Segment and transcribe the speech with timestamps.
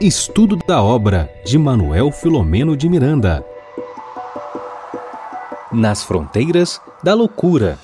[0.00, 3.44] Estudo da obra de Manuel Filomeno de Miranda.
[5.72, 7.78] Nas fronteiras da loucura.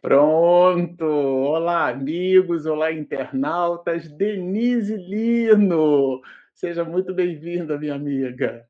[0.00, 1.04] Pronto!
[1.04, 4.08] Olá, amigos, olá, internautas.
[4.08, 6.20] Denise Lino,
[6.54, 8.64] seja muito bem-vinda, minha amiga.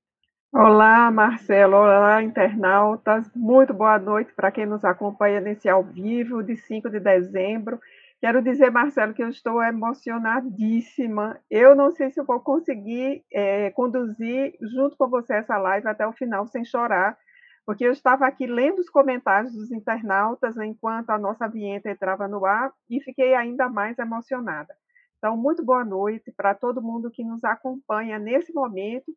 [0.53, 1.77] Olá, Marcelo.
[1.77, 3.29] Olá, internautas.
[3.35, 7.81] Muito boa noite para quem nos acompanha nesse ao vivo de 5 de dezembro.
[8.25, 11.39] Quero dizer, Marcelo, que eu estou emocionadíssima.
[11.51, 16.07] Eu não sei se eu vou conseguir é, conduzir junto com você essa live até
[16.07, 17.19] o final sem chorar,
[17.67, 22.47] porque eu estava aqui lendo os comentários dos internautas enquanto a nossa vinheta entrava no
[22.47, 24.75] ar e fiquei ainda mais emocionada.
[25.19, 29.15] Então, muito boa noite para todo mundo que nos acompanha nesse momento.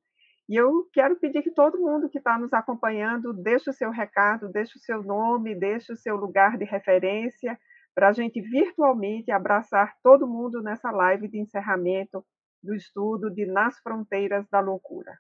[0.50, 4.50] E eu quero pedir que todo mundo que está nos acompanhando deixe o seu recado,
[4.50, 7.58] deixe o seu nome, deixe o seu lugar de referência
[7.98, 12.24] para a gente virtualmente abraçar todo mundo nessa live de encerramento
[12.62, 15.18] do estudo de Nas Fronteiras da Loucura.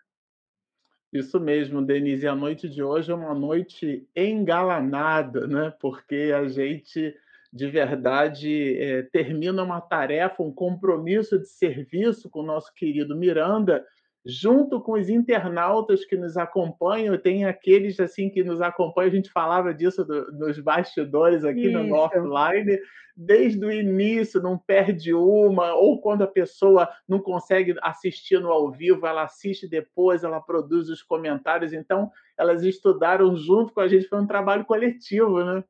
[1.11, 2.28] Isso mesmo, Denise.
[2.28, 5.73] A noite de hoje é uma noite engalanada, né?
[5.81, 7.16] Porque a gente
[7.52, 13.84] de verdade é, termina uma tarefa, um compromisso de serviço com o nosso querido Miranda
[14.28, 19.31] junto com os internautas que nos acompanham, tem aqueles assim que nos acompanham, a gente
[19.31, 21.78] falava disso do, nos bastidores aqui Isso.
[21.78, 22.78] no offline,
[23.16, 28.69] desde o início, não perde uma, ou quando a pessoa não consegue assistir no ao
[28.69, 34.09] vivo, ela assiste depois, ela produz os comentários, então elas estudaram junto com a gente,
[34.09, 35.64] foi um trabalho coletivo, né?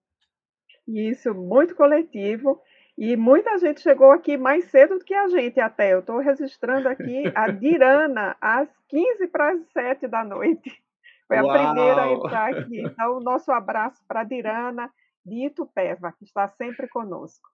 [0.87, 2.61] Isso, muito coletivo.
[2.97, 5.93] E muita gente chegou aqui mais cedo do que a gente até.
[5.93, 10.81] Eu estou registrando aqui a Dirana às 15 para as 7 da noite.
[11.27, 11.51] Foi Uau.
[11.51, 12.81] a primeira a entrar aqui.
[12.81, 14.89] Então, o nosso abraço para a Dirana
[15.23, 17.49] de Itupeva, que está sempre conosco.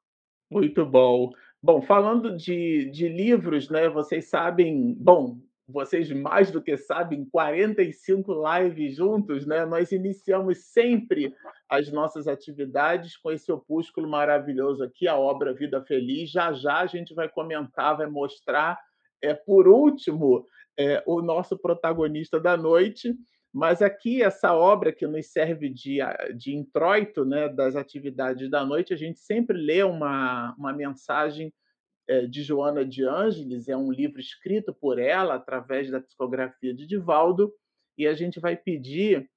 [0.49, 1.31] Muito bom.
[1.61, 3.89] Bom, falando de, de livros, né?
[3.89, 9.65] Vocês sabem, bom, vocês mais do que sabem, 45 lives juntos, né?
[9.65, 11.33] Nós iniciamos sempre
[11.69, 16.29] as nossas atividades com esse opúsculo maravilhoso aqui, a obra Vida Feliz.
[16.29, 18.77] Já já a gente vai comentar, vai mostrar.
[19.21, 20.45] É por último
[20.77, 23.15] é, o nosso protagonista da noite,
[23.53, 25.99] mas aqui essa obra que nos serve de,
[26.35, 31.53] de introito, né, das atividades da noite, a gente sempre lê uma, uma mensagem
[32.29, 37.53] de Joana de Ângeles, é um livro escrito por ela através da psicografia de Divaldo,
[37.97, 39.29] e a gente vai pedir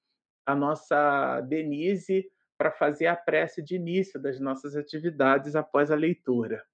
[0.44, 6.64] a nossa Denise para fazer a prece de início das nossas atividades após a leitura.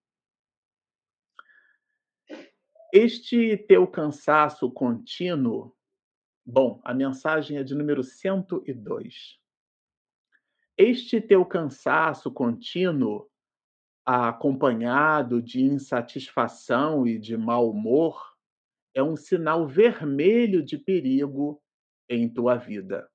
[2.92, 5.74] Este teu cansaço contínuo,
[6.44, 9.40] bom, a mensagem é de número 102.
[10.76, 13.31] Este teu cansaço contínuo
[14.04, 18.32] acompanhado de insatisfação e de mau humor,
[18.94, 21.62] é um sinal vermelho de perigo
[22.08, 23.08] em tua vida.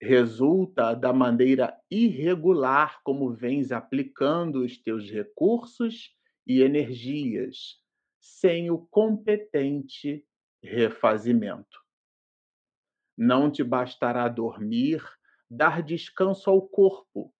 [0.00, 6.14] Resulta da maneira irregular como vens aplicando os teus recursos
[6.46, 7.82] e energias,
[8.20, 10.24] sem o competente
[10.62, 11.82] refazimento.
[13.16, 15.02] Não te bastará dormir,
[15.50, 17.34] dar descanso ao corpo,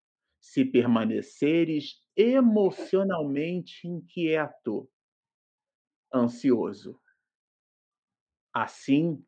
[0.49, 4.91] se permaneceres emocionalmente inquieto,
[6.13, 6.99] ansioso.
[8.51, 9.23] Assim,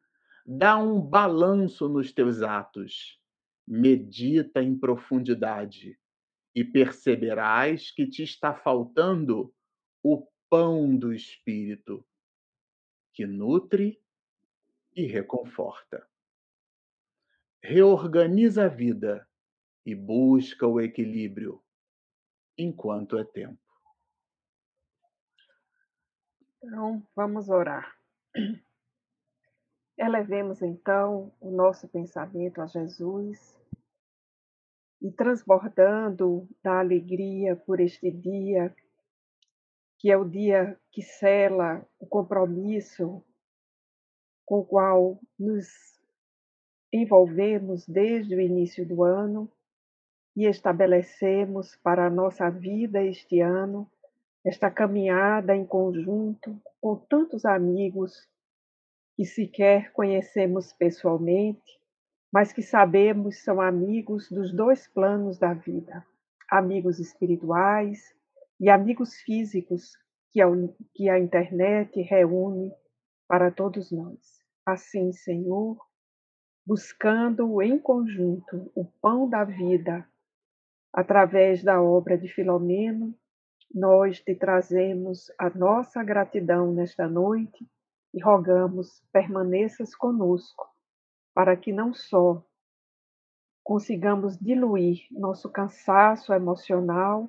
[0.46, 3.20] dá um balanço nos teus atos,
[3.66, 6.00] medita em profundidade
[6.54, 9.54] e perceberás que te está faltando
[10.02, 12.02] o pão do espírito,
[13.12, 14.02] que nutre
[14.96, 16.08] e reconforta.
[17.62, 19.29] Reorganiza a vida
[19.84, 21.62] e busca o equilíbrio
[22.56, 23.58] enquanto é tempo.
[26.62, 27.96] Então, vamos orar.
[29.96, 33.58] Elevemos então o nosso pensamento a Jesus
[35.00, 38.74] e transbordando da alegria por este dia,
[39.98, 43.24] que é o dia que sela o compromisso
[44.44, 45.68] com o qual nos
[46.92, 49.50] envolvemos desde o início do ano,
[50.40, 53.86] e estabelecemos para a nossa vida este ano
[54.42, 58.26] esta caminhada em conjunto com tantos amigos
[59.14, 61.78] que sequer conhecemos pessoalmente,
[62.32, 66.06] mas que sabemos são amigos dos dois planos da vida,
[66.48, 68.14] amigos espirituais
[68.58, 69.92] e amigos físicos
[70.30, 70.46] que a,
[70.94, 72.72] que a internet reúne
[73.28, 74.40] para todos nós.
[74.64, 75.76] Assim, Senhor,
[76.66, 80.08] buscando em conjunto o pão da vida
[80.92, 83.14] através da obra de Filomeno,
[83.72, 87.68] nós te trazemos a nossa gratidão nesta noite
[88.12, 90.68] e rogamos permaneças conosco,
[91.32, 92.44] para que não só
[93.62, 97.28] consigamos diluir nosso cansaço emocional,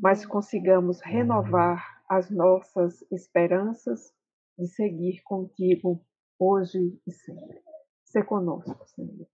[0.00, 4.14] mas consigamos renovar as nossas esperanças
[4.58, 6.00] de seguir contigo
[6.38, 7.62] hoje e sempre.
[8.04, 9.31] Se conosco, Senhor.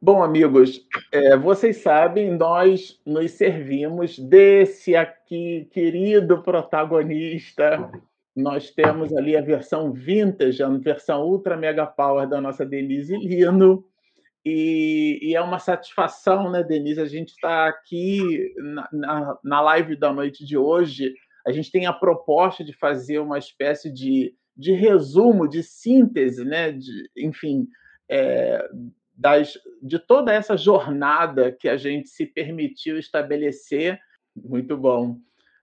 [0.00, 7.90] Bom, amigos, é, vocês sabem, nós nos servimos desse aqui querido protagonista.
[8.34, 13.84] Nós temos ali a versão vintage, a versão ultra mega power da nossa Denise Lino.
[14.44, 17.00] E, e é uma satisfação, né, Denise?
[17.00, 21.12] A gente está aqui na, na, na live da noite de hoje.
[21.44, 26.70] A gente tem a proposta de fazer uma espécie de, de resumo, de síntese, né?
[26.70, 27.66] De, enfim,
[28.08, 28.64] é,
[29.18, 33.98] das, de toda essa jornada que a gente se permitiu estabelecer.
[34.36, 35.18] Muito bom.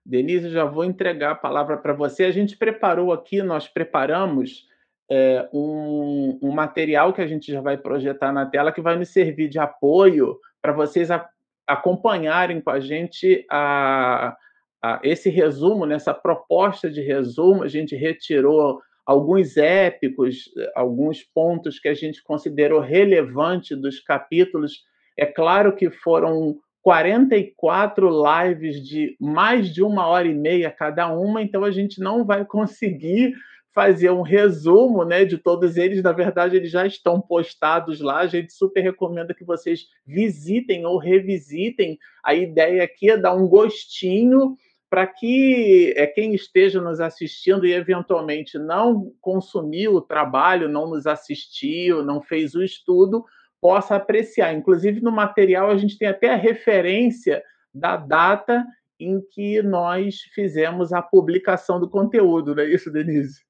[0.05, 2.25] Denise, já vou entregar a palavra para você.
[2.25, 4.67] A gente preparou aqui, nós preparamos
[5.09, 9.09] é, um, um, material que a gente já vai projetar na tela que vai nos
[9.09, 11.27] servir de apoio para vocês a,
[11.65, 14.35] acompanharem com a gente a,
[14.83, 17.63] a, esse resumo, nessa proposta de resumo.
[17.63, 24.83] A gente retirou alguns épicos, alguns pontos que a gente considerou relevante dos capítulos.
[25.17, 31.41] É claro que foram 44 lives de mais de uma hora e meia cada uma,
[31.41, 33.33] então a gente não vai conseguir
[33.75, 36.01] fazer um resumo né, de todos eles.
[36.01, 38.19] Na verdade, eles já estão postados lá.
[38.19, 41.99] A gente super recomenda que vocês visitem ou revisitem.
[42.23, 44.55] A ideia aqui é dar um gostinho
[44.89, 51.07] para que é, quem esteja nos assistindo e eventualmente não consumiu o trabalho, não nos
[51.07, 53.25] assistiu, não fez o estudo,
[53.59, 54.53] possa apreciar.
[54.53, 57.43] Inclusive, no material, a gente tem até a referência
[57.73, 58.65] da data
[58.99, 63.41] em que nós fizemos a publicação do conteúdo, não é isso, Denise?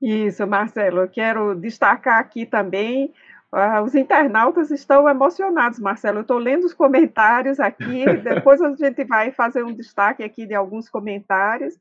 [0.00, 1.00] Isso, Marcelo.
[1.00, 3.12] Eu quero destacar aqui também
[3.56, 6.18] Uh, os internautas estão emocionados, Marcelo.
[6.18, 10.54] Eu estou lendo os comentários aqui, depois a gente vai fazer um destaque aqui de
[10.54, 11.74] alguns comentários,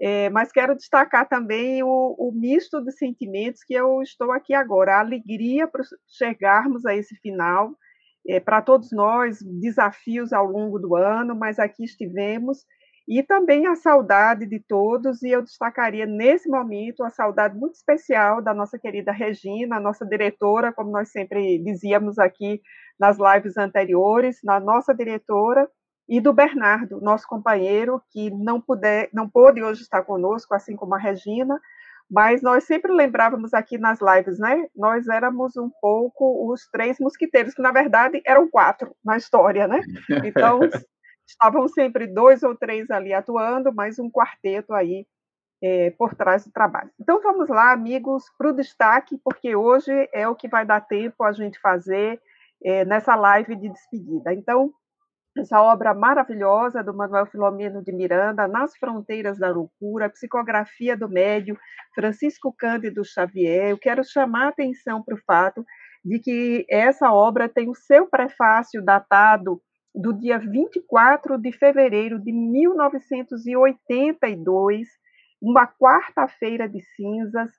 [0.00, 4.94] é, mas quero destacar também o, o, misto de sentimentos que eu estou aqui agora.
[4.94, 7.76] A alegria para chegarmos a esse final,
[8.26, 12.64] é, para todos nós, desafios ao longo do ano, mas aqui estivemos
[13.08, 18.40] e também a saudade de todos, e eu destacaria nesse momento a saudade muito especial
[18.40, 22.60] da nossa querida Regina, nossa diretora, como nós sempre dizíamos aqui
[22.98, 25.68] nas lives anteriores, na nossa diretora,
[26.08, 30.96] e do Bernardo, nosso companheiro, que não, puder, não pôde hoje estar conosco, assim como
[30.96, 31.56] a Regina,
[32.10, 34.66] mas nós sempre lembrávamos aqui nas lives, né?
[34.74, 39.80] Nós éramos um pouco os três mosquiteiros, que na verdade eram quatro na história, né?
[40.26, 40.58] Então,
[41.30, 45.06] estavam sempre dois ou três ali atuando, mais um quarteto aí
[45.62, 46.90] é, por trás do trabalho.
[47.00, 51.22] Então vamos lá, amigos, para o destaque, porque hoje é o que vai dar tempo
[51.22, 52.20] a gente fazer
[52.64, 54.34] é, nessa live de despedida.
[54.34, 54.72] Então,
[55.38, 61.56] essa obra maravilhosa do Manuel Filomeno de Miranda, Nas Fronteiras da Loucura, Psicografia do Médio,
[61.94, 65.64] Francisco Cândido Xavier, eu quero chamar a atenção para o fato
[66.04, 69.62] de que essa obra tem o seu prefácio datado
[69.94, 74.88] do dia 24 de fevereiro de 1982,
[75.40, 77.50] uma quarta-feira de cinzas.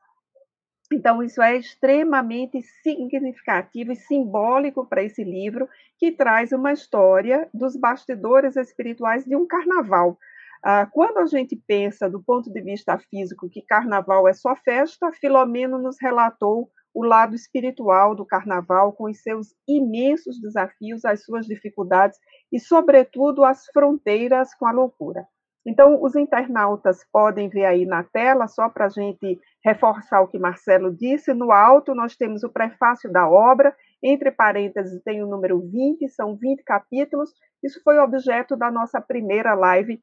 [0.93, 7.77] Então, isso é extremamente significativo e simbólico para esse livro, que traz uma história dos
[7.77, 10.19] bastidores espirituais de um carnaval.
[10.63, 15.11] Ah, quando a gente pensa do ponto de vista físico que carnaval é só festa,
[15.11, 21.45] Filomeno nos relatou o lado espiritual do carnaval, com os seus imensos desafios, as suas
[21.45, 22.17] dificuldades
[22.51, 25.25] e, sobretudo, as fronteiras com a loucura.
[25.65, 30.39] Então, os internautas podem ver aí na tela, só para a gente reforçar o que
[30.39, 35.59] Marcelo disse, no alto nós temos o prefácio da obra, entre parênteses tem o número
[35.59, 37.31] 20, são 20 capítulos.
[37.63, 40.01] Isso foi objeto da nossa primeira live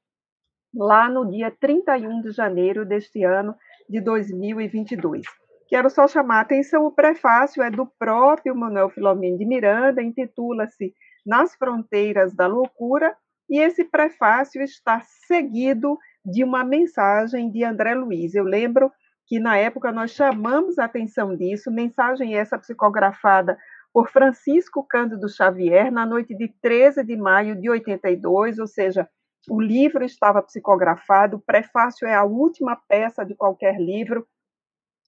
[0.72, 3.56] lá no dia 31 de janeiro deste ano
[3.88, 5.26] de 2022.
[5.68, 10.94] Quero só chamar a atenção, o prefácio é do próprio Manuel Filomeno de Miranda, intitula-se
[11.26, 13.14] Nas Fronteiras da Loucura,
[13.50, 18.34] e esse prefácio está seguido de uma mensagem de André Luiz.
[18.34, 18.90] Eu lembro
[19.26, 23.58] que na época nós chamamos a atenção disso, mensagem essa psicografada
[23.92, 29.06] por Francisco Cândido Xavier na noite de 13 de maio de 82, ou seja,
[29.50, 34.26] o livro estava psicografado, o prefácio é a última peça de qualquer livro,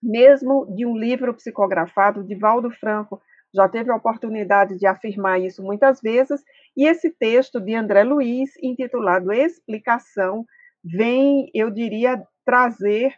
[0.02, 3.20] mesmo de um livro psicografado, de Valdo Franco
[3.52, 6.42] já teve a oportunidade de afirmar isso muitas vezes,
[6.76, 10.44] e esse texto de André Luiz, intitulado Explicação,
[10.84, 13.12] vem, eu diria, trazer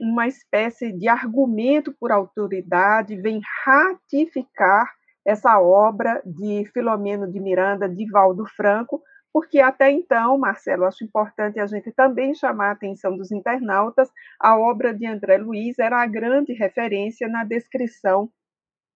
[0.00, 4.90] uma espécie de argumento por autoridade, vem ratificar
[5.24, 9.02] essa obra de Filomeno de Miranda, de Valdo Franco,
[9.34, 14.56] porque até então, Marcelo, acho importante a gente também chamar a atenção dos internautas, a
[14.56, 18.30] obra de André Luiz era a grande referência na descrição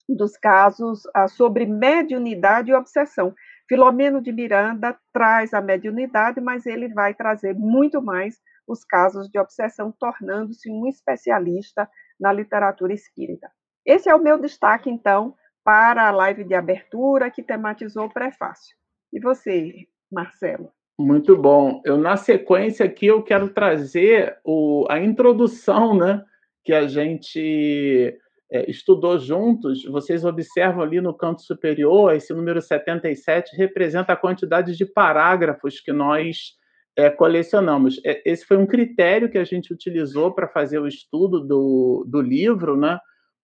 [0.08, 3.34] dos casos ah, sobre mediunidade e obsessão.
[3.68, 9.40] Filomeno de Miranda traz a mediunidade, mas ele vai trazer muito mais os casos de
[9.40, 13.50] obsessão, tornando-se um especialista na literatura espírita.
[13.84, 18.76] Esse é o meu destaque, então, para a live de abertura que tematizou o prefácio.
[19.12, 20.70] E você, Marcelo.
[20.98, 21.80] Muito bom.
[21.84, 26.24] Eu, na sequência aqui, eu quero trazer o, a introdução né,
[26.64, 28.18] que a gente
[28.50, 29.84] é, estudou juntos.
[29.84, 35.92] Vocês observam ali no canto superior, esse número 77 representa a quantidade de parágrafos que
[35.92, 36.56] nós
[36.96, 38.00] é, colecionamos.
[38.04, 42.20] É, esse foi um critério que a gente utilizou para fazer o estudo do, do
[42.20, 42.98] livro, né?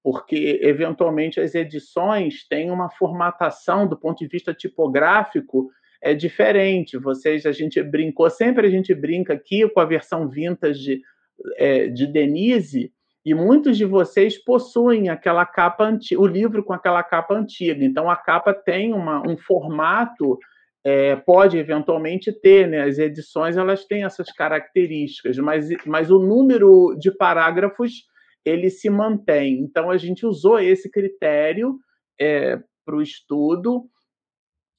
[0.04, 5.71] porque eventualmente as edições têm uma formatação do ponto de vista tipográfico
[6.04, 6.99] é diferente.
[6.99, 11.02] Vocês, a gente brincou, sempre a gente brinca aqui com a versão vintage de,
[11.56, 12.92] é, de Denise,
[13.25, 17.82] e muitos de vocês possuem aquela capa antiga, o livro com aquela capa antiga.
[17.82, 20.38] Então a capa tem uma, um formato,
[20.84, 22.82] é, pode eventualmente ter, né?
[22.82, 28.04] As edições elas têm essas características, mas, mas o número de parágrafos
[28.44, 29.61] ele se mantém.
[29.61, 31.78] Então a gente usou esse critério
[32.20, 33.88] é, para o estudo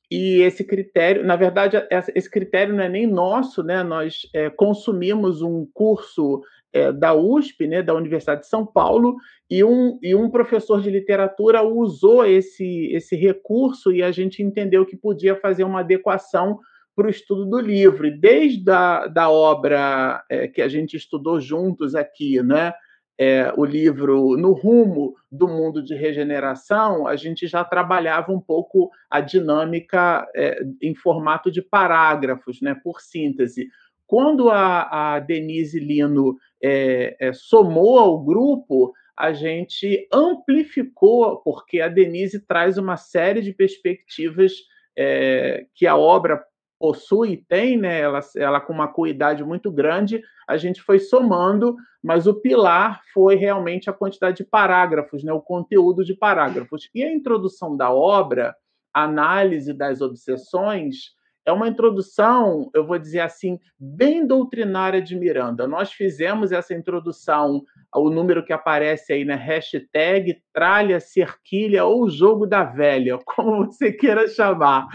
[0.10, 1.78] e esse critério, na verdade,
[2.14, 3.84] esse critério não é nem nosso, né?
[3.84, 6.42] Nós é, consumimos um curso
[6.76, 9.16] é, da USP, né, da Universidade de São Paulo,
[9.50, 14.86] e um, e um professor de literatura usou esse, esse recurso e a gente entendeu
[14.86, 16.60] que podia fazer uma adequação
[16.94, 18.10] para o estudo do livro.
[18.20, 22.74] Desde a da obra é, que a gente estudou juntos aqui, né,
[23.18, 28.90] é, o livro No Rumo do Mundo de Regeneração, a gente já trabalhava um pouco
[29.10, 33.70] a dinâmica é, em formato de parágrafos, né, por síntese.
[34.06, 41.88] Quando a, a Denise Lino é, é somou ao grupo, a gente amplificou, porque a
[41.88, 44.54] Denise traz uma série de perspectivas
[44.98, 46.44] é, que a obra
[46.80, 48.00] possui tem, né?
[48.00, 53.36] Ela, ela com uma cuidade muito grande, a gente foi somando, mas o pilar foi
[53.36, 55.34] realmente a quantidade de parágrafos, né?
[55.34, 56.90] O conteúdo de parágrafos.
[56.94, 58.56] E a introdução da obra,
[58.94, 61.16] análise das obsessões,
[61.46, 65.68] é uma introdução, eu vou dizer assim, bem doutrinária de Miranda.
[65.68, 67.64] Nós fizemos essa introdução,
[67.94, 73.92] o número que aparece aí na hashtag tralha, cerquilha ou jogo da velha, como você
[73.92, 74.88] queira chamar.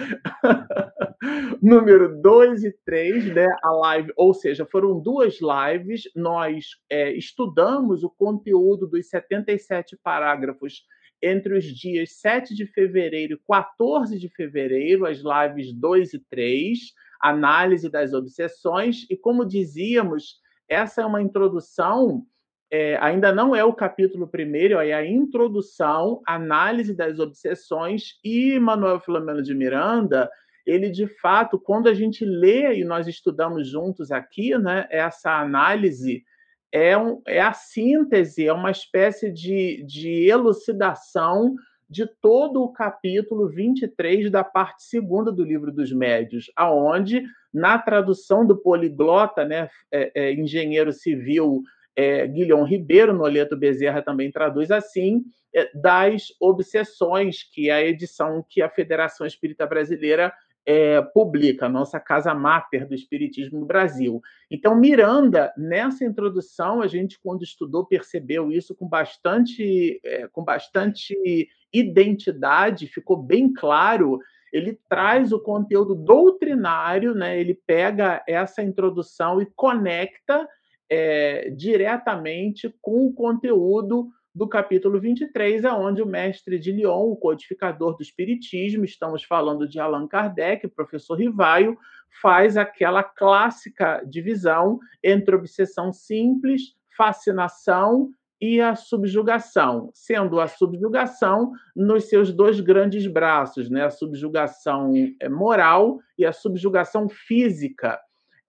[1.62, 8.02] número 2 e 3, né, a live, ou seja, foram duas lives, nós é, estudamos
[8.02, 10.84] o conteúdo dos 77 parágrafos
[11.22, 16.78] entre os dias 7 de fevereiro e 14 de fevereiro, as lives 2 e 3,
[17.20, 22.24] análise das obsessões, e como dizíamos, essa é uma introdução,
[22.70, 29.00] é, ainda não é o capítulo primeiro, é a introdução, análise das obsessões, e Manuel
[29.00, 30.30] Filomeno de Miranda,
[30.66, 36.24] ele de fato, quando a gente lê e nós estudamos juntos aqui, né, essa análise,
[36.72, 41.54] é, um, é a síntese, é uma espécie de, de elucidação
[41.88, 48.46] de todo o capítulo 23 da parte segunda do livro dos médios, aonde na tradução
[48.46, 51.62] do poliglota, né, é, é, engenheiro civil
[51.96, 52.26] é,
[52.66, 55.24] Ribeiro, Noleto Bezerra também traduz assim,
[55.54, 60.32] é, das obsessões, que é a edição que a Federação Espírita Brasileira
[60.66, 64.20] é, publica, a nossa casa máter do Espiritismo no Brasil.
[64.50, 71.48] Então, Miranda, nessa introdução, a gente, quando estudou, percebeu isso com bastante, é, com bastante
[71.72, 74.18] identidade, ficou bem claro.
[74.52, 77.38] Ele traz o conteúdo doutrinário, né?
[77.40, 80.46] ele pega essa introdução e conecta
[80.90, 87.16] é, diretamente com o conteúdo do capítulo 23, é onde o mestre de Lyon, o
[87.16, 91.76] codificador do Espiritismo, estamos falando de Allan Kardec, professor Rivaio,
[92.22, 98.10] faz aquela clássica divisão entre obsessão simples, fascinação
[98.40, 103.84] e a subjugação, sendo a subjugação nos seus dois grandes braços, né?
[103.84, 108.00] a subjugação é, moral e a subjugação física.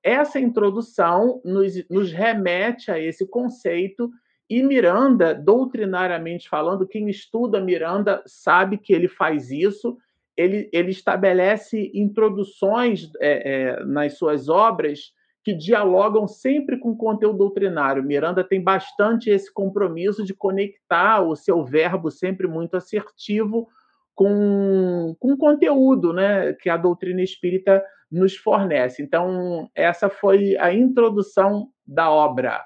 [0.04, 4.10] Essa introdução nos, nos remete a esse conceito
[4.52, 9.98] E Miranda, doutrinariamente falando, quem estuda Miranda sabe que ele faz isso.
[10.36, 18.04] Ele, ele estabelece introduções é, é, nas suas obras que dialogam sempre com conteúdo doutrinário.
[18.04, 23.70] Miranda tem bastante esse compromisso de conectar o seu verbo sempre muito assertivo
[24.14, 27.82] com, com conteúdo né, que a doutrina espírita
[28.12, 29.02] nos fornece.
[29.02, 32.66] Então, essa foi a introdução da obra.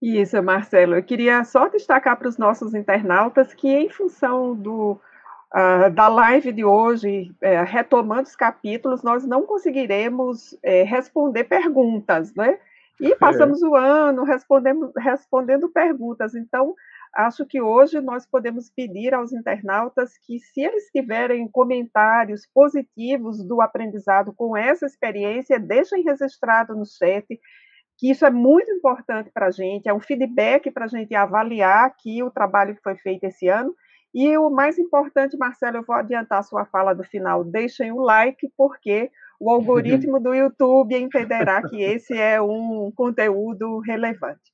[0.00, 0.94] Isso, Marcelo.
[0.94, 6.52] Eu queria só destacar para os nossos internautas que, em função do, uh, da live
[6.52, 12.58] de hoje, uh, retomando os capítulos, nós não conseguiremos uh, responder perguntas, né?
[13.00, 13.16] E é.
[13.16, 13.66] passamos é.
[13.66, 16.34] o ano respondendo, respondendo perguntas.
[16.34, 16.74] Então,
[17.12, 23.60] acho que hoje nós podemos pedir aos internautas que, se eles tiverem comentários positivos do
[23.60, 27.26] aprendizado com essa experiência, deixem registrado no chat
[27.98, 31.84] que isso é muito importante para a gente, é um feedback para a gente avaliar
[31.84, 33.74] aqui o trabalho que foi feito esse ano.
[34.14, 38.00] E o mais importante, Marcelo, eu vou adiantar a sua fala do final, deixem o
[38.00, 44.52] like, porque o algoritmo do YouTube entenderá que esse é um conteúdo relevante.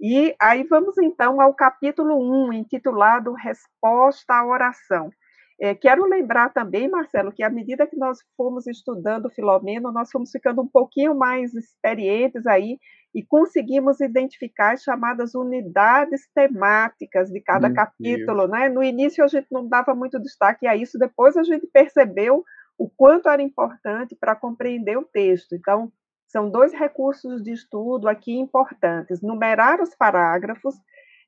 [0.00, 5.10] E aí vamos então ao capítulo 1, intitulado Resposta à Oração.
[5.60, 10.30] É, quero lembrar também, Marcelo, que à medida que nós fomos estudando Filomeno, nós fomos
[10.30, 12.78] ficando um pouquinho mais experientes aí
[13.12, 18.50] e conseguimos identificar as chamadas unidades temáticas de cada Meu capítulo, Deus.
[18.50, 18.68] né?
[18.68, 22.44] No início a gente não dava muito destaque a isso, depois a gente percebeu
[22.78, 25.56] o quanto era importante para compreender o texto.
[25.56, 25.90] Então,
[26.28, 30.76] são dois recursos de estudo aqui importantes: numerar os parágrafos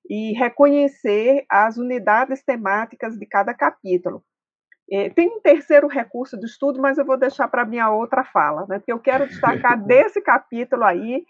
[0.09, 4.23] e reconhecer as unidades temáticas de cada capítulo.
[4.90, 8.66] É, tem um terceiro recurso de estudo, mas eu vou deixar para minha outra fala,
[8.69, 8.78] né?
[8.78, 11.25] porque eu quero destacar desse capítulo aí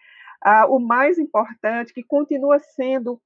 [0.68, 3.20] o mais importante, que continua sendo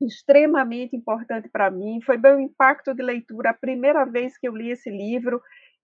[0.00, 4.70] extremamente importante para mim, foi meu impacto de leitura a primeira vez que eu li
[4.70, 5.40] esse livro,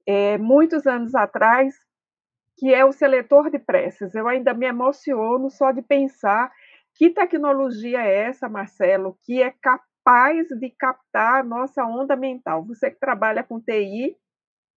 [0.07, 1.75] é, muitos anos atrás,
[2.57, 4.15] que é o seletor de preces.
[4.15, 6.51] Eu ainda me emociono só de pensar
[6.99, 12.65] que tecnologia é essa, Marcelo, que é capaz de captar a nossa onda mental?
[12.67, 14.17] Você que trabalha com TI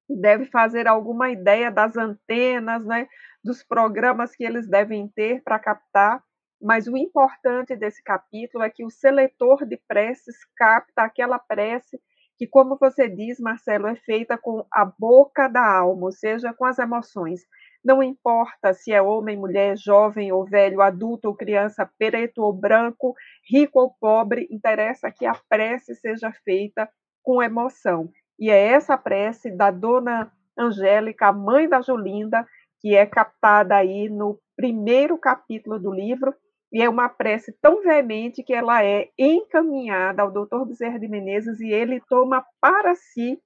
[0.09, 3.07] deve fazer alguma ideia das antenas, né,
[3.43, 6.23] dos programas que eles devem ter para captar,
[6.61, 11.99] mas o importante desse capítulo é que o seletor de preces capta aquela prece
[12.37, 16.65] que, como você diz, Marcelo, é feita com a boca da alma, ou seja, com
[16.65, 17.41] as emoções.
[17.83, 23.15] Não importa se é homem, mulher, jovem ou velho, adulto ou criança, preto ou branco,
[23.49, 26.87] rico ou pobre, interessa que a prece seja feita
[27.23, 28.09] com emoção.
[28.39, 32.45] E é essa prece da dona Angélica, a mãe da Julinda,
[32.79, 36.33] que é captada aí no primeiro capítulo do livro,
[36.71, 41.59] e é uma prece tão veemente que ela é encaminhada ao doutor Bezerra de Menezes
[41.59, 43.39] e ele toma para si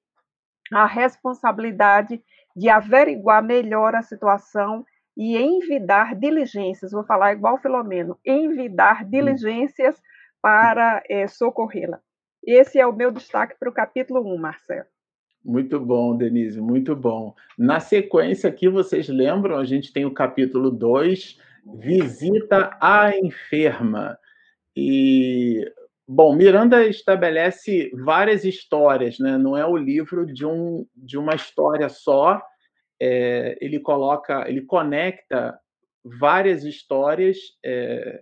[0.71, 2.23] a responsabilidade
[2.55, 4.85] de averiguar melhor a situação
[5.17, 9.09] e envidar diligências, vou falar igual Filomeno, envidar hum.
[9.09, 10.01] diligências
[10.41, 11.99] para é, socorrê-la.
[12.45, 14.85] Esse é o meu destaque para o capítulo 1, Marcelo.
[15.43, 17.33] Muito bom, Denise, muito bom.
[17.57, 21.39] Na sequência aqui, vocês lembram, a gente tem o capítulo 2,
[21.79, 24.17] Visita à Enferma.
[24.75, 25.71] E
[26.07, 29.37] Bom, Miranda estabelece várias histórias, né?
[29.37, 32.39] não é o livro de, um, de uma história só.
[33.01, 35.59] É, ele coloca, ele conecta
[36.03, 38.21] várias histórias é,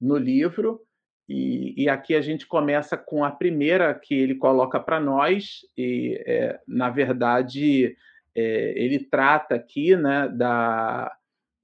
[0.00, 0.80] no livro,
[1.28, 6.22] e, e, aqui a gente começa com a primeira que ele coloca para nós, e
[6.26, 7.96] é, na verdade
[8.36, 11.10] é, ele trata aqui né, da,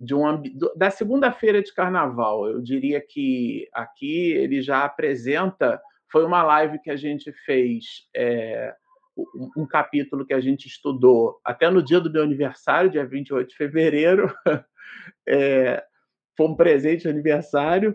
[0.00, 0.42] de um,
[0.76, 2.48] da segunda-feira de carnaval.
[2.48, 5.80] Eu diria que aqui ele já apresenta.
[6.10, 8.74] Foi uma live que a gente fez, é,
[9.56, 13.56] um, capítulo que a gente estudou até no dia do meu aniversário, dia 28 de
[13.56, 14.32] fevereiro.
[15.26, 15.82] É,
[16.36, 17.94] foi um presente de aniversário.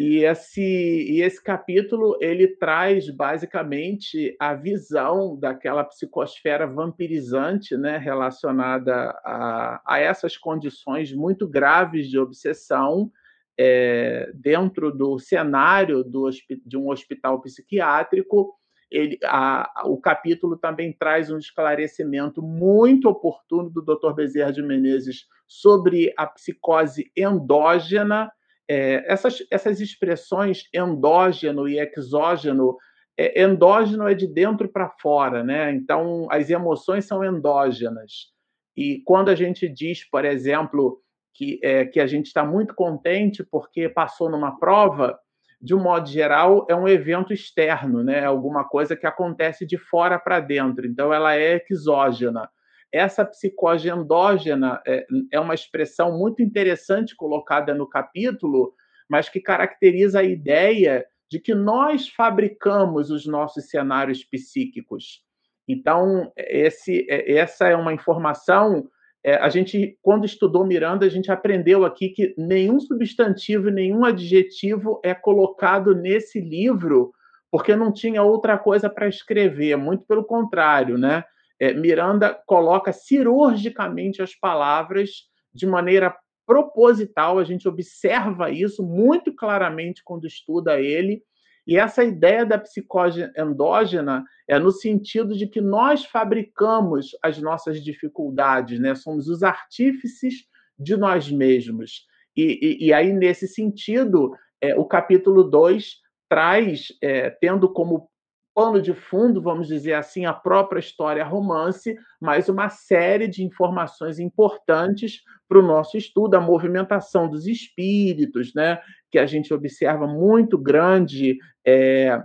[0.00, 9.10] E esse, e esse capítulo ele traz basicamente a visão daquela psicosfera vampirizante né, relacionada
[9.22, 13.12] a, a essas condições muito graves de obsessão
[13.58, 16.30] é, dentro do cenário do,
[16.64, 18.54] de um hospital psiquiátrico.
[18.90, 24.14] Ele, a, o capítulo também traz um esclarecimento muito oportuno do Dr.
[24.14, 28.32] Bezerra de Menezes sobre a psicose endógena
[28.70, 32.76] é, essas, essas expressões endógeno e exógeno,
[33.18, 35.72] é, endógeno é de dentro para fora, né?
[35.72, 38.28] Então, as emoções são endógenas.
[38.76, 41.02] E quando a gente diz, por exemplo,
[41.34, 45.18] que, é, que a gente está muito contente porque passou numa prova,
[45.60, 48.24] de um modo geral, é um evento externo, né?
[48.24, 52.48] alguma coisa que acontece de fora para dentro, então ela é exógena.
[52.92, 58.74] Essa psicose endógena é, é uma expressão muito interessante colocada no capítulo,
[59.08, 65.22] mas que caracteriza a ideia de que nós fabricamos os nossos cenários psíquicos.
[65.68, 68.88] Então, esse, é, essa é uma informação.
[69.22, 75.00] É, a gente, quando estudou Miranda, a gente aprendeu aqui que nenhum substantivo, nenhum adjetivo
[75.04, 77.12] é colocado nesse livro
[77.50, 79.76] porque não tinha outra coisa para escrever.
[79.76, 81.24] Muito pelo contrário, né?
[81.60, 85.10] É, Miranda coloca cirurgicamente as palavras
[85.52, 87.38] de maneira proposital.
[87.38, 91.22] A gente observa isso muito claramente quando estuda ele.
[91.66, 97.84] E essa ideia da psicose endógena é no sentido de que nós fabricamos as nossas
[97.84, 98.94] dificuldades, né?
[98.94, 100.46] somos os artífices
[100.78, 102.06] de nós mesmos.
[102.36, 108.08] E, e, e aí, nesse sentido, é, o capítulo 2 traz, é, tendo como
[108.54, 114.18] pano de fundo, vamos dizer assim, a própria história romance, mas uma série de informações
[114.18, 120.58] importantes para o nosso estudo, a movimentação dos espíritos, né, que a gente observa muito
[120.58, 122.20] grande, é,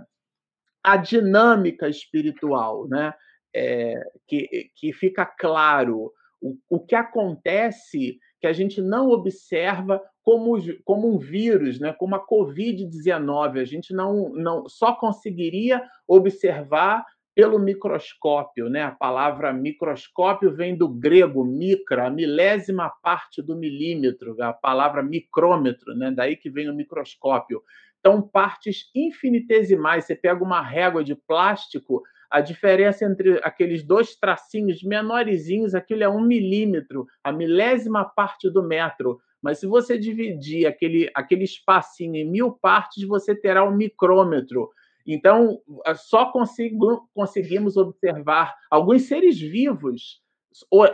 [0.82, 3.12] a dinâmica espiritual, né,
[3.54, 3.94] é,
[4.26, 11.12] que, que fica claro o, o que acontece que a gente não observa como, como
[11.12, 13.60] um vírus, né, como a Covid-19.
[13.60, 17.04] A gente não, não só conseguiria observar
[17.34, 18.84] pelo microscópio, né?
[18.84, 25.94] A palavra microscópio vem do grego micra, a milésima parte do milímetro, a palavra micrômetro,
[25.94, 26.10] né?
[26.10, 27.62] Daí que vem o microscópio.
[27.98, 30.06] Então, partes infinitesimais.
[30.06, 36.08] Você pega uma régua de plástico, a diferença entre aqueles dois tracinhos menorzinhos, aquilo é
[36.08, 39.18] um milímetro, a milésima parte do metro.
[39.42, 44.70] Mas se você dividir aquele, aquele espacinho em mil partes, você terá um micrômetro.
[45.06, 45.60] Então,
[45.94, 50.20] só consigo, conseguimos observar alguns seres vivos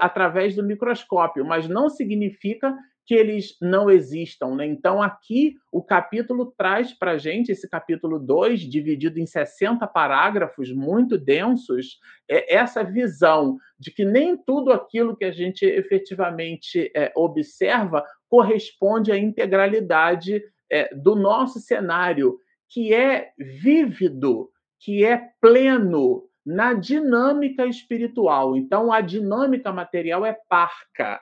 [0.01, 4.55] através do microscópio, mas não significa que eles não existam.
[4.55, 4.67] Né?
[4.67, 10.73] Então, aqui o capítulo traz para a gente, esse capítulo 2, dividido em 60 parágrafos
[10.73, 17.13] muito densos, é essa visão de que nem tudo aquilo que a gente efetivamente é,
[17.17, 22.39] observa corresponde à integralidade é, do nosso cenário,
[22.69, 28.57] que é vívido, que é pleno na dinâmica espiritual.
[28.57, 31.21] Então, a dinâmica material é parca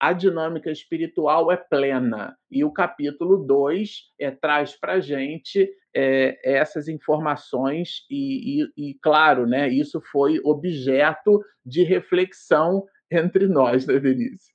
[0.00, 2.36] a dinâmica espiritual é plena.
[2.50, 8.94] E o capítulo 2 é, traz para a gente é, essas informações, e, e, e,
[9.02, 14.52] claro, né, isso foi objeto de reflexão entre nós, né, Denise?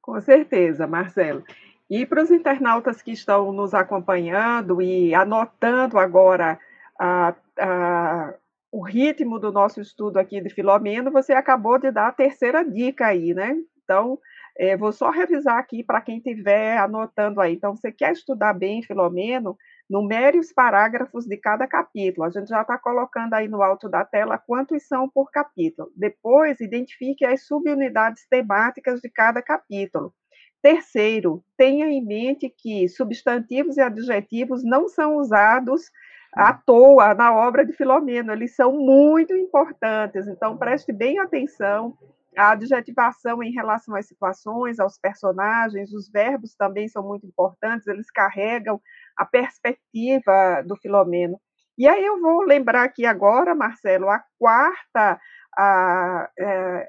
[0.00, 1.42] Com certeza, Marcelo.
[1.90, 6.58] E para os internautas que estão nos acompanhando e anotando agora
[6.98, 8.34] a, a,
[8.70, 13.06] o ritmo do nosso estudo aqui de Filomeno, você acabou de dar a terceira dica
[13.06, 13.56] aí, né?
[13.84, 14.18] Então,
[14.58, 17.54] é, vou só revisar aqui para quem estiver anotando aí.
[17.54, 19.56] Então, você quer estudar bem Filomeno?
[19.88, 22.26] Numere os parágrafos de cada capítulo.
[22.26, 25.90] A gente já está colocando aí no alto da tela quantos são por capítulo.
[25.96, 30.14] Depois, identifique as subunidades temáticas de cada capítulo.
[30.62, 35.90] Terceiro, tenha em mente que substantivos e adjetivos não são usados
[36.32, 41.98] à toa na obra de Filomeno, eles são muito importantes, então preste bem atenção
[42.36, 48.10] a adjetivação em relação às situações, aos personagens, os verbos também são muito importantes, eles
[48.10, 48.80] carregam
[49.16, 51.40] a perspectiva do Filomeno.
[51.76, 55.20] E aí eu vou lembrar aqui agora, Marcelo, a quarta,
[55.56, 56.88] a, é,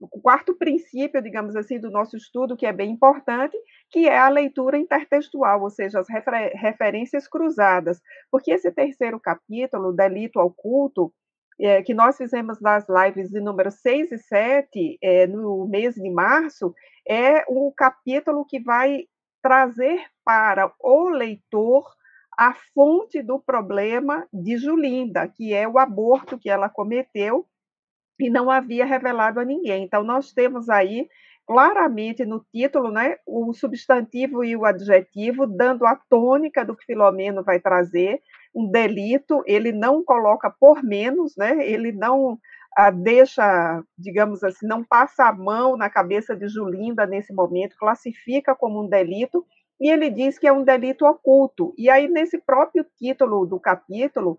[0.00, 3.56] o quarto princípio, digamos assim, do nosso estudo, que é bem importante,
[3.90, 8.00] que é a leitura intertextual, ou seja, as refer referências cruzadas.
[8.30, 11.12] Porque esse terceiro capítulo, Delito ao Culto,
[11.60, 16.10] é, que nós fizemos nas lives de número 6 e 7, é, no mês de
[16.10, 16.74] março,
[17.06, 19.04] é um capítulo que vai
[19.42, 21.84] trazer para o leitor
[22.38, 27.46] a fonte do problema de Julinda, que é o aborto que ela cometeu
[28.18, 29.84] e não havia revelado a ninguém.
[29.84, 31.08] Então, nós temos aí
[31.46, 37.42] claramente no título né, o substantivo e o adjetivo, dando a tônica do que Filomeno
[37.42, 38.22] vai trazer,
[38.54, 41.64] um delito, ele não coloca por menos, né?
[41.66, 42.38] Ele não
[42.76, 48.54] ah, deixa, digamos assim, não passa a mão na cabeça de Julinda nesse momento, classifica
[48.54, 49.44] como um delito
[49.80, 51.74] e ele diz que é um delito oculto.
[51.76, 54.38] E aí nesse próprio título do capítulo,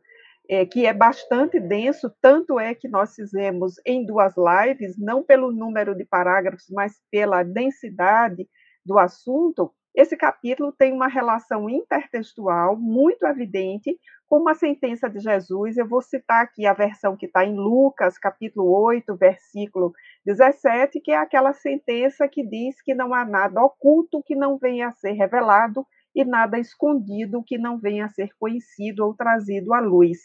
[0.50, 5.52] é, que é bastante denso, tanto é que nós fizemos em duas lives, não pelo
[5.52, 8.48] número de parágrafos, mas pela densidade
[8.86, 15.76] do assunto, esse capítulo tem uma relação intertextual muito evidente com uma sentença de Jesus.
[15.76, 19.92] Eu vou citar aqui a versão que está em Lucas, capítulo 8, versículo
[20.26, 24.88] 17, que é aquela sentença que diz que não há nada oculto que não venha
[24.88, 29.82] a ser revelado e nada escondido que não venha a ser conhecido ou trazido à
[29.82, 30.20] luz.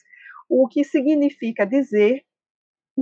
[0.48, 2.22] O que significa dizer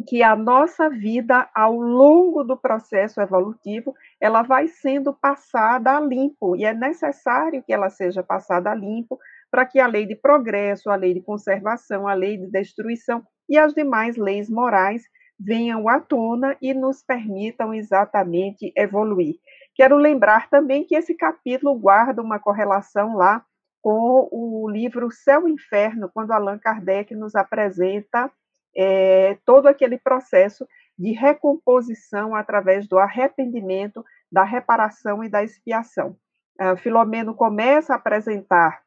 [0.09, 3.95] que a nossa vida, ao longo do processo evolutivo,
[4.25, 9.19] ela vai sendo passada a limpo, e é necessário que ela seja passada a limpo
[9.51, 13.59] para que a lei de progresso, a lei de conservação, a lei de destruição e
[13.59, 15.03] as demais leis morais
[15.39, 19.35] venham à tona e nos permitam exatamente evoluir.
[19.75, 23.45] Quero lembrar também que esse capítulo guarda uma correlação lá
[23.83, 28.31] com o livro Céu e Inferno, quando Allan Kardec nos apresenta
[28.75, 30.67] é, todo aquele processo
[30.99, 36.17] de recomposição através do arrependimento, da reparação e da expiação.
[36.61, 38.83] Uh, Filomeno começa a apresentar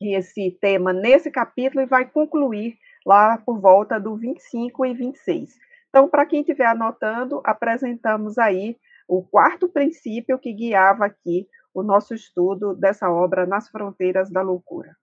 [0.00, 5.54] esse tema nesse capítulo e vai concluir lá por volta do 25 e 26.
[5.88, 12.12] Então, para quem estiver anotando, apresentamos aí o quarto princípio que guiava aqui o nosso
[12.12, 14.96] estudo dessa obra Nas Fronteiras da Loucura.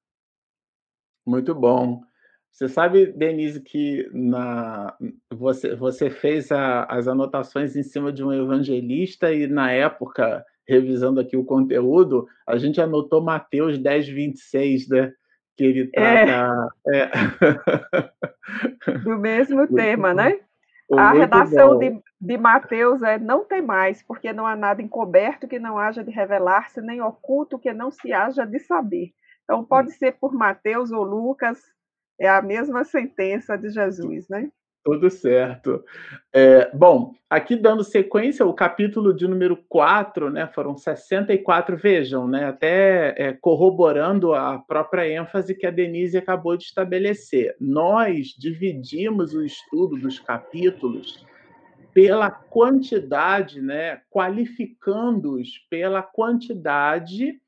[1.26, 2.02] Muito bom.
[2.52, 4.94] Você sabe, Denise, que na,
[5.32, 11.20] você, você fez a, as anotações em cima de um evangelista e, na época, revisando
[11.20, 15.12] aqui o conteúdo, a gente anotou Mateus 10, 26, né?
[15.56, 16.26] Que ele é.
[16.26, 16.76] trata.
[16.88, 17.10] É.
[18.88, 18.98] É.
[19.00, 20.40] Do mesmo tema, né?
[20.92, 25.60] A redação de, de Mateus é não tem mais, porque não há nada encoberto que
[25.60, 29.12] não haja de revelar-se, nem oculto que não se haja de saber.
[29.44, 31.60] Então, pode ser por Mateus ou Lucas,
[32.20, 34.50] é a mesma sentença de Jesus, né?
[34.84, 35.84] Tudo certo.
[36.34, 42.46] É, bom, aqui dando sequência, o capítulo de número 4, né, foram 64, vejam, né,
[42.46, 47.56] até é, corroborando a própria ênfase que a Denise acabou de estabelecer.
[47.60, 51.26] Nós dividimos o estudo dos capítulos
[51.94, 57.40] pela quantidade, né, qualificando-os pela quantidade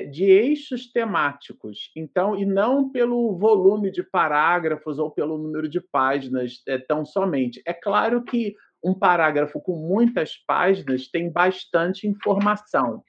[0.00, 6.62] de eixos temáticos, então, e não pelo volume de parágrafos ou pelo número de páginas
[6.66, 7.62] é, tão somente.
[7.66, 13.02] É claro que um parágrafo com muitas páginas tem bastante informação,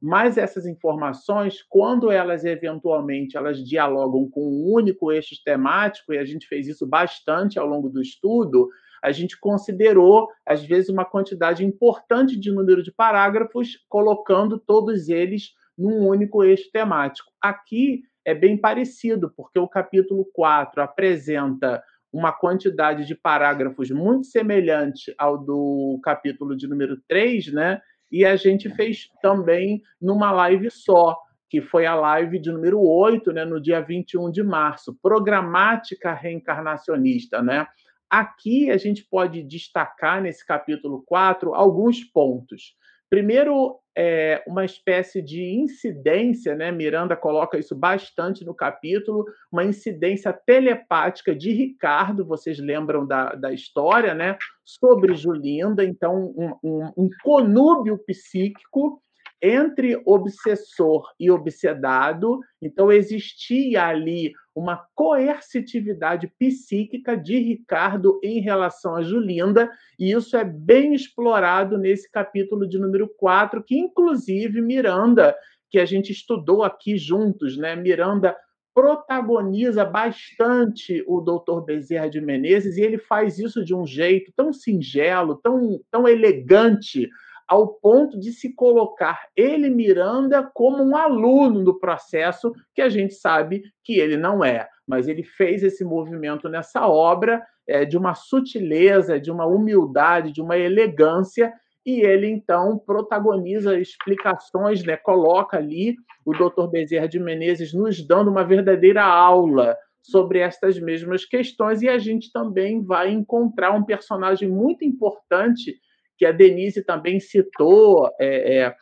[0.00, 6.24] mas essas informações, quando elas eventualmente elas dialogam com um único eixo temático, e a
[6.24, 8.68] gente fez isso bastante ao longo do estudo,
[9.02, 15.52] a gente considerou, às vezes, uma quantidade importante de número de parágrafos, colocando todos eles
[15.78, 17.30] num único eixo temático.
[17.40, 25.14] Aqui é bem parecido, porque o capítulo 4 apresenta uma quantidade de parágrafos muito semelhante
[25.16, 27.80] ao do capítulo de número 3, né?
[28.10, 31.16] E a gente fez também numa live só,
[31.48, 37.42] que foi a live de número 8, né, no dia 21 de março, programática reencarnacionista,
[37.42, 37.66] né?
[38.10, 42.74] Aqui a gente pode destacar nesse capítulo 4 alguns pontos.
[43.10, 46.70] Primeiro, é, uma espécie de incidência, né?
[46.70, 53.52] Miranda coloca isso bastante no capítulo, uma incidência telepática de Ricardo, vocês lembram da, da
[53.52, 54.38] história, né?
[54.64, 59.02] Sobre Julinda, então, um, um, um conúbio psíquico
[59.40, 69.02] entre obsessor e obsedado, então existia ali uma coercitividade psíquica de Ricardo em relação a
[69.02, 75.36] Julinda, e isso é bem explorado nesse capítulo de número 4, que inclusive Miranda,
[75.70, 77.76] que a gente estudou aqui juntos, né?
[77.76, 78.36] Miranda
[78.74, 81.64] protagoniza bastante o Dr.
[81.64, 87.08] Bezerra de Menezes e ele faz isso de um jeito tão singelo, tão, tão elegante,
[87.48, 93.14] ao ponto de se colocar ele, Miranda, como um aluno do processo, que a gente
[93.14, 94.68] sabe que ele não é.
[94.86, 100.42] Mas ele fez esse movimento nessa obra é, de uma sutileza, de uma humildade, de
[100.42, 101.52] uma elegância,
[101.86, 106.68] e ele então protagoniza explicações, né, coloca ali o Dr.
[106.70, 112.30] Bezerra de Menezes nos dando uma verdadeira aula sobre estas mesmas questões, e a gente
[112.30, 115.78] também vai encontrar um personagem muito importante
[116.18, 118.76] que a Denise também citou é, é,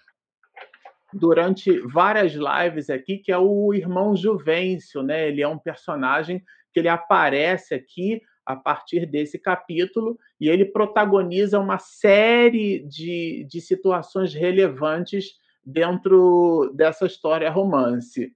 [1.12, 5.28] durante várias lives aqui, que é o irmão Juvencio, né?
[5.28, 11.58] Ele é um personagem que ele aparece aqui a partir desse capítulo e ele protagoniza
[11.58, 18.32] uma série de, de situações relevantes dentro dessa história romance.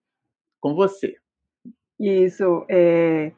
[0.61, 1.17] Com você.
[1.99, 2.67] Isso.
[2.69, 3.33] É...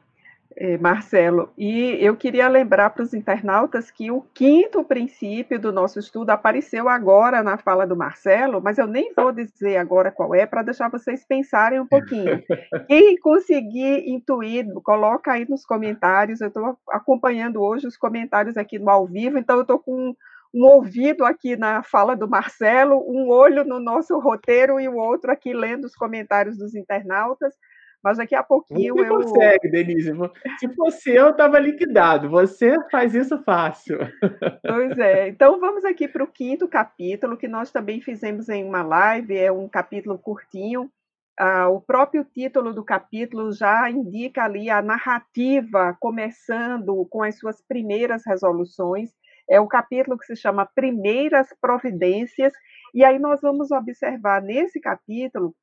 [0.56, 1.50] é, Marcelo.
[1.56, 6.88] E eu queria lembrar para os internautas que o quinto princípio do nosso estudo apareceu
[6.88, 10.88] agora na fala do Marcelo, mas eu nem vou dizer agora qual é, para deixar
[10.90, 12.42] vocês pensarem um pouquinho.
[12.88, 16.40] Quem conseguir intuir, coloca aí nos comentários.
[16.40, 20.14] Eu estou acompanhando hoje os comentários aqui no ao vivo, então eu estou com
[20.54, 25.32] um ouvido aqui na fala do Marcelo, um olho no nosso roteiro e o outro
[25.32, 27.54] aqui lendo os comentários dos internautas.
[28.02, 29.08] Mas daqui a pouquinho Você eu.
[29.08, 30.12] consegue, Denise.
[30.58, 32.28] Se fosse eu, estava liquidado.
[32.30, 33.98] Você faz isso fácil.
[34.66, 35.28] Pois é.
[35.28, 39.52] Então vamos aqui para o quinto capítulo, que nós também fizemos em uma live, é
[39.52, 40.90] um capítulo curtinho.
[41.38, 47.62] Ah, o próprio título do capítulo já indica ali a narrativa começando com as suas
[47.62, 49.10] primeiras resoluções.
[49.48, 52.52] É o capítulo que se chama Primeiras Providências,
[52.94, 55.54] e aí nós vamos observar nesse capítulo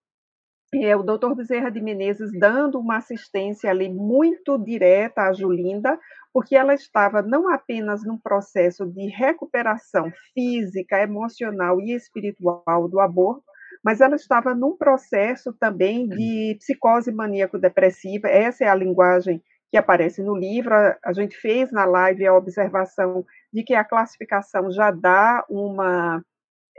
[0.73, 5.99] é, o doutor Bezerra de Menezes dando uma assistência ali muito direta à Julinda,
[6.31, 13.43] porque ela estava não apenas num processo de recuperação física, emocional e espiritual do aborto,
[13.83, 20.21] mas ela estava num processo também de psicose maníaco-depressiva, essa é a linguagem que aparece
[20.21, 25.45] no livro, a gente fez na live a observação de que a classificação já dá
[25.49, 26.23] uma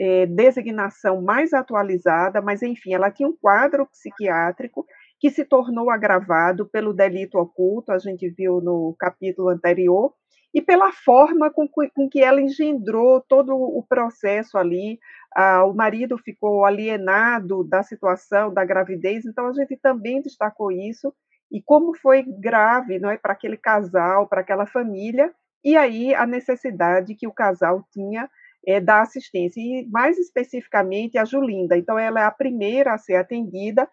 [0.01, 4.87] é, designação mais atualizada, mas enfim, ela tinha um quadro psiquiátrico
[5.21, 10.15] que se tornou agravado pelo delito oculto, a gente viu no capítulo anterior,
[10.55, 14.99] e pela forma com, com que ela engendrou todo o processo ali.
[15.37, 21.15] Ah, o marido ficou alienado da situação da gravidez, então a gente também destacou isso,
[21.53, 25.31] e como foi grave não é, para aquele casal, para aquela família,
[25.63, 28.31] e aí a necessidade que o casal tinha
[28.67, 31.77] é, da assistência, e mais especificamente a Julinda.
[31.77, 33.89] Então, ela é a primeira a ser atendida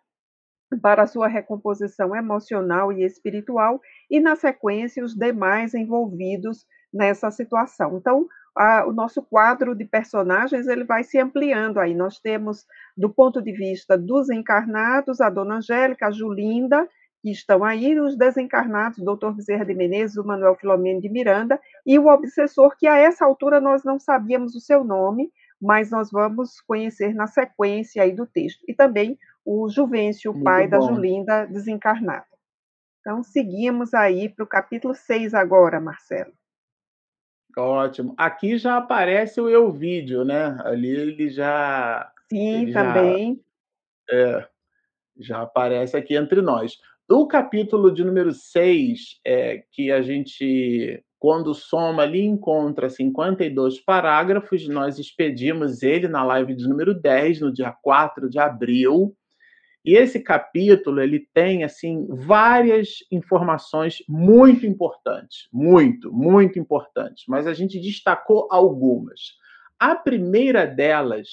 [0.81, 7.97] para sua recomposição emocional e espiritual, e, na sequência, os demais envolvidos nessa situação.
[7.97, 8.27] Então,
[8.57, 11.93] a, o nosso quadro de personagens ele vai se ampliando aí.
[11.93, 12.65] Nós temos,
[12.97, 16.87] do ponto de vista dos encarnados, a Dona Angélica, a Julinda,
[17.27, 21.59] que estão aí, os desencarnados, o doutor Bezerra de Menezes, o Manuel Filomeno de Miranda,
[21.85, 26.09] e o obsessor, que a essa altura nós não sabíamos o seu nome, mas nós
[26.09, 28.63] vamos conhecer na sequência aí do texto.
[28.67, 32.25] E também o Juvencio, o pai da Julinda, desencarnado.
[33.01, 36.33] Então, seguimos aí para o capítulo 6 agora, Marcelo.
[37.57, 38.13] Ótimo.
[38.17, 40.57] Aqui já aparece o eu vídeo, né?
[40.63, 42.11] Ali ele já.
[42.29, 43.41] Sim, ele também.
[44.09, 44.47] Já, é,
[45.19, 46.77] já aparece aqui entre nós.
[47.09, 54.67] O capítulo de número 6, é, que a gente, quando soma ali, encontra 52 parágrafos,
[54.67, 59.15] nós expedimos ele na live de número 10, no dia 4 de abril.
[59.85, 67.53] E esse capítulo, ele tem, assim, várias informações muito importantes, muito, muito importantes, mas a
[67.53, 69.37] gente destacou algumas.
[69.79, 71.29] A primeira delas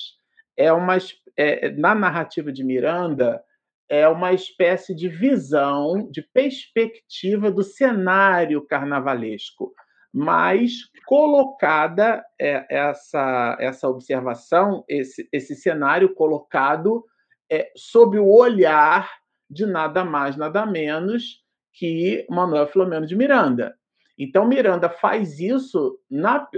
[0.56, 0.98] é uma,
[1.36, 3.42] é, na narrativa de Miranda,
[3.88, 9.72] é uma espécie de visão, de perspectiva do cenário carnavalesco,
[10.12, 10.72] mas
[11.06, 17.04] colocada é, essa, essa observação, esse, esse cenário colocado
[17.50, 19.10] é, sob o olhar
[19.50, 21.42] de nada mais, nada menos
[21.72, 23.74] que Manuel Filomeno de Miranda.
[24.16, 26.48] Então, Miranda faz isso, na,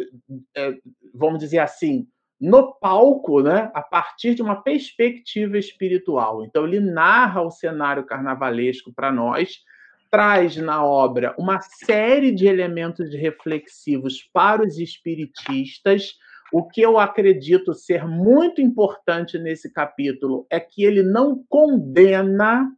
[0.55, 0.75] é,
[1.15, 2.07] vamos dizer assim,
[2.41, 6.45] no palco, né, a partir de uma perspectiva espiritual.
[6.45, 9.63] Então, ele narra o cenário carnavalesco para nós,
[10.11, 16.15] traz na obra uma série de elementos reflexivos para os espiritistas.
[16.53, 22.71] O que eu acredito ser muito importante nesse capítulo é que ele não condena,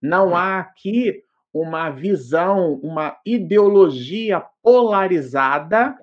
[0.00, 5.98] não há aqui uma visão, uma ideologia polarizada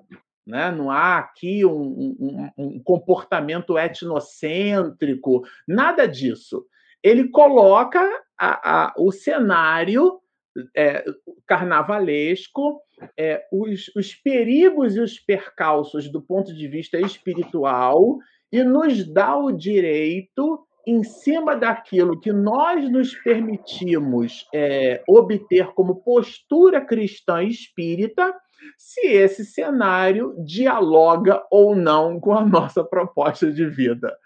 [0.46, 0.70] né?
[0.70, 6.64] Não há aqui um, um, um comportamento etnocêntrico, nada disso.
[7.02, 8.00] Ele coloca
[8.38, 10.20] a, a, o cenário
[10.74, 11.04] é,
[11.46, 12.80] carnavalesco,
[13.18, 18.18] é, os, os perigos e os percalços do ponto de vista espiritual
[18.50, 25.96] e nos dá o direito, em cima daquilo que nós nos permitimos é, obter como
[25.96, 28.32] postura cristã espírita,
[28.76, 34.16] se esse cenário dialoga ou não com a nossa proposta de vida.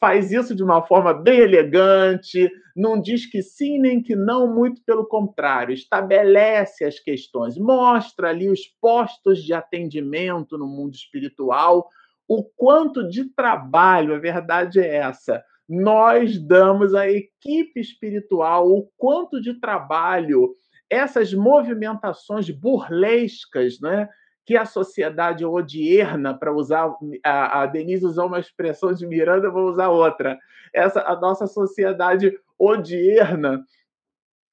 [0.00, 4.80] Faz isso de uma forma bem elegante, não diz que sim nem que não, muito
[4.84, 11.88] pelo contrário, estabelece as questões, mostra ali os postos de atendimento no mundo espiritual,
[12.28, 19.40] o quanto de trabalho, a verdade é essa, nós damos à equipe espiritual, o quanto
[19.40, 20.54] de trabalho
[20.90, 24.08] essas movimentações burlescas, né?
[24.48, 26.90] que a sociedade odierna, para usar
[27.22, 30.38] a, a Denise usou uma expressão de Miranda, vou usar outra.
[30.72, 33.62] Essa a nossa sociedade odierna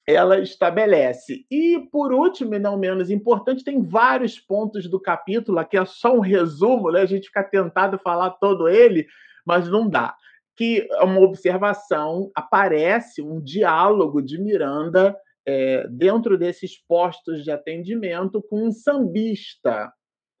[0.06, 1.46] ela estabelece.
[1.50, 6.14] E por último, e não menos importante, tem vários pontos do capítulo, aqui é só
[6.14, 7.00] um resumo, né?
[7.00, 9.06] A gente fica tentado falar todo ele,
[9.46, 10.14] mas não dá.
[10.54, 15.16] Que é uma observação, aparece um diálogo de Miranda
[15.46, 19.92] é, dentro desses postos de atendimento com um sambista.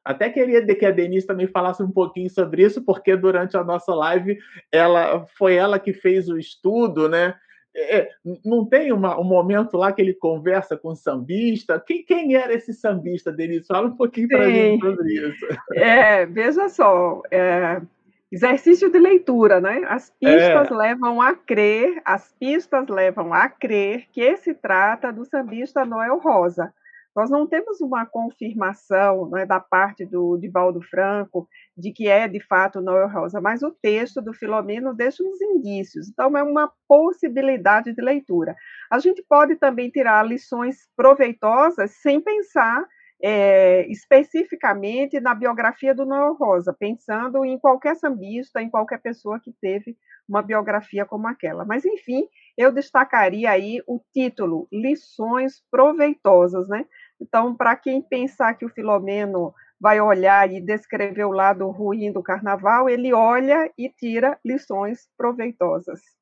[0.04, 3.94] Até queria que a Denise também falasse um pouquinho sobre isso, porque durante a nossa
[3.94, 4.38] live
[4.70, 7.34] ela foi ela que fez o estudo, né?
[7.78, 8.08] É,
[8.42, 11.78] não tem uma, um momento lá que ele conversa com o sambista?
[11.78, 13.66] Quem, quem era esse sambista, Denise?
[13.66, 15.46] Fala um pouquinho para mim sobre isso.
[15.74, 17.82] É, veja só, é,
[18.30, 19.84] Exercício de leitura, né?
[19.86, 20.74] As pistas é.
[20.74, 26.72] levam a crer, as pistas levam a crer que se trata do sambista Noel Rosa.
[27.16, 32.40] Nós não temos uma confirmação né, da parte do Divaldo Franco de que é de
[32.40, 37.94] fato Noel Rosa, mas o texto do Filomeno deixa uns indícios, então é uma possibilidade
[37.94, 38.54] de leitura.
[38.90, 42.84] A gente pode também tirar lições proveitosas sem pensar
[43.22, 49.52] é, especificamente na biografia do Noel Rosa, pensando em qualquer sambista, em qualquer pessoa que
[49.60, 49.96] teve
[50.28, 51.64] uma biografia como aquela.
[51.64, 56.84] Mas, enfim, eu destacaria aí o título, Lições Proveitosas, né?
[57.20, 62.22] Então, para quem pensar que o Filomeno vai olhar e descrever o lado ruim do
[62.22, 66.15] carnaval, ele olha e tira lições proveitosas.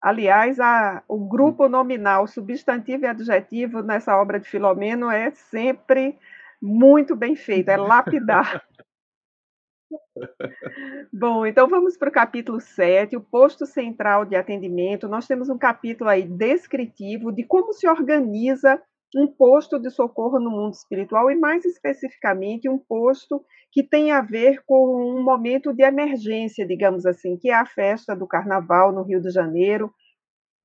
[0.00, 6.18] Aliás, a, o grupo nominal, substantivo e adjetivo nessa obra de Filomeno é sempre
[6.60, 8.64] muito bem feito, é lapidar.
[11.12, 15.08] Bom, então vamos para o capítulo 7, o posto central de atendimento.
[15.08, 18.80] Nós temos um capítulo aí descritivo de como se organiza
[19.14, 24.20] um posto de socorro no mundo espiritual e, mais especificamente, um posto que tem a
[24.20, 29.02] ver com um momento de emergência, digamos assim, que é a festa do Carnaval no
[29.02, 29.92] Rio de Janeiro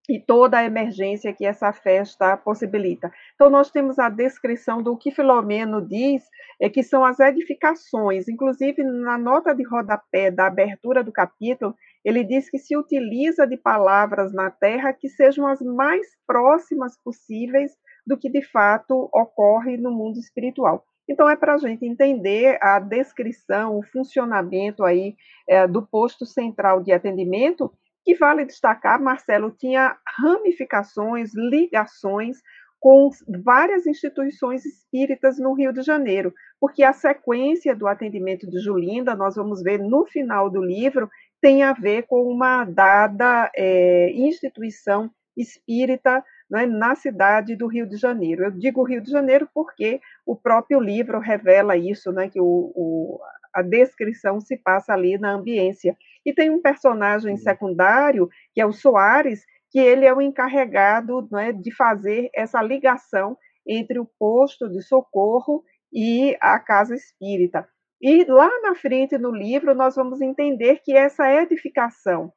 [0.07, 3.11] e toda a emergência que essa festa possibilita.
[3.33, 6.23] Então, nós temos a descrição do que Filomeno diz,
[6.61, 12.23] é que são as edificações, inclusive na nota de rodapé da abertura do capítulo, ele
[12.23, 17.71] diz que se utiliza de palavras na terra que sejam as mais próximas possíveis
[18.06, 20.86] do que de fato ocorre no mundo espiritual.
[21.08, 25.16] Então, é para a gente entender a descrição, o funcionamento aí
[25.47, 27.72] é, do posto central de atendimento,
[28.03, 32.38] que vale destacar, Marcelo, tinha ramificações, ligações
[32.80, 33.10] com
[33.43, 39.36] várias instituições espíritas no Rio de Janeiro, porque a sequência do atendimento de Julinda, nós
[39.36, 41.10] vamos ver no final do livro,
[41.41, 47.97] tem a ver com uma dada é, instituição espírita né, na cidade do Rio de
[47.97, 48.43] Janeiro.
[48.43, 53.19] Eu digo Rio de Janeiro porque o próprio livro revela isso, né, que o, o,
[53.53, 55.97] a descrição se passa ali na ambiência.
[56.25, 61.51] E tem um personagem secundário, que é o Soares, que ele é o encarregado né,
[61.51, 63.37] de fazer essa ligação
[63.67, 67.67] entre o posto de socorro e a casa espírita.
[68.01, 72.31] E lá na frente no livro nós vamos entender que essa edificação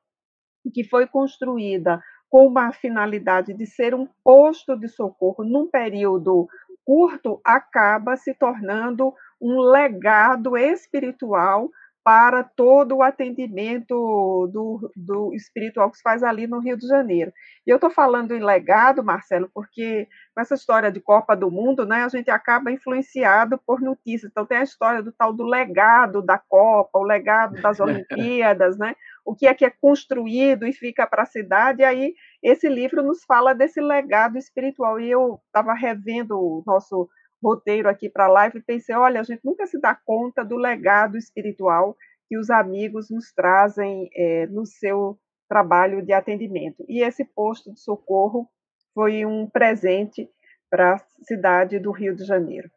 [0.72, 2.00] que foi construída
[2.30, 6.48] com uma finalidade de ser um posto de socorro num período
[6.84, 11.70] curto, acaba se tornando um legado espiritual
[12.08, 17.30] para todo o atendimento do, do espiritual que se faz ali no Rio de Janeiro.
[17.66, 21.84] E eu estou falando em legado, Marcelo, porque com essa história de Copa do Mundo,
[21.84, 24.30] né, a gente acaba influenciado por notícias.
[24.30, 28.96] Então tem a história do tal do legado da Copa, o legado das Olimpíadas, né?
[29.28, 33.02] O que é que é construído e fica para a cidade, e aí esse livro
[33.02, 34.98] nos fala desse legado espiritual.
[34.98, 37.06] E eu estava revendo o nosso
[37.42, 40.56] roteiro aqui para a live e pensei, olha, a gente nunca se dá conta do
[40.56, 41.94] legado espiritual
[42.26, 46.82] que os amigos nos trazem é, no seu trabalho de atendimento.
[46.88, 48.48] E esse posto de socorro
[48.94, 50.26] foi um presente
[50.70, 52.70] para a cidade do Rio de Janeiro.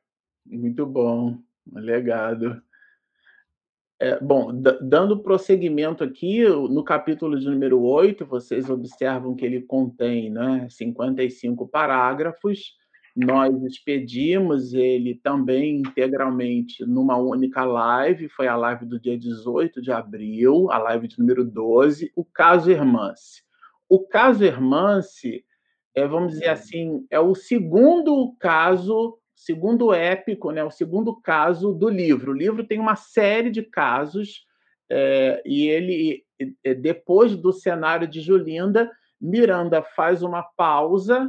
[0.45, 1.37] Muito bom,
[1.71, 2.61] legado.
[4.01, 10.31] É, bom, dando prosseguimento aqui, no capítulo de número 8, vocês observam que ele contém
[10.31, 12.73] né, 55 parágrafos,
[13.15, 19.91] nós expedimos ele também integralmente numa única live, foi a live do dia 18 de
[19.91, 23.43] abril, a live de número 12, o caso Hermance.
[23.87, 25.45] O caso Hermance,
[25.93, 31.89] é, vamos dizer assim, é o segundo caso, segundo épico, né, o segundo caso do
[31.89, 32.31] livro.
[32.31, 34.45] O livro tem uma série de casos,
[34.89, 36.23] é, e ele,
[36.79, 41.27] depois do cenário de Julinda, Miranda faz uma pausa,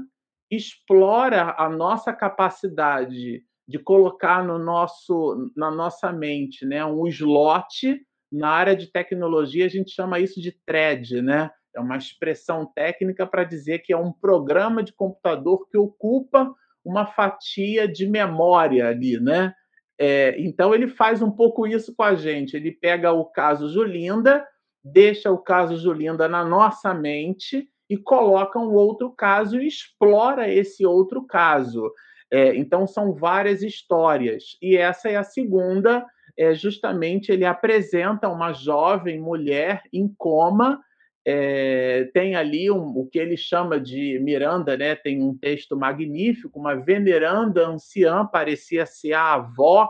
[0.50, 7.98] explora a nossa capacidade de colocar no nosso, na nossa mente né, um slot.
[8.30, 11.50] Na área de tecnologia, a gente chama isso de thread, né?
[11.74, 16.54] É uma expressão técnica para dizer que é um programa de computador que ocupa
[16.84, 19.54] uma fatia de memória ali, né?
[19.98, 22.56] É, então ele faz um pouco isso com a gente.
[22.56, 24.44] Ele pega o caso Julinda,
[24.82, 30.84] deixa o caso Julinda na nossa mente e coloca um outro caso e explora esse
[30.84, 31.92] outro caso.
[32.30, 36.04] É, então são várias histórias e essa é a segunda.
[36.36, 40.80] É justamente ele apresenta uma jovem mulher em coma
[41.24, 44.94] é, tem ali um, o que ele chama de Miranda, né?
[44.96, 49.88] Tem um texto magnífico, uma veneranda anciã, parecia ser a avó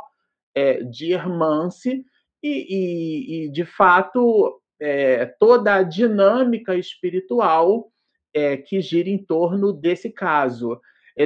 [0.55, 2.05] é, de Hermance,
[2.43, 7.89] e, e, e de fato é, toda a dinâmica espiritual
[8.66, 10.80] que gira em torno desse caso.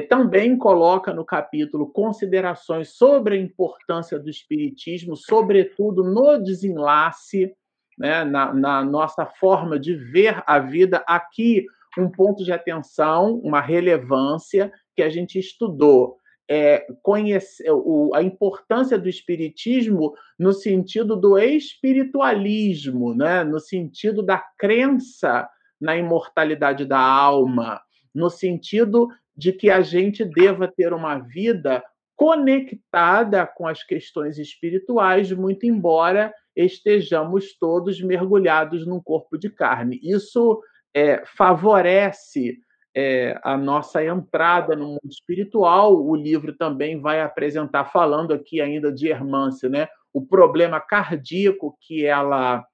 [0.08, 7.54] também coloca no capítulo considerações sobre a importância do espiritismo, sobretudo no desenlace
[7.98, 11.66] né, na, na nossa forma de ver a vida, aqui
[11.98, 16.16] um ponto de atenção, uma relevância que a gente estudou.
[16.48, 23.42] É, conhecer o, a importância do espiritismo no sentido do espiritualismo, né?
[23.42, 25.48] no sentido da crença
[25.80, 27.80] na imortalidade da alma,
[28.14, 31.82] no sentido de que a gente deva ter uma vida
[32.14, 40.00] conectada com as questões espirituais, muito embora estejamos todos mergulhados num corpo de carne.
[40.02, 40.60] Isso
[40.94, 42.58] é, favorece
[42.96, 46.02] é, a nossa entrada no mundo espiritual.
[46.02, 52.06] O livro também vai apresentar, falando aqui ainda de Hermance, né, o problema cardíaco que
[52.06, 52.64] ela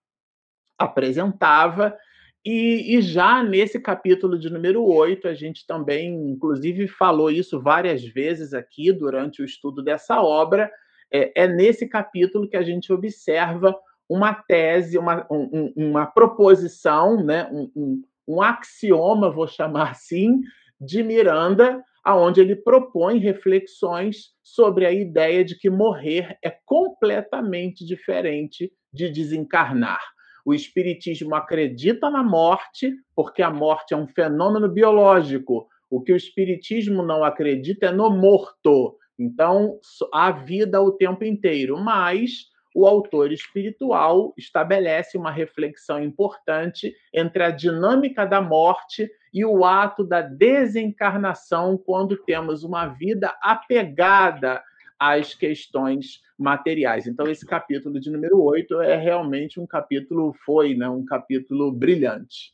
[0.78, 1.96] apresentava.
[2.44, 8.04] E, e, já nesse capítulo de número 8, a gente também, inclusive, falou isso várias
[8.04, 10.70] vezes aqui durante o estudo dessa obra,
[11.12, 13.74] é, é nesse capítulo que a gente observa
[14.08, 20.40] uma tese, uma, um, uma proposição, né, um, um, um axioma, vou chamar assim,
[20.80, 28.72] de Miranda, aonde ele propõe reflexões sobre a ideia de que morrer é completamente diferente
[28.92, 30.00] de desencarnar.
[30.44, 35.68] O Espiritismo acredita na morte, porque a morte é um fenômeno biológico.
[35.88, 38.96] O que o Espiritismo não acredita é no morto.
[39.22, 39.78] Então,
[40.12, 47.50] há vida o tempo inteiro, mas o autor espiritual estabelece uma reflexão importante entre a
[47.50, 54.62] dinâmica da morte e o ato da desencarnação quando temos uma vida apegada
[54.98, 57.06] às questões materiais.
[57.06, 62.52] Então, esse capítulo de número 8 é realmente um capítulo, foi, né, um capítulo brilhante.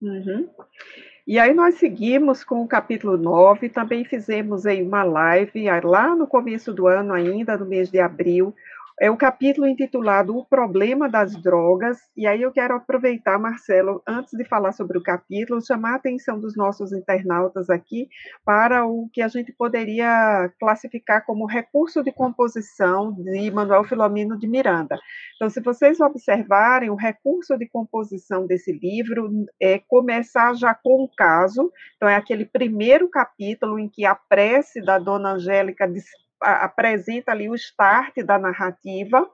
[0.00, 0.48] Uhum.
[1.26, 6.26] E aí nós seguimos com o capítulo 9, também fizemos aí uma live lá no
[6.26, 8.54] começo do ano ainda, no mês de abril,
[9.00, 14.36] é o capítulo intitulado O Problema das Drogas, e aí eu quero aproveitar, Marcelo, antes
[14.36, 18.10] de falar sobre o capítulo, chamar a atenção dos nossos internautas aqui
[18.44, 24.46] para o que a gente poderia classificar como recurso de composição de Manuel Filomeno de
[24.46, 24.98] Miranda.
[25.36, 31.08] Então, se vocês observarem, o recurso de composição desse livro é começar já com o
[31.16, 35.88] caso, então é aquele primeiro capítulo em que a prece da Dona Angélica
[36.40, 39.28] apresenta ali o start da narrativa,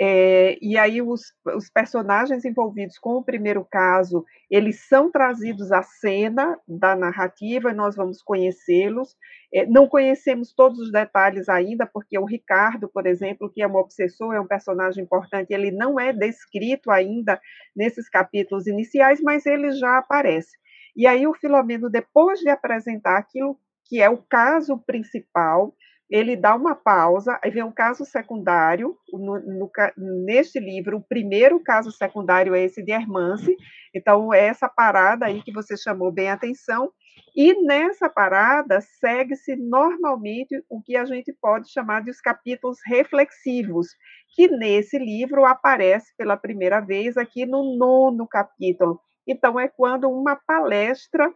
[0.00, 5.82] é, e aí os, os, personagens envolvidos com o primeiro caso, eles são trazidos à
[5.82, 9.14] cena da narrativa, e nós vamos conhecê-los.
[9.52, 13.76] É, não conhecemos todos os detalhes ainda, porque o Ricardo, por exemplo, que é um
[13.76, 17.38] obsessor, é um personagem importante, ele não é descrito ainda
[17.76, 20.56] nesses capítulos iniciais, mas ele já aparece.
[20.96, 25.74] E aí o Filomeno, depois de apresentar aquilo que é o caso principal,
[26.12, 31.58] ele dá uma pausa, aí vem um caso secundário, no, no, neste livro, o primeiro
[31.58, 33.56] caso secundário é esse de Hermance,
[33.94, 36.92] então é essa parada aí que você chamou bem atenção,
[37.34, 43.86] e nessa parada segue-se normalmente o que a gente pode chamar de os capítulos reflexivos,
[44.34, 49.00] que nesse livro aparece pela primeira vez aqui no nono capítulo.
[49.26, 51.32] Então, é quando uma palestra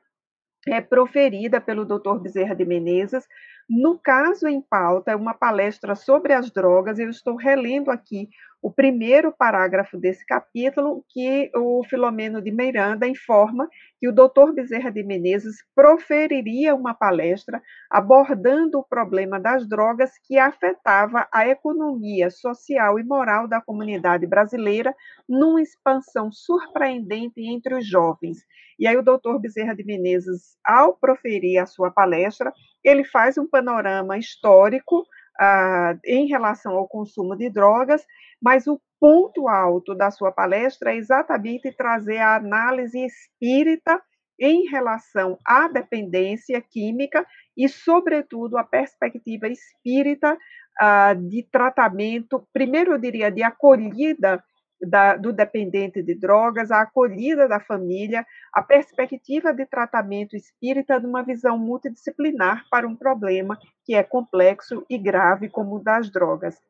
[0.66, 2.18] é proferida pelo Dr.
[2.20, 3.24] Bezerra de Menezes.
[3.68, 6.98] No caso em pauta, é uma palestra sobre as drogas.
[6.98, 8.28] Eu estou relendo aqui
[8.66, 13.68] o primeiro parágrafo desse capítulo, que o Filomeno de Miranda informa
[14.00, 20.36] que o doutor Bezerra de Menezes proferiria uma palestra abordando o problema das drogas que
[20.36, 24.92] afetava a economia social e moral da comunidade brasileira
[25.28, 28.38] numa expansão surpreendente entre os jovens.
[28.80, 32.52] E aí o doutor Bezerra de Menezes, ao proferir a sua palestra,
[32.82, 35.06] ele faz um panorama histórico
[35.40, 38.04] ah, em relação ao consumo de drogas,
[38.40, 44.00] mas o ponto alto da sua palestra é exatamente trazer a análise espírita
[44.38, 47.26] em relação à dependência química
[47.56, 50.36] e, sobretudo, a perspectiva espírita
[50.78, 54.42] ah, de tratamento, primeiro eu diria, de acolhida
[54.80, 61.22] da, do dependente de drogas, a acolhida da família, a perspectiva de tratamento espírita numa
[61.22, 66.60] visão multidisciplinar para um problema que é complexo e grave como o das drogas.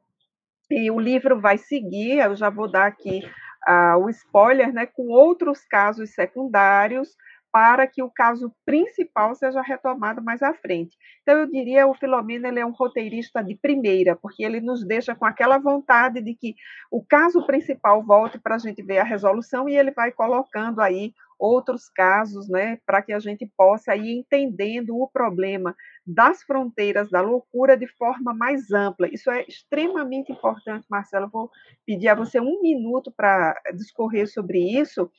[0.70, 3.22] E o livro vai seguir, eu já vou dar aqui
[3.68, 7.16] uh, o spoiler, né, com outros casos secundários,
[7.56, 10.94] para que o caso principal seja retomado mais à frente.
[11.22, 15.14] Então, eu diria o Filomeno ele é um roteirista de primeira, porque ele nos deixa
[15.14, 16.54] com aquela vontade de que
[16.90, 21.14] o caso principal volte para a gente ver a resolução e ele vai colocando aí
[21.38, 25.74] outros casos, né, para que a gente possa ir entendendo o problema
[26.06, 29.08] das fronteiras da loucura de forma mais ampla.
[29.12, 31.28] Isso é extremamente importante, Marcelo.
[31.28, 31.50] Vou
[31.84, 35.10] pedir a você um minuto para discorrer sobre isso.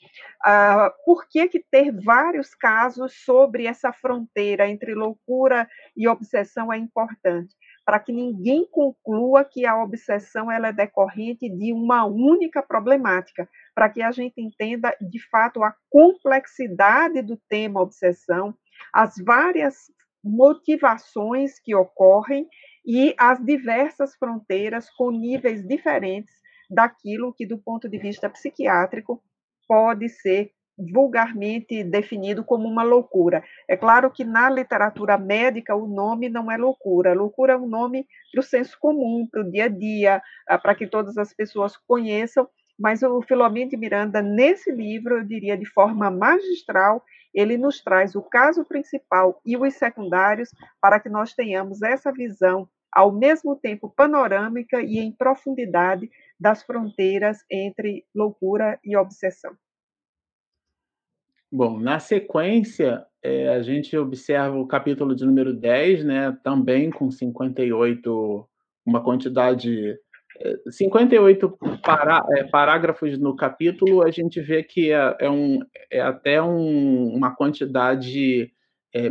[0.45, 6.77] Uh, por que, que ter vários casos sobre essa fronteira entre loucura e obsessão é
[6.77, 7.53] importante?
[7.87, 13.89] Para que ninguém conclua que a obsessão ela é decorrente de uma única problemática, para
[13.89, 18.53] que a gente entenda de fato a complexidade do tema obsessão,
[18.93, 19.89] as várias
[20.21, 22.45] motivações que ocorrem
[22.85, 26.35] e as diversas fronteiras com níveis diferentes
[26.69, 29.23] daquilo que, do ponto de vista psiquiátrico,
[29.65, 33.43] pode ser vulgarmente definido como uma loucura.
[33.67, 37.13] É claro que na literatura médica o nome não é loucura.
[37.13, 40.75] Loucura é um nome para o senso comum, para o dia a dia, ah, para
[40.75, 42.47] que todas as pessoas conheçam,
[42.77, 47.03] mas o Filomeno de Miranda, nesse livro, eu diria de forma magistral,
[47.33, 52.69] ele nos traz o caso principal e os secundários para que nós tenhamos essa visão
[52.91, 56.09] ao mesmo tempo panorâmica e em profundidade
[56.39, 59.55] das fronteiras entre loucura e obsessão.
[61.51, 67.09] Bom, na sequência, é, a gente observa o capítulo de número 10, né, também com
[67.09, 68.47] 58,
[68.85, 69.97] uma quantidade
[70.69, 75.59] 58 pará, é, parágrafos no capítulo, a gente vê que é, é um,
[75.91, 78.51] é até um, uma quantidade
[78.93, 79.09] é,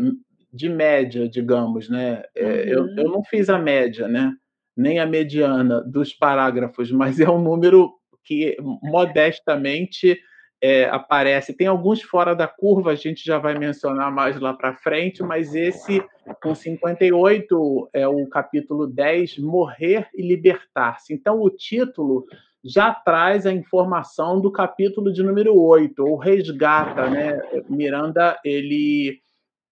[0.53, 2.23] de média, digamos, né?
[2.37, 2.47] Uhum.
[2.47, 4.33] Eu, eu não fiz a média, né?
[4.77, 7.93] Nem a mediana dos parágrafos, mas é um número
[8.25, 10.19] que modestamente
[10.63, 11.55] é, aparece.
[11.55, 15.55] Tem alguns fora da curva, a gente já vai mencionar mais lá para frente, mas
[15.55, 16.03] esse,
[16.43, 21.13] com 58, é o capítulo 10, Morrer e Libertar-se.
[21.13, 22.25] Então, o título
[22.65, 27.41] já traz a informação do capítulo de número 8, ou resgata, né?
[27.69, 29.21] Miranda, ele,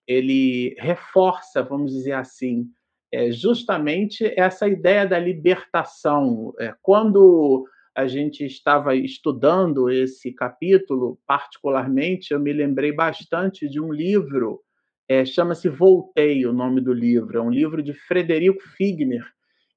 [0.06, 2.68] ele reforça, vamos dizer assim,
[3.12, 6.52] é, justamente essa ideia da libertação.
[6.60, 13.92] É, quando a gente estava estudando esse capítulo, particularmente, eu me lembrei bastante de um
[13.92, 14.60] livro,
[15.08, 19.24] é, chama-se Voltei, o nome do livro, é um livro de Frederico Figner,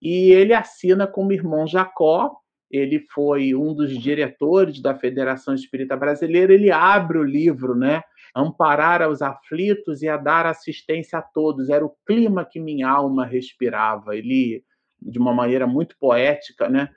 [0.02, 2.36] e ele assina como irmão Jacó,
[2.70, 8.02] ele foi um dos diretores da Federação Espírita Brasileira, ele abre o livro, né?
[8.36, 11.70] Amparar aos aflitos e a dar assistência a todos.
[11.70, 14.18] Era o clima que minha alma respirava.
[14.18, 14.64] Ele,
[15.02, 16.90] de uma maneira muito poética, né?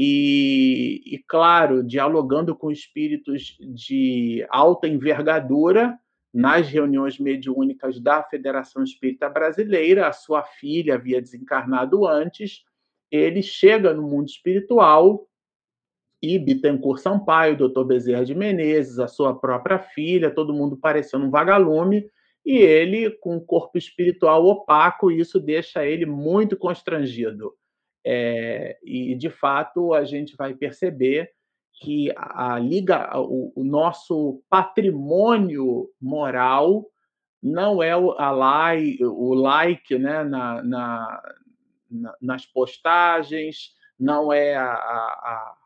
[0.00, 5.98] E, e, claro, dialogando com espíritos de alta envergadura
[6.32, 10.06] nas reuniões mediúnicas da Federação Espírita Brasileira.
[10.06, 12.62] A sua filha havia desencarnado antes.
[13.10, 15.26] Ele chega no mundo espiritual
[16.22, 21.30] e Bittencourt Sampaio, doutor Bezerra de Menezes, a sua própria filha, todo mundo parecendo um
[21.30, 22.08] vagalume,
[22.44, 27.54] e ele com um corpo espiritual opaco, e isso deixa ele muito constrangido.
[28.10, 31.30] É, e, de fato, a gente vai perceber
[31.74, 36.86] que a, liga, o, o, nosso patrimônio moral
[37.42, 41.22] não é o, like, o like né, na, na,
[41.90, 45.56] na, nas postagens, não é a, a,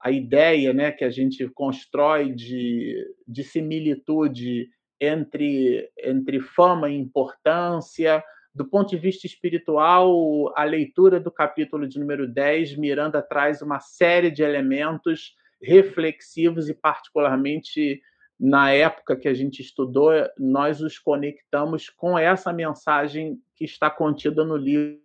[0.00, 4.68] a, ideia né, que a gente constrói de, de similitude
[5.00, 8.22] entre, entre fama e importância,
[8.54, 13.80] do ponto de vista espiritual, a leitura do capítulo de número 10, Miranda traz uma
[13.80, 18.00] série de elementos reflexivos e, particularmente,
[18.38, 24.44] na época que a gente estudou, nós os conectamos com essa mensagem que está contida
[24.44, 25.03] no livro.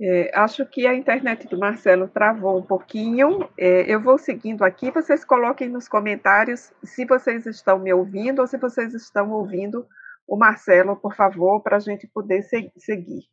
[0.00, 3.48] É, acho que a internet do Marcelo travou um pouquinho.
[3.58, 4.90] É, eu vou seguindo aqui.
[4.90, 9.86] Vocês coloquem nos comentários se vocês estão me ouvindo ou se vocês estão ouvindo
[10.26, 12.42] o Marcelo, por favor, para a gente poder
[12.76, 13.24] seguir.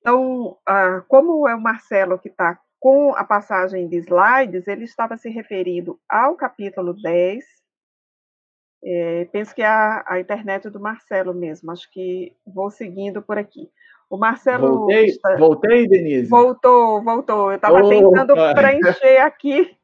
[0.00, 5.16] Então, ah, como é o Marcelo que está com a passagem de slides, ele estava
[5.16, 7.44] se referindo ao capítulo 10.
[8.84, 13.38] É, penso que é a, a internet do Marcelo mesmo, acho que vou seguindo por
[13.38, 13.70] aqui.
[14.12, 14.80] O Marcelo.
[14.80, 15.36] Voltei, está...
[15.36, 16.28] voltei Denise?
[16.28, 17.50] Voltou, voltou.
[17.50, 19.74] Eu estava tentando preencher aqui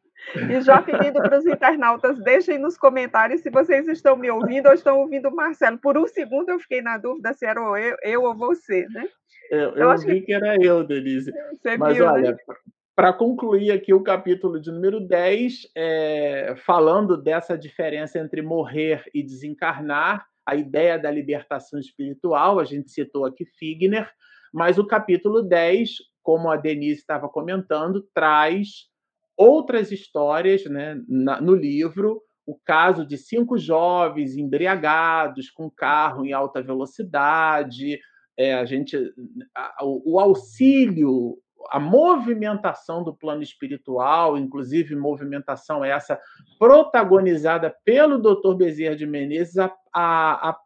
[0.51, 4.75] e já pedindo para os internautas, deixem nos comentários se vocês estão me ouvindo ou
[4.75, 5.79] estão ouvindo o Marcelo.
[5.79, 9.09] Por um segundo eu fiquei na dúvida se era eu, eu ou você, né?
[9.51, 10.27] Eu, eu, eu vi que...
[10.27, 10.33] que...
[10.35, 11.33] era eu, Denise.
[11.55, 12.37] Você Mas viu, olha, né?
[12.95, 19.23] para concluir aqui o capítulo de número 10, é, falando dessa diferença entre morrer e
[19.23, 24.11] desencarnar, a ideia da libertação espiritual, a gente citou aqui Figner,
[24.51, 25.91] mas o capítulo 10,
[26.23, 28.87] como a Denise estava comentando, traz
[29.37, 36.33] outras histórias né, na, no livro, o caso de cinco jovens embriagados com carro em
[36.33, 38.01] alta velocidade,
[38.35, 38.97] é, a gente,
[39.55, 41.37] a, o, o auxílio
[41.71, 46.19] a movimentação do plano espiritual, inclusive movimentação essa
[46.59, 48.55] protagonizada pelo Dr.
[48.55, 50.59] Bezerra de Menezes a, a,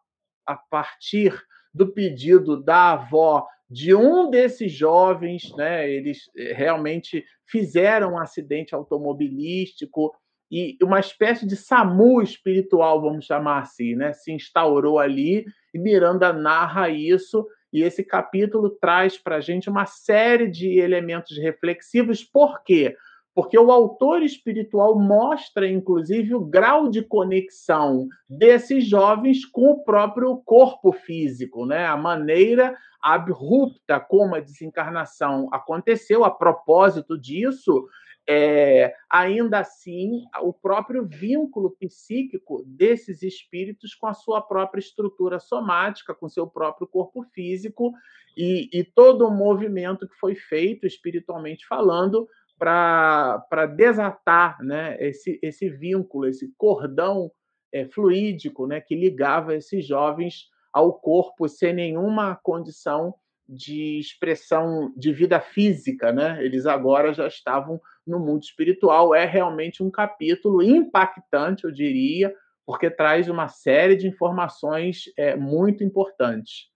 [0.45, 1.39] a partir
[1.73, 5.89] do pedido da avó de um desses jovens, né?
[5.89, 10.13] Eles eh, realmente fizeram um acidente automobilístico
[10.51, 14.13] e uma espécie de SAMU espiritual, vamos chamar assim, né?
[14.13, 19.87] Se instaurou ali e Miranda narra isso e esse capítulo traz para a gente uma
[19.87, 22.23] série de elementos reflexivos.
[22.23, 22.95] Por quê?
[23.35, 30.91] O autor espiritual mostra, inclusive, o grau de conexão desses jovens com o próprio corpo
[30.91, 31.85] físico, né?
[31.85, 36.23] a maneira abrupta como a desencarnação aconteceu.
[36.23, 37.87] A propósito disso,
[38.29, 46.13] é, ainda assim, o próprio vínculo psíquico desses espíritos com a sua própria estrutura somática,
[46.13, 47.91] com seu próprio corpo físico,
[48.37, 52.27] e, e todo o movimento que foi feito, espiritualmente falando,
[52.63, 57.29] para desatar né, esse, esse vínculo, esse cordão
[57.73, 63.13] é, fluídico né, que ligava esses jovens ao corpo sem nenhuma condição
[63.49, 66.43] de expressão de vida física, né?
[66.43, 69.13] Eles agora já estavam no mundo espiritual.
[69.13, 72.33] É realmente um capítulo impactante, eu diria,
[72.65, 76.71] porque traz uma série de informações é, muito importantes.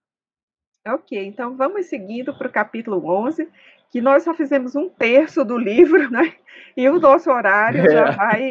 [0.86, 3.48] Ok, então vamos seguindo para o capítulo 11,
[3.90, 6.34] que nós só fizemos um terço do livro, né?
[6.76, 7.90] E o nosso horário é.
[7.90, 8.50] já vai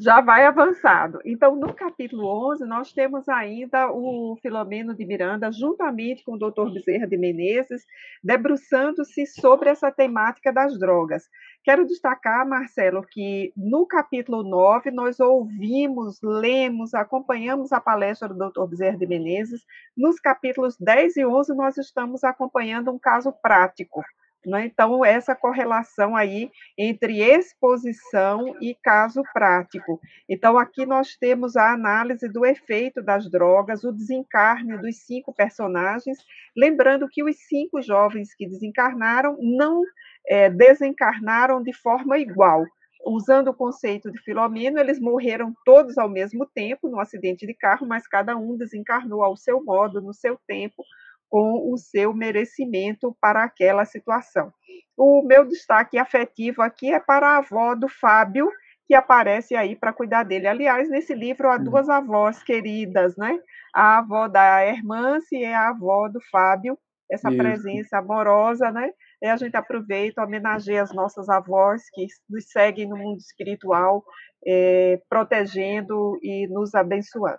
[0.00, 1.20] já vai avançado.
[1.26, 6.72] Então, no capítulo 11, nós temos ainda o Filomeno de Miranda, juntamente com o doutor
[6.72, 7.84] Bezerra de Menezes,
[8.24, 11.24] debruçando-se sobre essa temática das drogas.
[11.62, 18.68] Quero destacar, Marcelo, que no capítulo 9 nós ouvimos, lemos, acompanhamos a palestra do doutor
[18.68, 19.60] Bezerra de Menezes.
[19.94, 24.02] Nos capítulos 10 e 11 nós estamos acompanhando um caso prático
[24.46, 24.66] né?
[24.66, 30.00] Então, essa correlação aí entre exposição e caso prático.
[30.28, 36.18] Então, aqui nós temos a análise do efeito das drogas, o desencarne dos cinco personagens,
[36.56, 39.82] lembrando que os cinco jovens que desencarnaram não
[40.26, 42.64] é, desencarnaram de forma igual.
[43.06, 47.86] Usando o conceito de Filomeno, eles morreram todos ao mesmo tempo no acidente de carro,
[47.86, 50.84] mas cada um desencarnou ao seu modo, no seu tempo,
[51.30, 54.52] com o seu merecimento para aquela situação.
[54.96, 58.50] O meu destaque afetivo aqui é para a avó do Fábio,
[58.86, 60.48] que aparece aí para cuidar dele.
[60.48, 63.38] Aliás, nesse livro há duas avós queridas, né?
[63.72, 66.76] A avó da Hermance e a avó do Fábio,
[67.08, 67.38] essa Isso.
[67.38, 68.90] presença amorosa, né?
[69.22, 74.04] E a gente aproveita, homenageia as nossas avós que nos seguem no mundo espiritual,
[74.44, 77.38] é, protegendo e nos abençoando.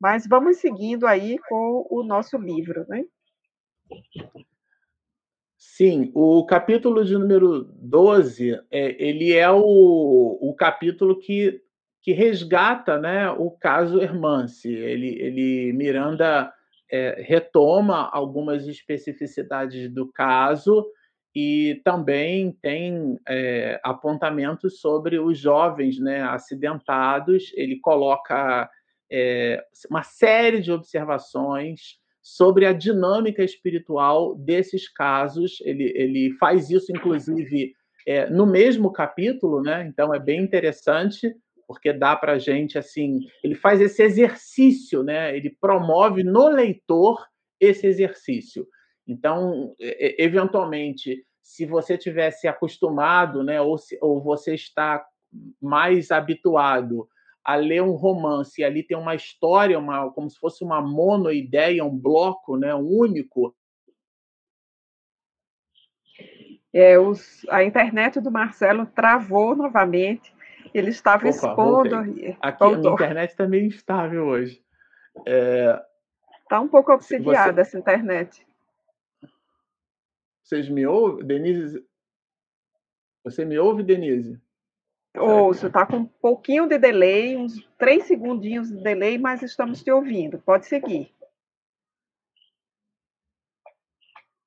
[0.00, 3.02] Mas vamos seguindo aí com o nosso livro, né?
[5.56, 11.60] Sim, o capítulo de número 12, é, ele é o, o capítulo que,
[12.02, 14.72] que resgata né, o caso Hermance.
[14.72, 16.50] Ele, ele Miranda
[16.90, 20.86] é, retoma algumas especificidades do caso
[21.34, 27.52] e também tem é, apontamentos sobre os jovens né, acidentados.
[27.54, 28.70] Ele coloca
[29.12, 35.60] é, uma série de observações sobre a dinâmica espiritual desses casos.
[35.60, 37.72] Ele, ele faz isso, inclusive,
[38.04, 39.86] é, no mesmo capítulo, né?
[39.86, 41.32] Então é bem interessante
[41.68, 45.36] porque dá para a gente assim, ele faz esse exercício, né?
[45.36, 47.24] Ele promove no leitor
[47.60, 48.66] esse exercício.
[49.06, 55.04] Então, eventualmente, se você tivesse acostumado, né, ou, se, ou você está
[55.62, 57.08] mais habituado
[57.46, 61.84] a ler um romance e ali tem uma história, uma, como se fosse uma monoideia,
[61.84, 63.54] um bloco, né, um único.
[66.74, 70.34] É, os, a internet do Marcelo travou novamente.
[70.74, 72.04] Ele estava Opa, expondo.
[72.04, 72.36] Voltei.
[72.40, 74.60] Aqui a internet está meio instável hoje.
[75.24, 75.80] É...
[76.42, 77.60] Está um pouco obsidiada você...
[77.60, 78.44] essa internet.
[80.42, 81.24] Vocês me ouvem?
[81.24, 81.86] Denise?
[83.22, 84.42] Você me ouve, Denise?
[85.18, 89.90] Ouço, está com um pouquinho de delay, uns três segundinhos de delay, mas estamos te
[89.90, 90.38] ouvindo.
[90.40, 91.14] Pode seguir.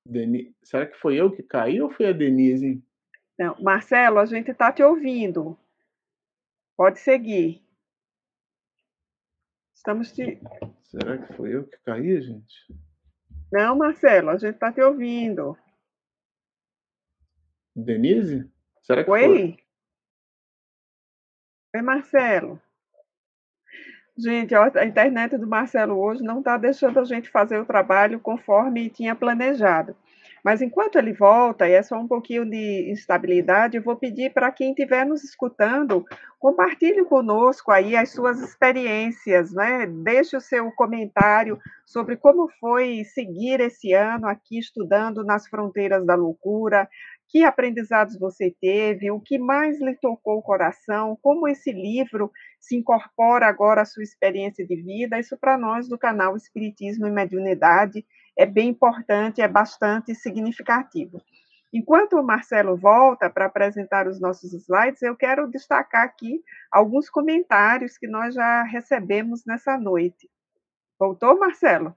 [0.05, 2.83] Denise, será que foi eu que caí ou foi a Denise?
[3.37, 5.57] Não, Marcelo, a gente está te ouvindo.
[6.75, 7.63] Pode seguir.
[9.75, 10.41] Estamos te.
[10.83, 12.55] Será que foi eu que caí, gente?
[13.51, 15.57] Não, Marcelo, a gente está te ouvindo.
[17.75, 18.51] Denise?
[18.81, 19.23] Será que Oi?
[19.23, 19.68] foi?
[21.75, 22.59] Oi, Marcelo.
[24.17, 28.89] Gente, a internet do Marcelo hoje não está deixando a gente fazer o trabalho conforme
[28.89, 29.95] tinha planejado.
[30.43, 34.51] Mas enquanto ele volta, e é só um pouquinho de instabilidade, eu vou pedir para
[34.51, 36.03] quem estiver nos escutando,
[36.39, 39.85] compartilhe conosco aí as suas experiências, né?
[39.85, 46.15] Deixe o seu comentário sobre como foi seguir esse ano aqui estudando nas fronteiras da
[46.15, 46.89] loucura,
[47.29, 52.75] que aprendizados você teve, o que mais lhe tocou o coração, como esse livro se
[52.75, 55.19] incorpora agora à sua experiência de vida.
[55.19, 58.03] Isso para nós do canal Espiritismo e Mediunidade
[58.35, 61.21] é bem importante, é bastante significativo.
[61.71, 67.95] Enquanto o Marcelo volta para apresentar os nossos slides, eu quero destacar aqui alguns comentários
[67.95, 70.27] que nós já recebemos nessa noite.
[70.99, 71.95] Voltou, Marcelo?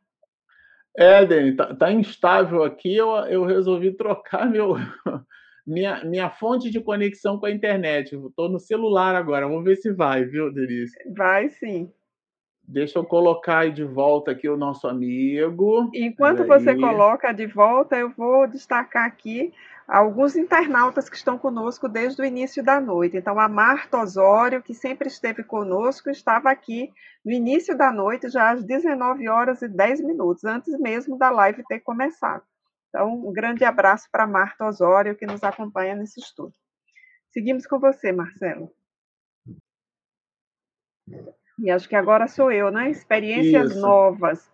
[0.97, 4.75] É, Dani, tá, tá, instável aqui, eu, eu resolvi trocar meu,
[5.67, 8.15] minha, minha fonte de conexão com a internet.
[8.15, 10.95] Estou no celular agora, vamos ver se vai, viu, Denise?
[11.17, 11.91] Vai sim.
[12.67, 15.91] Deixa eu colocar aí de volta aqui o nosso amigo.
[15.95, 19.53] Enquanto você coloca de volta, eu vou destacar aqui
[19.93, 23.19] alguns internautas que estão conosco desde o início da noite.
[23.19, 26.91] Então, a Marta Osório, que sempre esteve conosco, estava aqui
[27.23, 31.63] no início da noite, já às 19 horas e 10 minutos, antes mesmo da live
[31.69, 32.43] ter começado.
[32.89, 36.55] Então, um grande abraço para Marta Osório, que nos acompanha nesse estudo.
[37.31, 38.73] Seguimos com você, Marcelo.
[41.59, 42.91] E acho que agora sou eu, né?
[42.91, 43.81] Experiências Isso.
[43.81, 44.51] novas.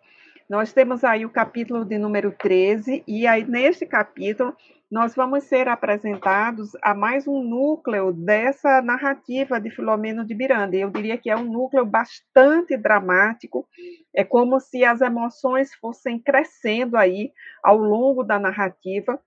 [0.50, 4.56] Nós temos aí o capítulo de número 13, e aí neste capítulo
[4.90, 10.76] nós vamos ser apresentados a mais um núcleo dessa narrativa de Filomeno de Miranda.
[10.76, 13.68] Eu diria que é um núcleo bastante dramático,
[14.16, 17.32] é como se as emoções fossem crescendo aí
[17.62, 19.20] ao longo da narrativa.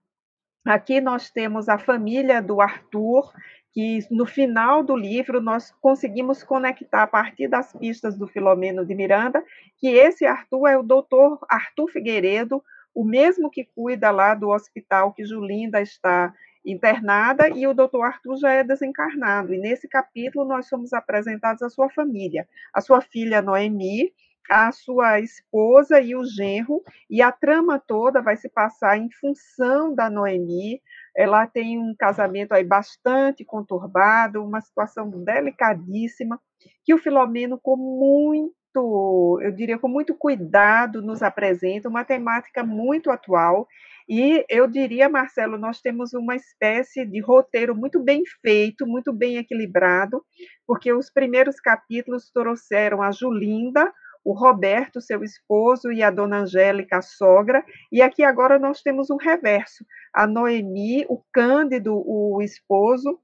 [0.66, 3.32] Aqui nós temos a família do Arthur,
[3.72, 8.96] que no final do livro nós conseguimos conectar a partir das pistas do Filomeno de
[8.96, 9.44] Miranda,
[9.78, 12.64] que esse Arthur é o doutor Arthur Figueiredo,
[12.94, 16.34] o mesmo que cuida lá do hospital que Julinda está
[16.66, 19.54] internada, e o doutor Arthur já é desencarnado.
[19.54, 24.14] E nesse capítulo nós somos apresentados a sua família, a sua filha Noemi,
[24.50, 29.96] a sua esposa e o genro, e a trama toda vai se passar em função
[29.96, 30.82] da Noemi.
[31.16, 36.40] Ela tem um casamento aí bastante conturbado, uma situação delicadíssima,
[36.84, 43.10] que o Filomeno, com muito eu diria, com muito cuidado, nos apresenta uma temática muito
[43.10, 43.68] atual.
[44.08, 49.38] E eu diria, Marcelo, nós temos uma espécie de roteiro muito bem feito, muito bem
[49.38, 50.24] equilibrado,
[50.66, 53.92] porque os primeiros capítulos trouxeram a Julinda,
[54.24, 59.10] o Roberto, seu esposo, e a dona Angélica, a sogra, e aqui agora nós temos
[59.10, 63.20] um reverso: a Noemi, o Cândido, o esposo,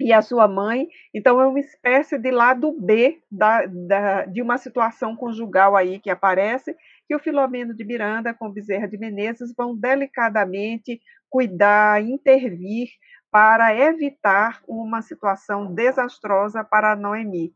[0.00, 0.88] e a sua mãe.
[1.14, 6.10] Então, é uma espécie de lado B da, da, de uma situação conjugal aí que
[6.10, 6.76] aparece,
[7.06, 12.88] que o Filomeno de Miranda com Bezerra de Menezes vão delicadamente cuidar, intervir
[13.30, 17.52] para evitar uma situação desastrosa para a Noemi.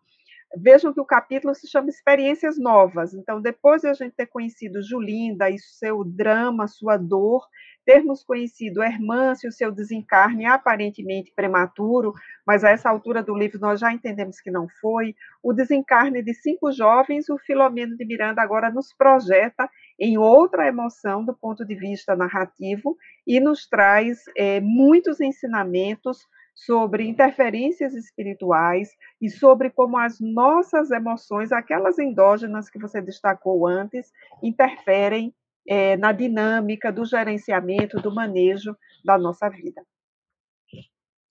[0.57, 3.15] Vejam que o capítulo se chama Experiências Novas.
[3.15, 7.47] Então, depois de a gente ter conhecido Julinda e seu drama, sua dor,
[7.85, 12.13] termos conhecido Hermâncio, seu desencarne aparentemente prematuro,
[12.47, 16.35] mas a essa altura do livro nós já entendemos que não foi, o desencarne de
[16.35, 21.75] cinco jovens, o Filomeno de Miranda agora nos projeta em outra emoção do ponto de
[21.75, 22.97] vista narrativo
[23.27, 28.91] e nos traz é, muitos ensinamentos sobre interferências espirituais
[29.21, 35.35] e sobre como as nossas emoções, aquelas endógenas que você destacou antes, interferem
[35.67, 39.83] é, na dinâmica do gerenciamento, do manejo da nossa vida.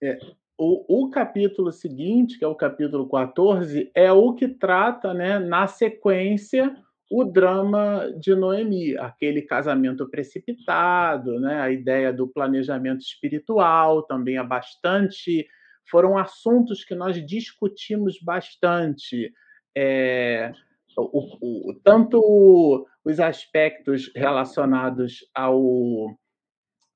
[0.02, 0.18] É,
[0.58, 5.68] o, o, capítulo seguinte, que é o capítulo 14, é o que trata, né, na
[5.68, 6.76] sequência,
[7.12, 14.44] o drama de Noemi, aquele casamento precipitado, né, a ideia do planejamento espiritual também é
[14.44, 15.46] bastante.
[15.90, 19.34] Foram assuntos que nós discutimos bastante.
[19.76, 20.54] É,
[20.98, 26.18] o, o, tanto os aspectos relacionados ao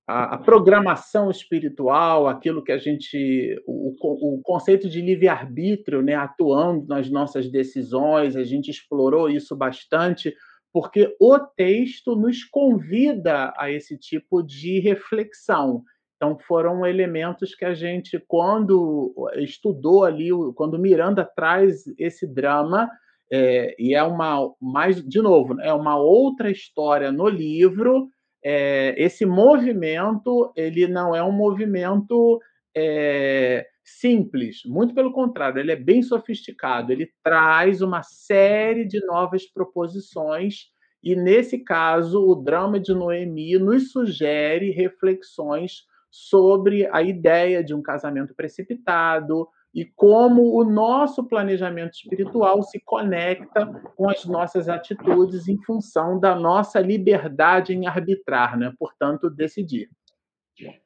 [0.08, 3.62] a, a, programação espiritual, aquilo que a gente.
[3.66, 10.34] O, o conceito de livre-arbítrio né, atuando nas nossas decisões, a gente explorou isso bastante,
[10.72, 15.84] porque o texto nos convida a esse tipo de reflexão.
[16.16, 22.90] Então, foram elementos que a gente, quando estudou ali, quando Miranda traz esse drama,
[23.32, 28.08] é, e é uma mais de novo é uma outra história no livro
[28.48, 32.40] é, esse movimento ele não é um movimento
[32.78, 34.62] é, simples.
[34.68, 36.92] Muito pelo contrário ele é bem sofisticado.
[36.92, 40.68] Ele traz uma série de novas proposições
[41.02, 47.82] e nesse caso o drama de Noemi nos sugere reflexões sobre a ideia de um
[47.82, 53.66] casamento precipitado e como o nosso planejamento espiritual se conecta
[53.98, 58.74] com as nossas atitudes em função da nossa liberdade em arbitrar, né?
[58.80, 59.90] portanto, decidir.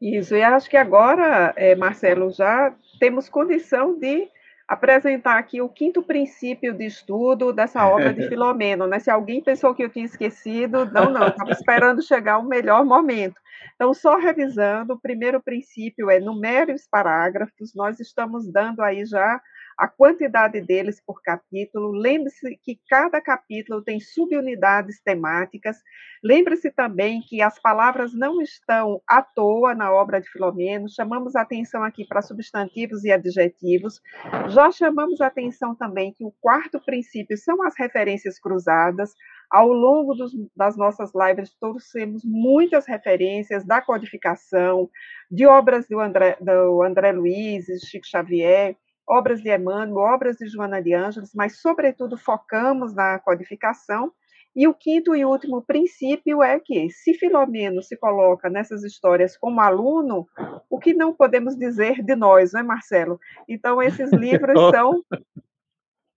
[0.01, 4.27] Isso, e acho que agora, é, Marcelo, já temos condição de
[4.69, 8.85] apresentar aqui o quinto princípio de estudo dessa obra de Filomeno.
[8.85, 8.99] Né?
[8.99, 13.33] Se alguém pensou que eu tinha esquecido, não, não, estava esperando chegar o melhor momento.
[13.73, 19.41] Então, só revisando, o primeiro princípio é numere os parágrafos, nós estamos dando aí já
[19.79, 21.91] a quantidade deles por capítulo.
[21.91, 25.77] Lembre-se que cada capítulo tem subunidades temáticas.
[26.21, 30.89] Lembre-se também que as palavras não estão à toa na obra de Filomeno.
[30.89, 34.01] Chamamos atenção aqui para substantivos e adjetivos.
[34.49, 39.13] Já chamamos atenção também que o quarto princípio são as referências cruzadas.
[39.49, 44.89] Ao longo dos, das nossas lives, trouxemos muitas referências da codificação,
[45.31, 48.75] de obras do André, do André Luiz, Chico Xavier,
[49.09, 54.13] obras de Emmanuel, obras de Joana de Ângeles, mas, sobretudo, focamos na codificação.
[54.55, 59.61] E o quinto e último princípio é que, se Filomeno se coloca nessas histórias como
[59.61, 60.27] aluno,
[60.69, 63.19] o que não podemos dizer de nós, não é, Marcelo?
[63.47, 65.03] Então, esses livros são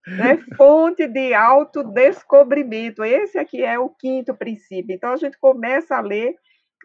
[0.07, 3.05] né, fonte de autodescobrimento.
[3.05, 4.95] Esse aqui é o quinto princípio.
[4.95, 6.35] Então, a gente começa a ler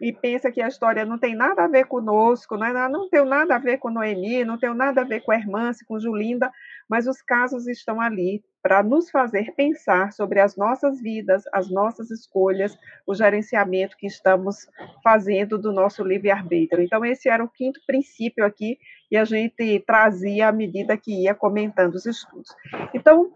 [0.00, 3.24] e pensa que a história não tem nada a ver conosco, não, é, não tem
[3.24, 6.50] nada a ver com Noemi, não tem nada a ver com Hermance, com Julinda,
[6.88, 12.10] mas os casos estão ali para nos fazer pensar sobre as nossas vidas, as nossas
[12.10, 12.76] escolhas,
[13.06, 14.68] o gerenciamento que estamos
[15.02, 16.82] fazendo do nosso livre-arbítrio.
[16.82, 18.78] Então, esse era o quinto princípio aqui,
[19.10, 22.54] e a gente trazia à medida que ia comentando os estudos.
[22.92, 23.32] Então,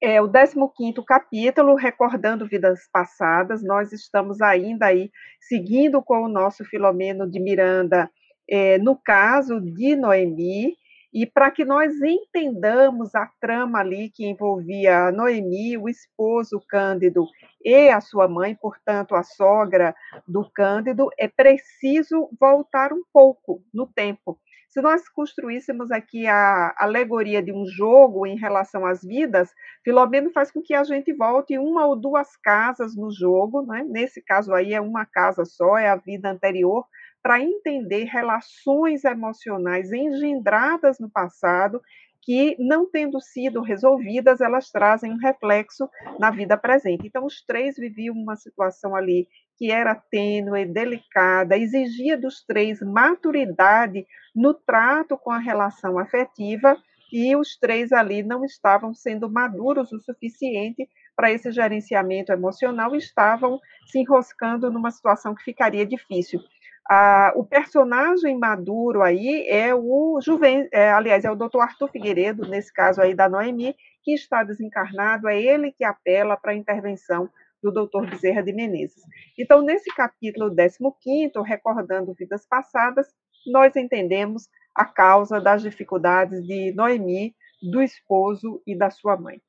[0.00, 6.64] é o 15º capítulo, recordando vidas passadas, nós estamos ainda aí seguindo com o nosso
[6.64, 8.10] Filomeno de Miranda,
[8.48, 10.76] é, no caso de Noemi,
[11.12, 17.24] e para que nós entendamos a trama ali que envolvia Noemi, o esposo Cândido
[17.64, 19.94] e a sua mãe, portanto, a sogra
[20.28, 24.38] do Cândido, é preciso voltar um pouco no tempo.
[24.76, 29.50] Se nós construíssemos aqui a alegoria de um jogo em relação às vidas,
[29.82, 33.86] Filomeno faz com que a gente volte uma ou duas casas no jogo, né?
[33.88, 36.84] nesse caso aí é uma casa só, é a vida anterior,
[37.22, 41.80] para entender relações emocionais engendradas no passado
[42.20, 47.06] que, não tendo sido resolvidas, elas trazem um reflexo na vida presente.
[47.06, 49.26] Então, os três viviam uma situação ali
[49.56, 56.76] que era tênue, delicada, exigia dos três maturidade no trato com a relação afetiva,
[57.12, 63.60] e os três ali não estavam sendo maduros o suficiente para esse gerenciamento emocional, estavam
[63.86, 66.40] se enroscando numa situação que ficaria difícil.
[66.88, 72.46] Ah, o personagem maduro aí é o Juven, é, aliás, é o doutor Arthur Figueiredo,
[72.46, 77.28] nesse caso aí da Noemi, que está desencarnado, é ele que apela para a intervenção
[77.70, 78.08] do Dr.
[78.10, 79.02] Bezerra de Menezes.
[79.38, 83.06] Então, nesse capítulo 15, recordando vidas passadas,
[83.46, 89.40] nós entendemos a causa das dificuldades de Noemi, do esposo e da sua mãe.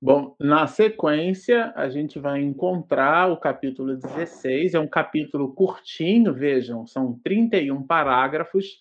[0.00, 6.86] Bom, na sequência, a gente vai encontrar o capítulo 16, é um capítulo curtinho, vejam,
[6.86, 8.80] são 31 parágrafos,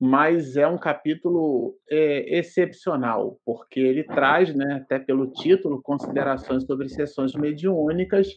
[0.00, 6.88] mas é um capítulo é, excepcional, porque ele traz, né, até pelo título, considerações sobre
[6.88, 8.28] sessões mediúnicas,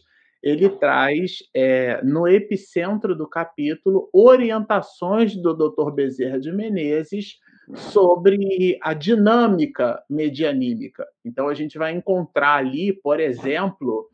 [0.42, 5.92] ele traz é, no epicentro do capítulo orientações do Dr.
[5.92, 7.38] Bezerra de Menezes
[7.74, 11.06] sobre a dinâmica medianímica.
[11.24, 14.10] Então, a gente vai encontrar ali, por exemplo,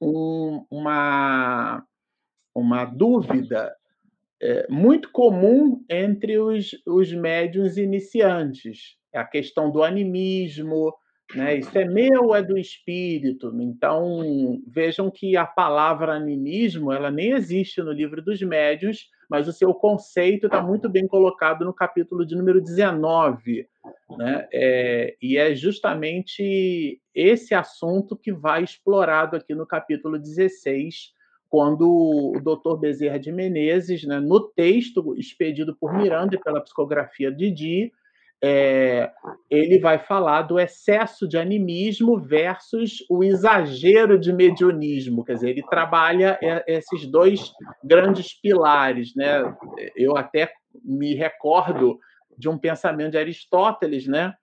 [0.00, 1.84] um, uma,
[2.54, 3.76] uma dúvida
[4.40, 10.94] é, muito comum entre os, os médiuns iniciantes, é a questão do animismo,
[11.34, 11.56] né?
[11.56, 13.52] Isso é meu é do espírito?
[13.60, 19.52] Então, vejam que a palavra animismo ela nem existe no livro dos médios, mas o
[19.52, 23.68] seu conceito está muito bem colocado no capítulo de número 19.
[24.16, 24.48] Né?
[24.50, 31.12] É, e é justamente esse assunto que vai explorado aqui no capítulo 16,
[31.48, 37.32] quando o doutor Bezerra de Menezes, né, no texto expedido por Miranda e pela psicografia
[37.32, 37.92] de Di,
[38.42, 39.10] é,
[39.50, 45.24] ele vai falar do excesso de animismo versus o exagero de mediunismo.
[45.24, 49.14] Quer dizer, ele trabalha esses dois grandes pilares.
[49.16, 49.42] Né?
[49.96, 50.52] Eu até
[50.84, 51.98] me recordo
[52.36, 54.34] de um pensamento de Aristóteles, né?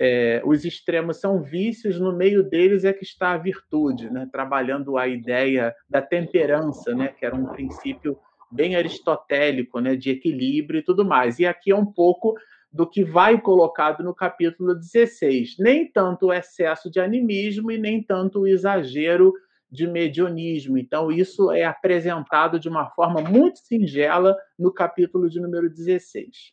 [0.00, 4.28] É, os extremos são vícios, no meio deles é que está a virtude, né?
[4.30, 7.08] trabalhando a ideia da temperança, né?
[7.08, 8.16] que era um princípio
[8.50, 9.96] bem aristotélico, né?
[9.96, 11.38] de equilíbrio e tudo mais.
[11.38, 12.34] E aqui é um pouco
[12.72, 15.56] do que vai colocado no capítulo 16.
[15.58, 19.32] Nem tanto o excesso de animismo e nem tanto o exagero
[19.70, 20.78] de medionismo.
[20.78, 26.52] Então, isso é apresentado de uma forma muito singela no capítulo de número 16.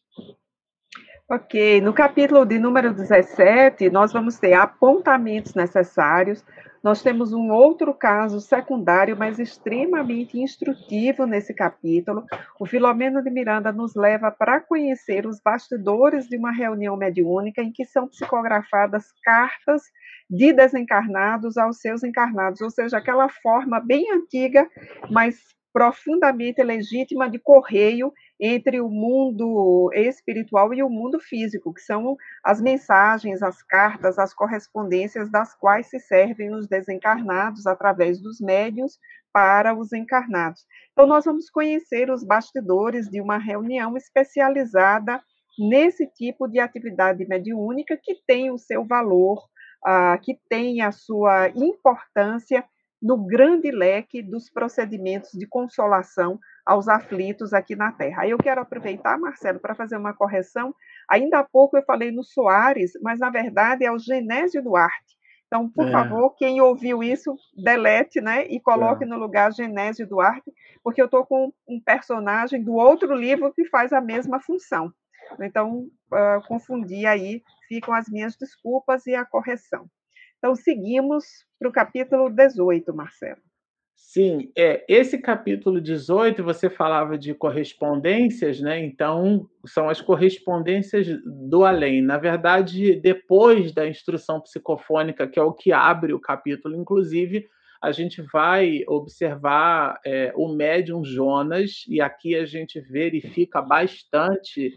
[1.27, 6.45] Ok, no capítulo de número 17, nós vamos ter apontamentos necessários.
[6.83, 12.23] Nós temos um outro caso secundário, mas extremamente instrutivo nesse capítulo.
[12.59, 17.71] O Filomeno de Miranda nos leva para conhecer os bastidores de uma reunião mediúnica em
[17.71, 19.81] que são psicografadas cartas
[20.29, 24.69] de desencarnados aos seus encarnados, ou seja, aquela forma bem antiga,
[25.09, 25.39] mas
[25.73, 32.61] profundamente legítima de correio entre o mundo espiritual e o mundo físico, que são as
[32.61, 38.99] mensagens, as cartas, as correspondências das quais se servem os desencarnados através dos médios
[39.31, 40.65] para os encarnados.
[40.91, 45.21] Então, nós vamos conhecer os bastidores de uma reunião especializada
[45.57, 49.39] nesse tipo de atividade mediúnica que tem o seu valor,
[49.85, 52.63] uh, que tem a sua importância
[53.01, 58.23] no grande leque dos procedimentos de consolação aos aflitos aqui na Terra.
[58.23, 60.73] Aí eu quero aproveitar, Marcelo, para fazer uma correção.
[61.09, 65.15] Ainda há pouco eu falei no Soares, mas na verdade é o Genésio Duarte.
[65.47, 65.91] Então, por é.
[65.91, 68.45] favor, quem ouviu isso, delete, né?
[68.47, 69.07] E coloque é.
[69.07, 70.51] no lugar Genésio Duarte,
[70.83, 74.91] porque eu estou com um personagem do outro livro que faz a mesma função.
[75.39, 79.87] Então, uh, confundi aí, ficam as minhas desculpas e a correção.
[80.37, 81.25] Então, seguimos
[81.59, 83.41] para o capítulo 18, Marcelo.
[83.97, 88.79] Sim, é, esse capítulo 18 você falava de correspondências, né?
[88.83, 92.01] Então, são as correspondências do além.
[92.01, 97.45] Na verdade, depois da instrução psicofônica, que é o que abre o capítulo, inclusive,
[97.81, 104.73] a gente vai observar é, o médium Jonas, e aqui a gente verifica bastante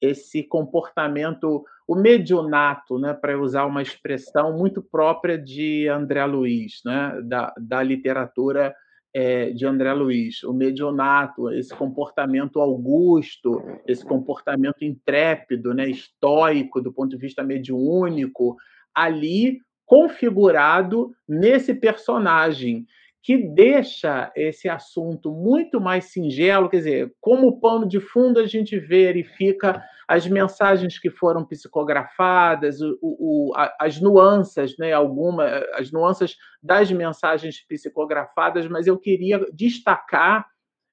[0.00, 7.20] esse comportamento, o mediunato, né, para usar uma expressão muito própria de André Luiz, né,
[7.22, 8.74] da, da literatura
[9.12, 16.92] é, de André Luiz, o mediunato, esse comportamento augusto, esse comportamento intrépido, né, estoico do
[16.92, 18.56] ponto de vista mediúnico,
[18.94, 22.86] ali configurado nesse personagem
[23.22, 28.78] que deixa esse assunto muito mais singelo, quer dizer, como pano de fundo a gente
[28.78, 35.44] verifica as mensagens que foram psicografadas, o, o, as nuances, né, alguma,
[35.74, 40.46] as nuances das mensagens psicografadas, mas eu queria destacar,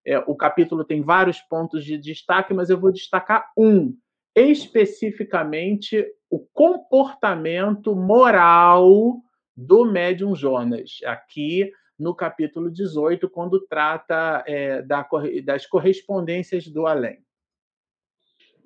[0.05, 3.97] é, o capítulo tem vários pontos de destaque, mas eu vou destacar um,
[4.35, 9.21] especificamente o comportamento moral
[9.55, 10.97] do médium Jonas.
[11.05, 15.07] Aqui no capítulo 18, quando trata é, da,
[15.43, 17.19] das correspondências do além.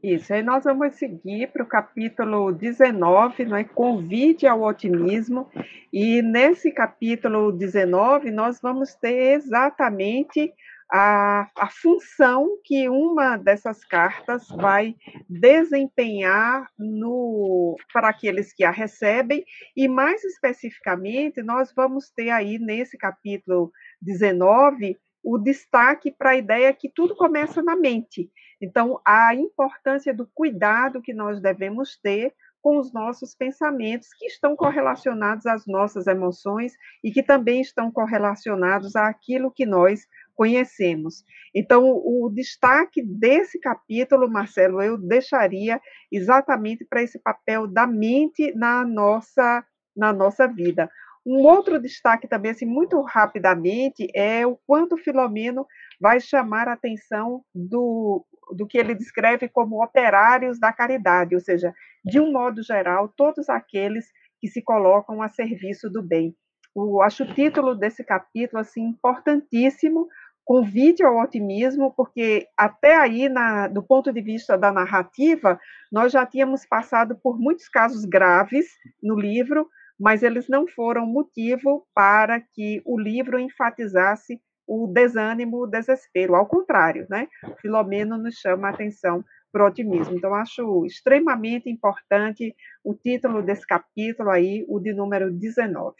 [0.03, 3.63] Isso, aí nós vamos seguir para o capítulo 19, não é?
[3.63, 5.47] Convite ao otimismo.
[5.93, 10.51] E nesse capítulo 19, nós vamos ter exatamente
[10.91, 14.93] a, a função que uma dessas cartas vai
[15.29, 19.45] desempenhar no, para aqueles que a recebem,
[19.75, 26.73] e mais especificamente, nós vamos ter aí nesse capítulo 19 o destaque para a ideia
[26.73, 28.29] que tudo começa na mente.
[28.59, 34.55] Então, a importância do cuidado que nós devemos ter com os nossos pensamentos, que estão
[34.55, 36.73] correlacionados às nossas emoções
[37.03, 41.23] e que também estão correlacionados àquilo que nós conhecemos.
[41.53, 45.79] Então, o destaque desse capítulo, Marcelo, eu deixaria
[46.11, 49.63] exatamente para esse papel da mente na nossa,
[49.95, 50.89] na nossa vida.
[51.25, 55.67] Um outro destaque também, assim, muito rapidamente, é o quanto Filomeno
[55.99, 58.25] vai chamar a atenção do,
[58.55, 63.49] do que ele descreve como operários da caridade, ou seja, de um modo geral, todos
[63.49, 64.07] aqueles
[64.39, 66.35] que se colocam a serviço do bem.
[66.75, 70.07] Eu acho o título desse capítulo assim importantíssimo,
[70.51, 75.57] convite ao otimismo, porque até aí, na, do ponto de vista da narrativa,
[75.89, 78.65] nós já tínhamos passado por muitos casos graves
[79.01, 85.67] no livro, mas eles não foram motivo para que o livro enfatizasse o desânimo, o
[85.67, 86.35] desespero.
[86.35, 87.29] Ao contrário, né?
[87.61, 89.23] Filomeno nos chama a atenção
[89.53, 90.17] para o otimismo.
[90.17, 92.53] Então, acho extremamente importante
[92.83, 95.95] o título desse capítulo aí, o de número 19.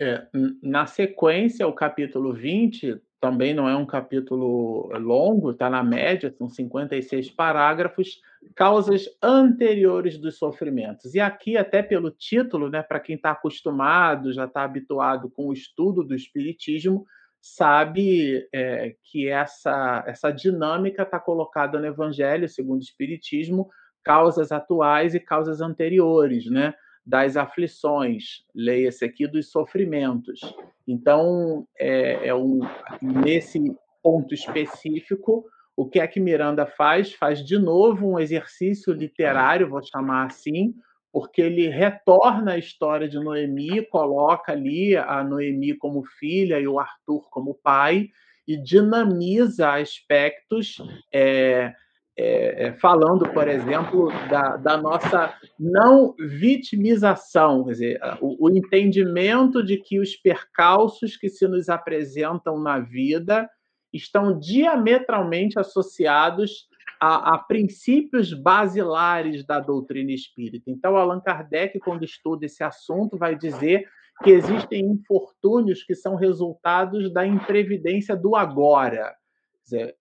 [0.00, 0.26] É,
[0.62, 6.48] na sequência, o capítulo 20 também não é um capítulo longo, está na média, são
[6.48, 8.18] 56 parágrafos,
[8.56, 11.14] causas anteriores dos sofrimentos.
[11.14, 15.52] E aqui, até pelo título, né, para quem está acostumado, já está habituado com o
[15.52, 17.04] estudo do Espiritismo,
[17.38, 23.68] sabe é, que essa, essa dinâmica está colocada no Evangelho, segundo o Espiritismo,
[24.02, 26.72] causas atuais e causas anteriores, né?
[27.10, 30.40] Das aflições, leia-se aqui dos sofrimentos.
[30.86, 32.60] Então, é, é um,
[33.02, 33.58] nesse
[34.00, 35.44] ponto específico,
[35.76, 37.12] o que é que Miranda faz?
[37.12, 40.72] Faz de novo um exercício literário, vou chamar assim,
[41.12, 46.78] porque ele retorna a história de Noemi, coloca ali a Noemi como filha e o
[46.78, 48.08] Arthur como pai,
[48.46, 50.76] e dinamiza aspectos
[51.12, 51.72] é,
[52.22, 59.64] é, é, falando, por exemplo, da, da, nossa não vitimização, quer dizer, o, o, entendimento
[59.64, 63.48] de que os percalços que se nos apresentam na vida
[63.90, 66.68] estão diametralmente associados
[67.00, 70.70] a, a princípios basilares da doutrina espírita.
[70.70, 73.88] Então, Allan Kardec, quando estuda esse assunto, vai dizer
[74.22, 79.14] que existem infortúnios que são resultados da imprevidência do agora.
[79.54, 79.96] Quer dizer,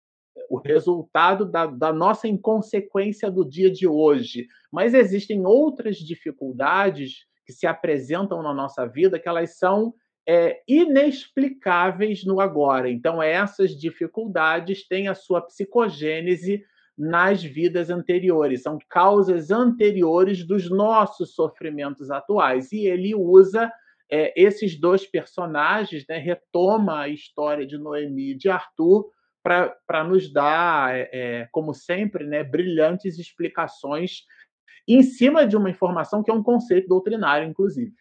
[0.49, 4.47] o resultado da, da, nossa inconsequência do dia de hoje.
[4.71, 9.93] Mas existem outras dificuldades que se apresentam na nossa vida que elas são
[10.27, 12.89] é, inexplicáveis no agora.
[12.89, 16.63] Então, essas dificuldades têm a sua psicogênese
[16.97, 22.71] nas vidas anteriores, são causas anteriores dos nossos sofrimentos atuais.
[22.71, 23.71] E ele usa
[24.11, 29.09] é, esses dois personagens, né, retoma a história de Noemi e de Arthur
[29.87, 34.23] para nos dar, é, como sempre, né, brilhantes explicações
[34.87, 37.93] em cima de uma informação que é um conceito doutrinário, inclusive.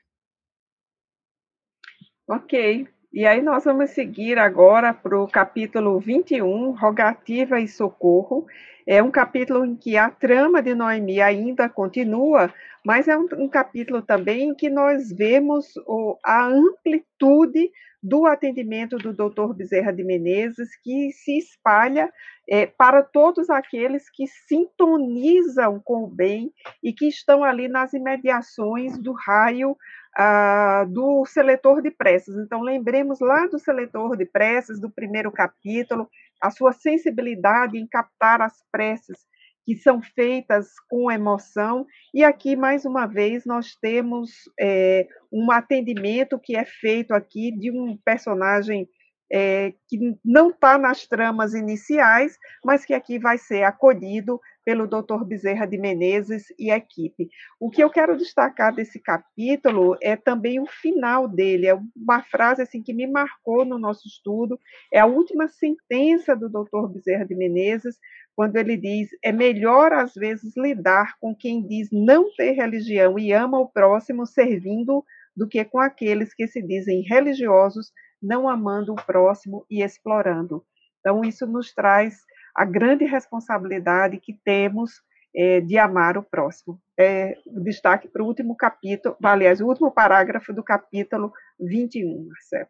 [2.29, 2.87] Ok.
[3.11, 8.47] E aí nós vamos seguir agora para o capítulo 21, Rogativa e Socorro.
[8.87, 12.53] É um capítulo em que a trama de Noemi ainda continua,
[12.85, 17.71] mas é um, um capítulo também em que nós vemos o, a amplitude
[18.03, 19.55] do atendimento do Dr.
[19.55, 22.13] Bezerra de Menezes, que se espalha
[22.49, 26.53] é, para todos aqueles que sintonizam com o bem
[26.83, 29.77] e que estão ali nas imediações do raio
[30.17, 32.37] ah, do seletor de preces.
[32.37, 36.09] Então, lembremos lá do seletor de preces, do primeiro capítulo,
[36.41, 39.27] a sua sensibilidade em captar as preces
[39.69, 41.87] que são feitas com emoção.
[42.15, 47.71] E aqui, mais uma vez, nós temos é, um atendimento que é feito aqui de
[47.71, 48.89] um personagem
[49.31, 55.25] é, que não está nas tramas iniciais, mas que aqui vai ser acolhido pelo Dr.
[55.25, 57.29] Bezerra de Menezes e equipe.
[57.59, 62.61] O que eu quero destacar desse capítulo é também o final dele, é uma frase
[62.61, 64.61] assim que me marcou no nosso estudo,
[64.93, 66.87] é a última sentença do Dr.
[66.93, 67.97] Bezerra de Menezes,
[68.39, 73.33] quando ele diz: é melhor às vezes lidar com quem diz não ter religião e
[73.33, 75.05] ama o próximo servindo
[75.37, 77.93] do que com aqueles que se dizem religiosos,
[78.23, 80.65] não amando o próximo e explorando.
[81.01, 82.25] Então, isso nos traz
[82.55, 85.03] a grande responsabilidade que temos
[85.35, 86.81] é, de amar o próximo.
[86.97, 92.69] É, destaque para o último capítulo, aliás, o último parágrafo do capítulo 21, Marcelo.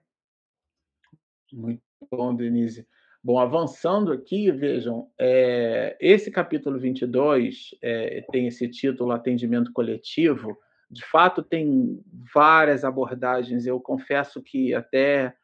[1.52, 2.86] Muito bom, Denise.
[3.22, 10.56] Bom, avançando aqui, vejam, é, esse capítulo 22 é, tem esse título Atendimento Coletivo.
[10.90, 12.00] De fato, tem
[12.32, 13.66] várias abordagens.
[13.66, 15.34] Eu confesso que até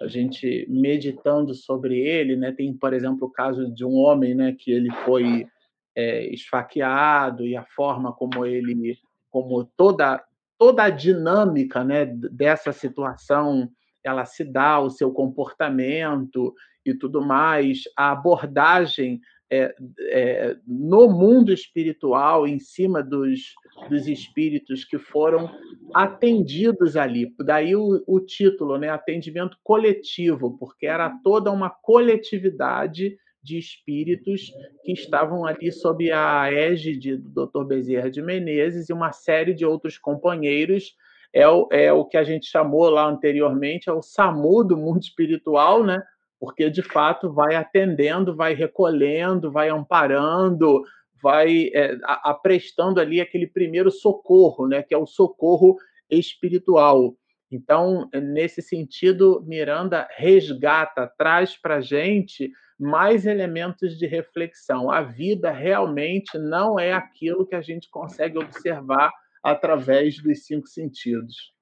[0.00, 4.56] a gente meditando sobre ele, né, tem, por exemplo, o caso de um homem né,
[4.58, 5.46] que ele foi
[5.94, 8.96] é, esfaqueado e a forma como ele,
[9.30, 10.24] como toda
[10.56, 13.70] toda a dinâmica né, dessa situação
[14.02, 16.52] ela se dá, o seu comportamento
[16.90, 19.20] e tudo mais, a abordagem
[19.50, 19.74] é,
[20.10, 23.54] é, no mundo espiritual, em cima dos,
[23.88, 25.50] dos espíritos que foram
[25.94, 27.34] atendidos ali.
[27.40, 28.90] Daí o, o título, né?
[28.90, 34.52] Atendimento coletivo, porque era toda uma coletividade de espíritos
[34.84, 37.64] que estavam ali sob a égide do Dr.
[37.64, 40.94] Bezerra de Menezes e uma série de outros companheiros.
[41.32, 45.00] É o, é o que a gente chamou lá anteriormente, é o SAMU do mundo
[45.00, 46.02] espiritual, né?
[46.40, 50.82] Porque de fato vai atendendo, vai recolhendo, vai amparando,
[51.22, 54.82] vai é, a, a prestando ali aquele primeiro socorro, né?
[54.82, 55.76] que é o socorro
[56.10, 57.16] espiritual.
[57.50, 64.90] Então, nesse sentido, Miranda resgata, traz para a gente mais elementos de reflexão.
[64.90, 69.10] A vida realmente não é aquilo que a gente consegue observar
[69.42, 71.52] através dos cinco sentidos.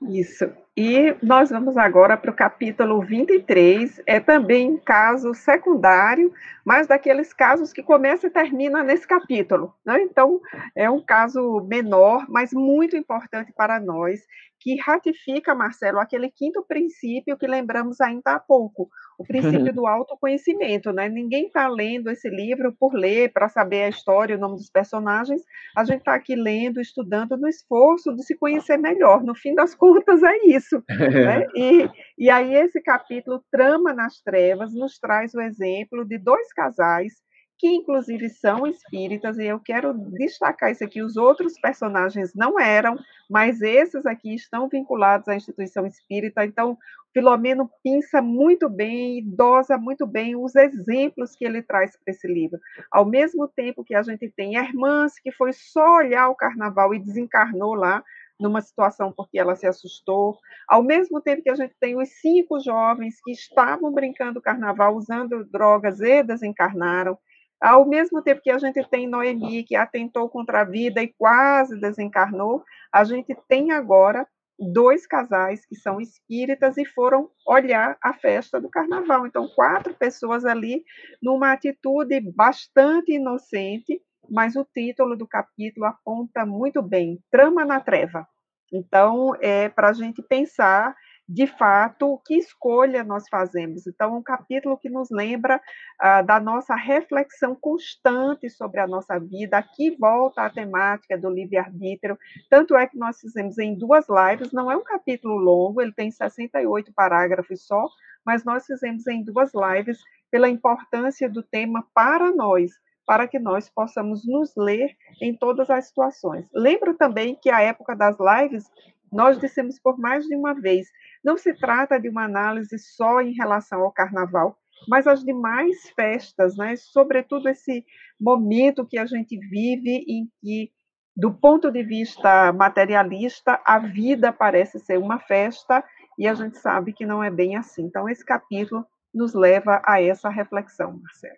[0.00, 0.50] Isso.
[0.76, 4.00] E nós vamos agora para o capítulo 23.
[4.06, 6.32] É também um caso secundário,
[6.64, 9.74] mas daqueles casos que começa e termina nesse capítulo.
[9.84, 10.00] Né?
[10.02, 10.40] Então,
[10.76, 14.20] é um caso menor, mas muito importante para nós,
[14.68, 20.92] que ratifica, Marcelo, aquele quinto princípio que lembramos ainda há pouco, o princípio do autoconhecimento,
[20.92, 21.08] né?
[21.08, 25.40] Ninguém está lendo esse livro por ler, para saber a história, o nome dos personagens.
[25.74, 29.24] A gente está aqui lendo, estudando no esforço de se conhecer melhor.
[29.24, 30.84] No fim das contas, é isso.
[30.86, 31.46] Né?
[31.56, 31.88] E,
[32.18, 37.14] e aí, esse capítulo, Trama nas Trevas, nos traz o exemplo de dois casais
[37.58, 42.96] que inclusive são espíritas, e eu quero destacar isso aqui: os outros personagens não eram,
[43.28, 46.78] mas esses aqui estão vinculados à instituição espírita, então
[47.12, 52.58] Filomeno pinça muito bem, dosa muito bem os exemplos que ele traz para esse livro.
[52.92, 56.98] Ao mesmo tempo que a gente tem irmãs que foi só olhar o carnaval e
[56.98, 58.04] desencarnou lá,
[58.38, 60.38] numa situação porque ela se assustou.
[60.68, 65.44] Ao mesmo tempo que a gente tem os cinco jovens que estavam brincando carnaval usando
[65.44, 67.18] drogas e desencarnaram.
[67.60, 71.80] Ao mesmo tempo que a gente tem Noemi, que atentou contra a vida e quase
[71.80, 72.62] desencarnou,
[72.92, 74.26] a gente tem agora
[74.58, 79.26] dois casais que são espíritas e foram olhar a festa do carnaval.
[79.26, 80.84] Então, quatro pessoas ali
[81.22, 88.26] numa atitude bastante inocente, mas o título do capítulo aponta muito bem: Trama na Treva.
[88.72, 90.94] Então, é para a gente pensar
[91.28, 93.86] de fato, que escolha nós fazemos.
[93.86, 95.60] Então, um capítulo que nos lembra
[96.00, 99.58] ah, da nossa reflexão constante sobre a nossa vida.
[99.58, 102.18] Aqui volta a temática do livre-arbítrio.
[102.48, 106.10] Tanto é que nós fizemos em duas lives, não é um capítulo longo, ele tem
[106.10, 107.86] 68 parágrafos só,
[108.24, 109.98] mas nós fizemos em duas lives
[110.30, 112.72] pela importância do tema para nós
[113.08, 116.46] para que nós possamos nos ler em todas as situações.
[116.52, 118.70] Lembro também que a época das lives
[119.12, 120.88] nós dissemos por mais de uma vez
[121.24, 124.56] não se trata de uma análise só em relação ao carnaval,
[124.86, 126.76] mas as demais festas, né?
[126.76, 127.84] sobretudo esse
[128.20, 130.70] momento que a gente vive em que,
[131.16, 135.84] do ponto de vista materialista, a vida parece ser uma festa
[136.16, 137.82] e a gente sabe que não é bem assim.
[137.82, 141.36] Então, esse capítulo nos leva a essa reflexão, Marcelo.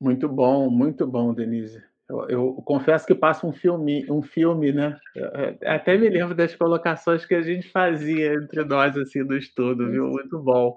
[0.00, 1.82] Muito bom, muito bom, Denise.
[2.08, 4.96] Eu, eu, confesso que passa um filme, um filme, né?
[5.14, 5.28] Eu,
[5.66, 10.06] até me lembro das colocações que a gente fazia entre nós assim no estudo, viu?
[10.08, 10.76] Muito bom.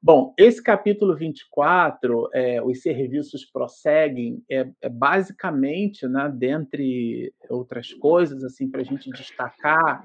[0.00, 8.42] Bom, esse capítulo 24, é, os serviços prosseguem, é, é basicamente, né, dentre outras coisas,
[8.42, 10.02] assim, para a gente destacar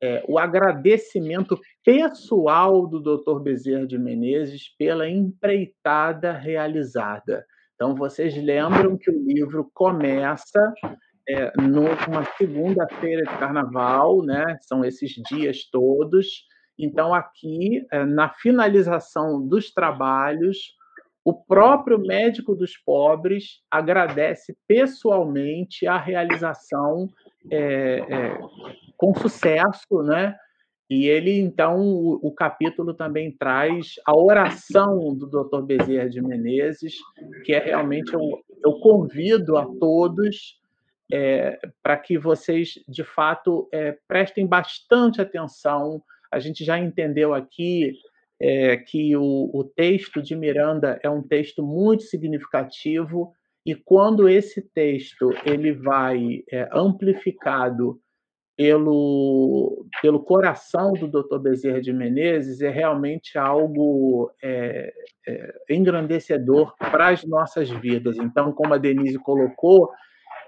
[0.00, 3.40] é, o agradecimento pessoal do Dr.
[3.40, 7.44] Bezerra de Menezes pela empreitada realizada.
[7.76, 10.72] Então, vocês lembram que o livro começa
[11.28, 14.56] é, numa segunda-feira de carnaval, né?
[14.62, 16.46] São esses dias todos.
[16.78, 20.74] Então, aqui, é, na finalização dos trabalhos,
[21.22, 27.10] o próprio médico dos pobres agradece pessoalmente a realização
[27.50, 28.38] é, é,
[28.96, 30.34] com sucesso, né?
[30.88, 35.62] E ele, então, o, o, capítulo também traz a oração do Dr.
[35.62, 36.94] Bezerra de Menezes,
[37.44, 38.20] que é realmente, eu,
[38.64, 40.60] eu convido a todos
[41.12, 46.00] é, para que vocês, de fato, é, prestem bastante atenção.
[46.30, 47.94] A gente já entendeu aqui
[48.40, 53.32] é, que o, o texto de Miranda é um texto muito significativo
[53.64, 58.00] e quando esse texto ele vai é, amplificado
[58.56, 61.38] pelo, pelo coração do Dr.
[61.38, 64.92] Bezerra de Menezes é realmente algo é,
[65.28, 68.16] é, engrandecedor para as nossas vidas.
[68.16, 69.90] Então, como a Denise colocou,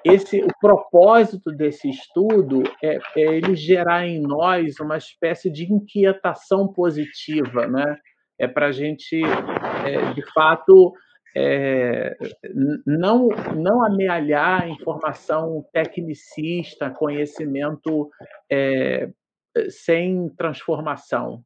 [0.05, 6.67] esse o propósito desse estudo é, é, ele gerar em nós uma espécie de inquietação
[6.67, 7.99] positiva, né?
[8.39, 9.21] É para a gente,
[9.85, 10.95] é, de fato,
[11.41, 12.17] é,
[12.85, 18.11] não, não amealhar informação tecnicista, conhecimento
[18.51, 19.09] é,
[19.69, 21.45] sem transformação.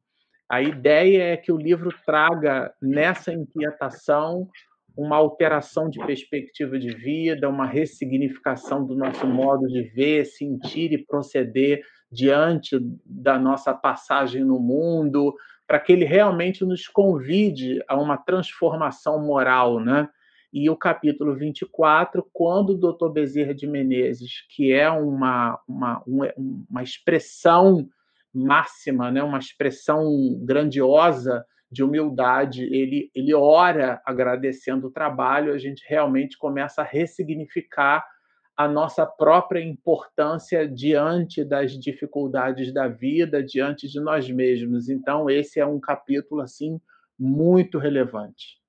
[0.49, 4.49] A ideia é que o livro traga nessa inquietação
[4.95, 11.05] uma alteração de perspectiva de vida, uma ressignificação do nosso modo de ver, sentir e
[11.05, 15.33] proceder diante da nossa passagem no mundo,
[15.67, 20.09] para que ele realmente nos convide a uma transformação moral, né?
[20.53, 26.83] E o capítulo 24, quando o doutor Bezerra de Menezes, que é uma, uma, uma
[26.83, 27.89] expressão
[28.31, 29.23] máxima, né?
[29.23, 30.05] uma expressão
[30.43, 38.05] grandiosa de humildade, ele, ele ora agradecendo o trabalho, a gente realmente começa a ressignificar
[38.55, 44.89] a nossa própria importância diante das dificuldades da vida, diante de nós mesmos.
[44.89, 46.79] Então, esse é um capítulo assim
[47.17, 48.62] muito relevante.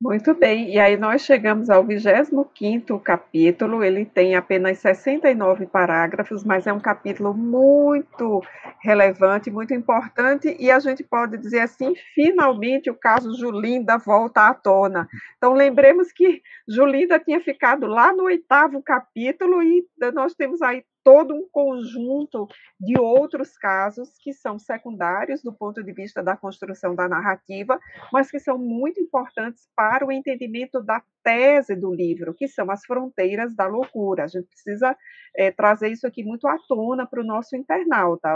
[0.00, 6.68] Muito bem, e aí nós chegamos ao 25 capítulo, ele tem apenas 69 parágrafos, mas
[6.68, 8.40] é um capítulo muito
[8.80, 14.54] relevante, muito importante, e a gente pode dizer assim, finalmente o caso Julinda volta à
[14.54, 15.08] tona.
[15.36, 19.84] Então lembremos que Julinda tinha ficado lá no oitavo capítulo, e
[20.14, 22.46] nós temos aí todo um conjunto
[22.78, 27.80] de outros casos que são secundários do ponto de vista da construção da narrativa,
[28.12, 32.84] mas que são muito importantes para o entendimento da tese do livro, que são as
[32.84, 34.24] fronteiras da loucura.
[34.24, 34.94] A gente precisa
[35.34, 38.28] é, trazer isso aqui muito à tona para o nosso internauta.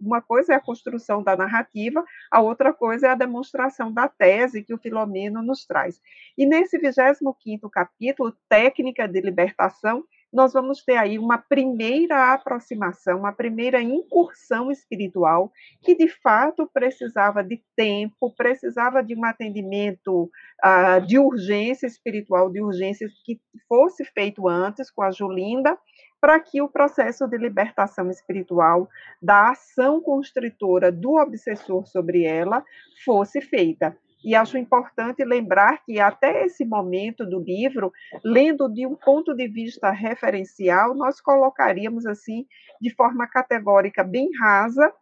[0.00, 4.64] Uma coisa é a construção da narrativa, a outra coisa é a demonstração da tese
[4.64, 6.00] que o Filomeno nos traz.
[6.36, 10.02] E nesse 25º capítulo, Técnica de Libertação,
[10.36, 15.50] nós vamos ter aí uma primeira aproximação, uma primeira incursão espiritual
[15.82, 20.30] que de fato precisava de tempo, precisava de um atendimento
[20.62, 25.78] uh, de urgência espiritual, de urgência que fosse feito antes com a Julinda,
[26.20, 28.90] para que o processo de libertação espiritual
[29.22, 32.62] da ação constritora do obsessor sobre ela
[33.06, 33.96] fosse feita.
[34.26, 37.92] E acho importante lembrar que até esse momento do livro,
[38.24, 42.44] lendo de um ponto de vista referencial, nós colocaríamos assim,
[42.80, 44.92] de forma categórica bem rasa,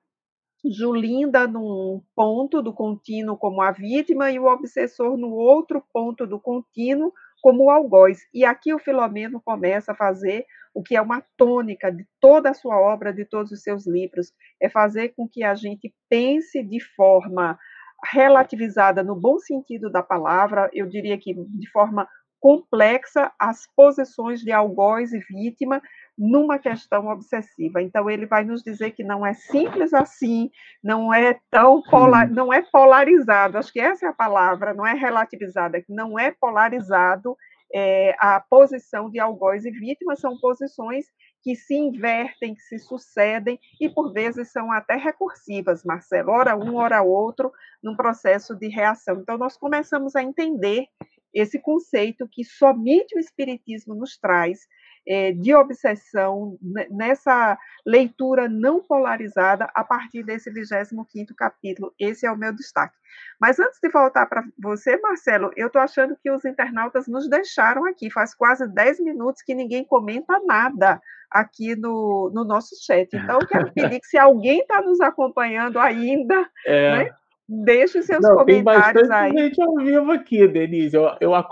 [0.62, 6.38] Julinda num ponto do contínuo como a vítima e o obsessor no outro ponto do
[6.38, 7.10] contínuo
[7.42, 8.18] como o algoz.
[8.32, 10.44] E aqui o Filomeno começa a fazer
[10.74, 14.32] o que é uma tônica de toda a sua obra, de todos os seus livros,
[14.60, 17.58] é fazer com que a gente pense de forma
[18.04, 22.08] relativizada no bom sentido da palavra, eu diria que de forma
[22.44, 25.80] complexa, as posições de algoz e vítima
[26.16, 27.80] numa questão obsessiva.
[27.80, 30.50] Então ele vai nos dizer que não é simples assim,
[30.82, 33.56] não é tão polar, não é polarizado.
[33.56, 37.34] Acho que essa é a palavra, não é relativizada, não é polarizado
[37.74, 41.06] é, a posição de algoz e vítima são posições
[41.44, 46.76] que se invertem, que se sucedem e por vezes são até recursivas, Marcelo, ora um,
[46.76, 47.52] ora outro,
[47.82, 49.20] num processo de reação.
[49.20, 50.86] Então nós começamos a entender
[51.34, 54.60] esse conceito que somente o espiritismo nos traz
[55.06, 56.58] é, de obsessão
[56.90, 61.92] nessa leitura não polarizada a partir desse 25 capítulo.
[61.98, 62.94] Esse é o meu destaque.
[63.40, 67.84] Mas antes de voltar para você, Marcelo, eu estou achando que os internautas nos deixaram
[67.86, 68.10] aqui.
[68.10, 71.00] Faz quase 10 minutos que ninguém comenta nada
[71.30, 73.08] aqui no, no nosso chat.
[73.12, 76.98] Então, eu quero pedir que se alguém está nos acompanhando ainda, é.
[76.98, 77.10] né,
[77.46, 79.32] Deixe seus Não, comentários tem aí.
[79.36, 80.96] gente ao vivo aqui, Denise.
[80.96, 81.46] Eu, eu, a,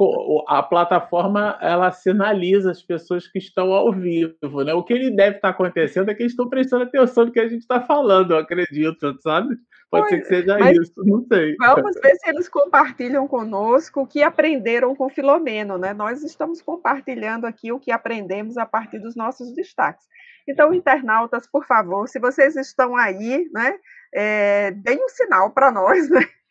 [0.48, 4.72] a, plataforma ela sinaliza as pessoas que estão ao vivo, né?
[4.72, 7.46] O que ele deve estar acontecendo é que eles estão prestando atenção no que a
[7.46, 9.54] gente está falando, eu acredito, sabe?
[9.90, 11.54] Pode pois, ser que seja isso, não sei.
[11.58, 15.92] Vamos ver se eles compartilham conosco o que aprenderam com Filomeno, né?
[15.92, 20.06] Nós estamos compartilhando aqui o que aprendemos a partir dos nossos destaques.
[20.48, 23.74] Então, internautas, por favor, se vocês estão aí, né?
[24.14, 26.20] É, deem um sinal para nós, né?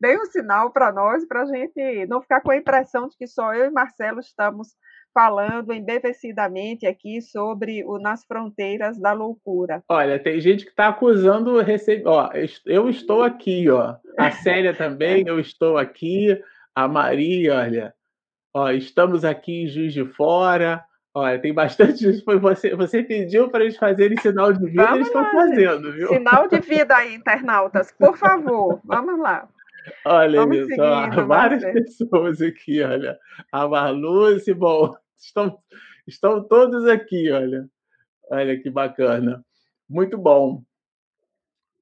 [0.00, 3.28] Deem um sinal para nós, para a gente não ficar com a impressão de que
[3.28, 4.74] só eu e Marcelo estamos
[5.14, 9.82] falando embevecidamente aqui sobre o Nas Fronteiras da Loucura.
[9.88, 12.06] Olha, tem gente que está acusando receber.
[12.06, 12.30] Ó,
[12.66, 13.96] eu estou aqui, ó.
[14.18, 16.40] A Célia também, eu estou aqui.
[16.74, 17.94] A Maria, olha.
[18.54, 20.84] Ó, estamos aqui em Juiz de Fora.
[21.14, 22.22] Olha, tem bastante.
[22.24, 26.08] Foi você, você pediu para eles fazerem sinal de vida, Vamos eles estão fazendo, viu?
[26.08, 28.80] Sinal de vida aí, internautas, por favor.
[28.84, 29.48] Vamos lá.
[30.04, 33.18] Olha, Vamos isso, seguindo, várias pessoas aqui, olha.
[33.50, 35.58] A Marluce, bom, estão,
[36.06, 37.68] estão todos aqui, olha.
[38.30, 39.42] Olha que bacana.
[39.88, 40.62] Muito bom.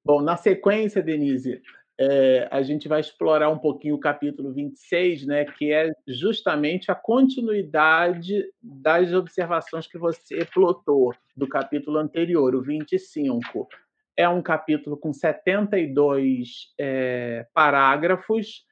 [0.04, 1.60] Bom, na sequência, Denise,
[1.98, 6.94] é, a gente vai explorar um pouquinho o capítulo 26, né, que é justamente a
[6.94, 13.66] continuidade das observações que você plotou do capítulo anterior, o 25.
[14.14, 18.64] É um capítulo com 72 é, parágrafos,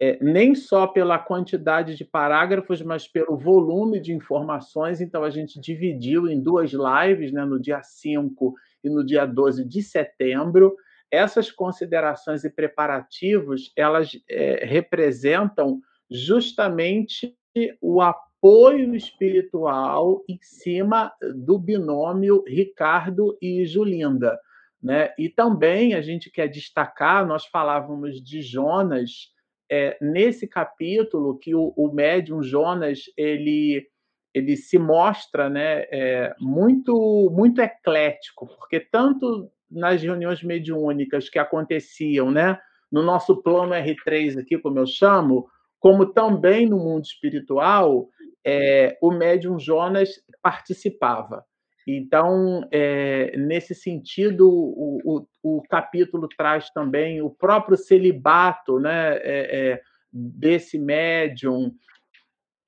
[0.00, 5.00] é, nem só pela quantidade de parágrafos, mas pelo volume de informações.
[5.00, 9.64] Então, a gente dividiu em duas lives, né, no dia 5 e no dia 12
[9.64, 10.74] de setembro
[11.12, 15.78] essas considerações e preparativos elas é, representam
[16.10, 17.36] justamente
[17.80, 21.12] o apoio espiritual em cima
[21.44, 24.38] do binômio Ricardo e Julinda.
[24.82, 25.12] Né?
[25.18, 29.30] E também a gente quer destacar, nós falávamos de Jonas
[29.70, 33.86] é, nesse capítulo, que o, o médium Jonas ele,
[34.34, 42.30] ele se mostra né, é, muito, muito eclético, porque tanto nas reuniões mediúnicas que aconteciam,
[42.30, 42.58] né?
[42.90, 45.48] No nosso plano R3 aqui, como eu chamo,
[45.80, 48.08] como também no mundo espiritual,
[48.44, 50.10] é, o médium Jonas
[50.42, 51.44] participava.
[51.86, 59.70] Então, é, nesse sentido, o, o, o, capítulo traz também o próprio celibato né, é,
[59.70, 59.82] é
[60.12, 61.74] desse médium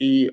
[0.01, 0.33] e,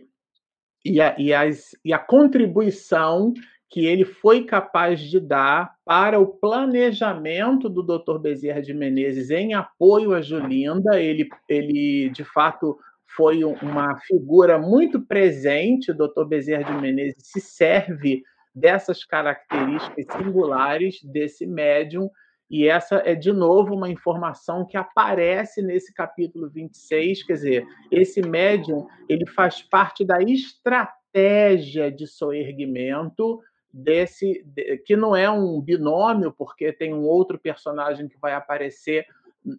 [0.83, 3.33] e, a, e, as, e a contribuição
[3.71, 8.19] que ele foi capaz de dar para o planejamento do Dr.
[8.19, 10.99] Bezerra de Menezes em apoio a Julinda.
[10.99, 12.77] Ele, ele de fato,
[13.15, 15.91] foi uma figura muito presente.
[15.91, 16.25] O Dr.
[16.27, 18.21] Bezerra de Menezes se serve
[18.53, 22.09] dessas características singulares desse médium.
[22.49, 27.23] E essa é, de novo, uma informação que aparece nesse capítulo 26.
[27.23, 33.39] Quer dizer, esse médium ele faz parte da estratégia de soerguimento
[33.73, 34.45] desse
[34.85, 39.05] que não é um binômio, porque tem um outro personagem que vai aparecer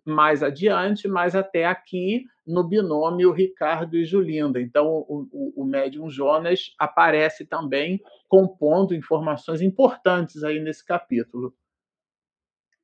[0.05, 4.61] mais adiante, mas até aqui no binômio Ricardo e Julinda.
[4.61, 11.55] Então, o, o, o médium Jonas aparece também compondo informações importantes aí nesse capítulo.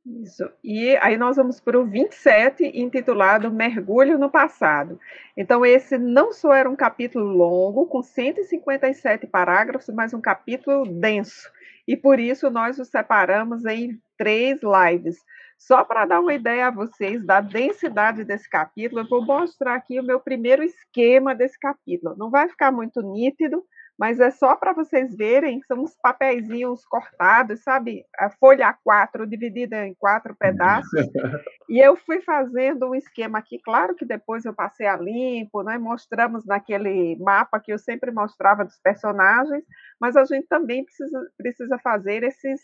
[0.07, 0.51] Isso.
[0.65, 4.99] E aí nós vamos para o 27, intitulado Mergulho no Passado.
[5.37, 11.51] Então, esse não só era um capítulo longo, com 157 parágrafos, mas um capítulo denso.
[11.87, 15.19] E por isso nós o separamos em três lives.
[15.59, 19.99] Só para dar uma ideia a vocês da densidade desse capítulo, eu vou mostrar aqui
[19.99, 22.15] o meu primeiro esquema desse capítulo.
[22.17, 23.65] Não vai ficar muito nítido,
[23.99, 28.05] mas é só para vocês verem, são uns papeizinhos cortados, sabe?
[28.17, 30.89] A folha A4 dividida em quatro pedaços.
[31.69, 35.79] e eu fui fazendo um esquema aqui, claro que depois eu passei a limpo, né?
[35.79, 39.65] Mostramos naquele mapa que eu sempre mostrava dos personagens,
[40.01, 42.61] mas a gente também precisa, precisa fazer esses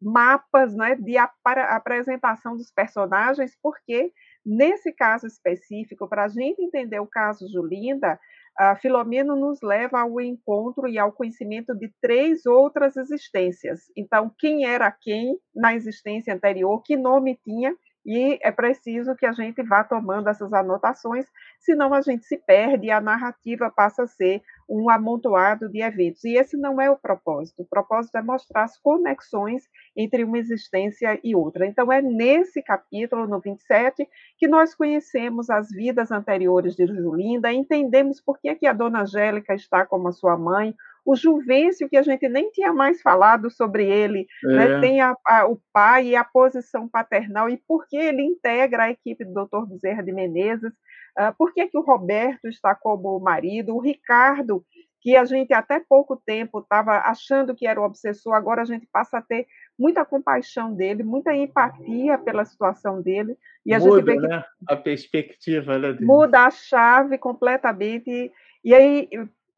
[0.00, 4.12] mapas né, de ap apresentação dos personagens, porque
[4.46, 8.18] nesse caso específico, para a gente entender o caso Julinda,
[8.58, 13.82] a Filomeno nos leva ao encontro e ao conhecimento de três outras existências.
[13.96, 17.72] Então, quem era quem na existência anterior, que nome tinha,
[18.04, 21.26] e é preciso que a gente vá tomando essas anotações,
[21.60, 26.24] senão a gente se perde e a narrativa passa a ser um amontoado de eventos.
[26.24, 27.62] E esse não é o propósito.
[27.62, 31.66] O propósito é mostrar as conexões entre uma existência e outra.
[31.66, 38.20] Então, é nesse capítulo, no 27, que nós conhecemos as vidas anteriores de Julinda, entendemos
[38.20, 40.74] por que, que a dona Angélica está como a sua mãe,
[41.08, 44.64] o Juvencio, que a gente nem tinha mais falado sobre ele, né?
[44.64, 44.68] é.
[44.68, 44.80] né?
[44.80, 48.90] tem a, a, o pai e a posição paternal, e por que ele integra a
[48.90, 49.66] equipe do Dr.
[49.70, 54.62] Bezerra de Menezes, uh, por que, que o Roberto está como marido, o Ricardo,
[55.00, 58.86] que a gente até pouco tempo estava achando que era o obsessor, agora a gente
[58.92, 59.46] passa a ter
[59.78, 63.34] muita compaixão dele, muita empatia pela situação dele.
[63.64, 64.44] E a muda, gente vê né?
[64.68, 66.04] a perspectiva né, dele.
[66.04, 68.30] Muda a chave completamente.
[68.64, 69.08] E aí,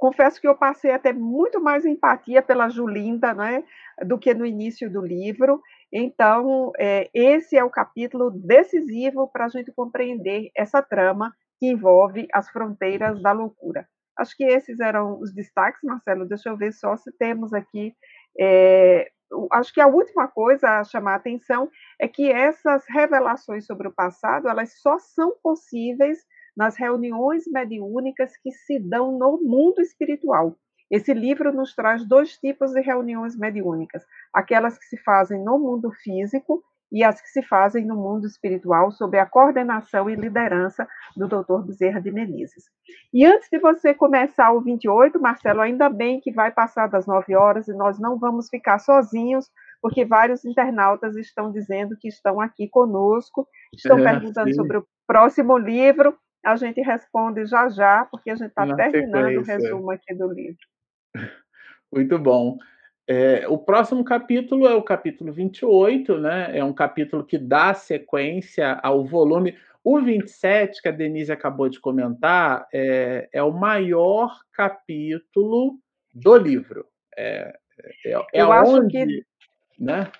[0.00, 3.62] confesso que eu passei até muito mais empatia pela Julinda né,
[4.04, 5.60] do que no início do livro.
[5.92, 12.26] Então, é, esse é o capítulo decisivo para a gente compreender essa trama que envolve
[12.32, 13.86] as fronteiras da loucura.
[14.18, 16.26] Acho que esses eram os destaques, Marcelo.
[16.26, 17.94] Deixa eu ver só se temos aqui.
[18.38, 19.10] É,
[19.52, 21.68] acho que a última coisa a chamar a atenção
[22.00, 26.18] é que essas revelações sobre o passado elas só são possíveis
[26.56, 30.56] nas reuniões mediúnicas que se dão no mundo espiritual.
[30.90, 34.04] Esse livro nos traz dois tipos de reuniões mediúnicas:
[34.34, 36.62] aquelas que se fazem no mundo físico
[36.92, 41.64] e as que se fazem no mundo espiritual sob a coordenação e liderança do Dr.
[41.64, 42.64] Bezerra de Menezes.
[43.14, 47.36] E antes de você começar o 28, Marcelo, ainda bem que vai passar das 9
[47.36, 49.48] horas e nós não vamos ficar sozinhos,
[49.80, 54.54] porque vários internautas estão dizendo que estão aqui conosco, estão é, perguntando sim.
[54.54, 56.18] sobre o próximo livro.
[56.44, 60.58] A gente responde já já, porque a gente está terminando o resumo aqui do livro.
[61.92, 62.56] Muito bom.
[63.06, 66.56] É, o próximo capítulo é o capítulo 28, né?
[66.56, 69.58] É um capítulo que dá sequência ao volume.
[69.82, 75.78] O 27, que a Denise acabou de comentar, é, é o maior capítulo
[76.14, 76.86] do livro.
[77.16, 77.52] É,
[78.06, 79.24] é, é Eu acho que
[79.78, 80.10] né?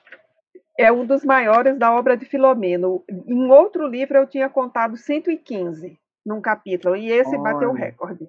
[0.78, 3.04] é um dos maiores da obra de Filomeno.
[3.08, 5.98] Em outro livro eu tinha contado 115
[6.30, 7.42] num capítulo, e esse Olha.
[7.42, 8.28] bateu o recorde.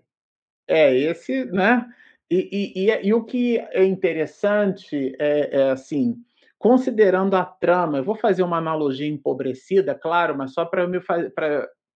[0.67, 1.87] É, esse, né?
[2.29, 6.15] E, e, e, e, o que é interessante é, é, assim,
[6.57, 10.99] considerando a trama, eu vou fazer uma analogia empobrecida, claro, mas só para me,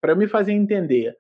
[0.04, 1.16] eu me fazer entender.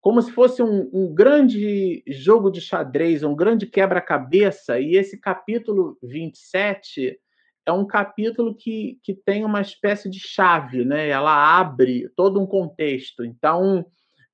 [0.00, 5.96] Como se fosse um, um grande jogo de xadrez, um grande quebra-cabeça, e esse capítulo
[6.02, 7.18] 27
[7.68, 11.08] é um capítulo que, que tem uma espécie de chave, né?
[11.08, 13.24] ela abre todo um contexto.
[13.24, 13.84] Então,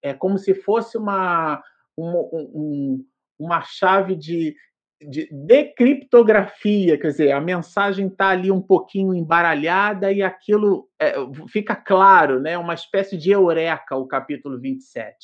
[0.04, 1.62] é como se fosse uma,
[1.98, 2.10] um,
[2.54, 3.04] um
[3.38, 4.54] uma chave de,
[5.00, 11.14] de decriptografia, quer dizer, a mensagem está ali um pouquinho embaralhada e aquilo é,
[11.48, 12.56] fica claro, né?
[12.56, 15.14] uma espécie de eureka, o capítulo 27.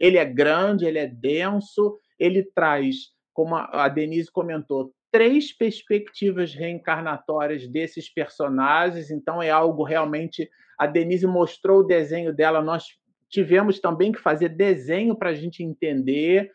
[0.00, 2.96] Ele é grande, ele é denso, ele traz,
[3.32, 10.48] como a Denise comentou, três perspectivas reencarnatórias desses personagens, então é algo realmente.
[10.78, 12.86] A Denise mostrou o desenho dela, nós
[13.32, 16.52] tivemos também que fazer desenho para a gente entender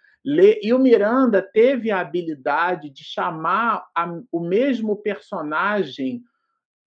[0.61, 6.21] e o Miranda teve a habilidade de chamar a, o mesmo personagem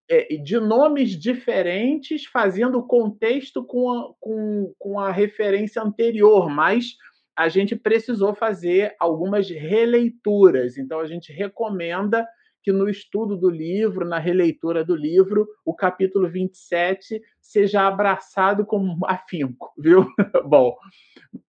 [0.08, 6.96] é, de nomes diferentes, fazendo o contexto com a, com, com a referência anterior, mas
[7.36, 10.78] a gente precisou fazer algumas releituras.
[10.78, 12.28] Então, a gente recomenda
[12.64, 18.98] que no estudo do livro, na releitura do livro, o capítulo 27 seja abraçado com
[19.06, 20.08] afinco, viu?
[20.46, 20.76] Bom,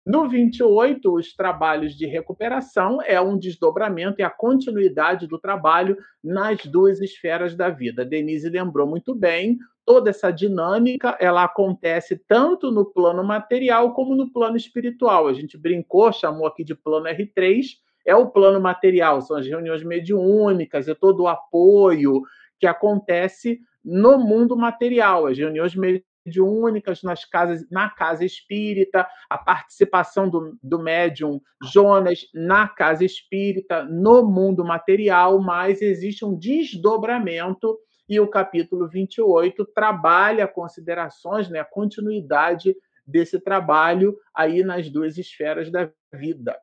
[0.04, 6.66] no 28, os trabalhos de recuperação é um desdobramento e a continuidade do trabalho nas
[6.66, 8.04] duas esferas da vida.
[8.04, 14.32] Denise lembrou muito bem, toda essa dinâmica, ela acontece tanto no plano material como no
[14.32, 15.28] plano espiritual.
[15.28, 17.64] A gente brincou, chamou aqui de plano R3,
[18.04, 22.22] é o plano material, são as reuniões mediúnicas, é todo o apoio
[22.58, 30.28] que acontece no mundo material, as reuniões mediúnicas nas casas, na casa espírita, a participação
[30.28, 37.78] do, do médium Jonas na casa espírita, no mundo material, mas existe um desdobramento
[38.08, 42.74] e o capítulo 28 trabalha considerações, né, a continuidade
[43.06, 46.58] desse trabalho aí nas duas esferas da vida.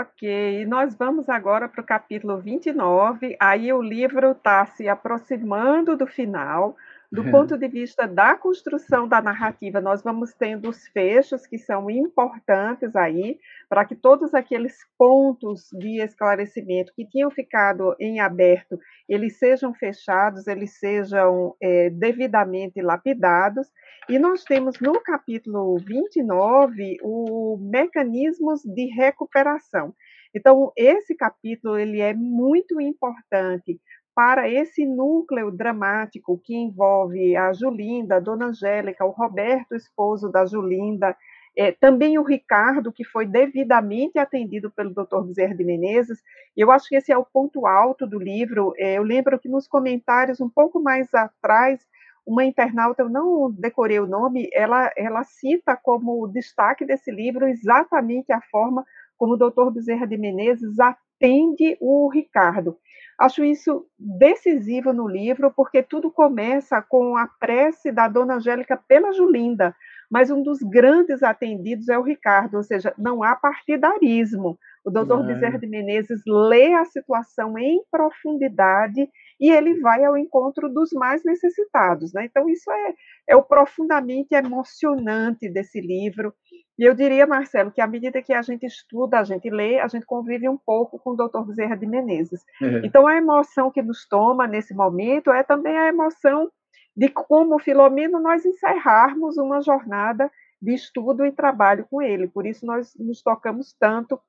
[0.00, 3.36] Ok, nós vamos agora para o capítulo 29.
[3.40, 6.76] Aí o livro está se aproximando do final.
[7.10, 7.30] Do é.
[7.30, 12.94] ponto de vista da construção da narrativa, nós vamos tendo os fechos que são importantes
[12.94, 18.78] aí, para que todos aqueles pontos de esclarecimento que tinham ficado em aberto,
[19.08, 23.68] eles sejam fechados, eles sejam é, devidamente lapidados.
[24.06, 29.94] E nós temos no capítulo 29 o mecanismos de recuperação.
[30.34, 33.80] Então, esse capítulo ele é muito importante
[34.18, 40.44] para esse núcleo dramático que envolve a Julinda, a Dona Angélica, o Roberto, esposo da
[40.44, 41.16] Julinda,
[41.56, 45.22] É, também o Ricardo, que foi devidamente atendido pelo Dr.
[45.24, 46.18] Bezerra de Menezes,
[46.56, 48.72] eu acho que esse é o ponto alto do livro.
[48.76, 51.80] É, eu lembro que nos comentários, um pouco mais atrás,
[52.26, 58.32] uma internauta, eu não decorei o nome, ela, ela cita como destaque desse livro exatamente
[58.32, 58.84] a forma
[59.16, 62.76] como o doutor Bezerra de Menezes atende o Ricardo.
[63.18, 69.12] Acho isso decisivo no livro, porque tudo começa com a prece da dona Angélica pela
[69.12, 69.74] Julinda,
[70.08, 74.56] mas um dos grandes atendidos é o Ricardo, ou seja, não há partidarismo.
[74.84, 80.68] O doutor Bezerra de Menezes lê a situação em profundidade e ele vai ao encontro
[80.68, 82.12] dos mais necessitados.
[82.12, 82.24] Né?
[82.24, 82.94] Então, isso é,
[83.28, 86.34] é o profundamente emocionante desse livro.
[86.78, 89.88] E eu diria, Marcelo, que à medida que a gente estuda, a gente lê, a
[89.88, 92.42] gente convive um pouco com o doutor Bezerra de Menezes.
[92.60, 92.84] Uhum.
[92.84, 96.50] Então, a emoção que nos toma nesse momento é também a emoção
[96.96, 102.26] de como, Filomeno, nós encerrarmos uma jornada de estudo e trabalho com ele.
[102.26, 104.20] Por isso, nós nos tocamos tanto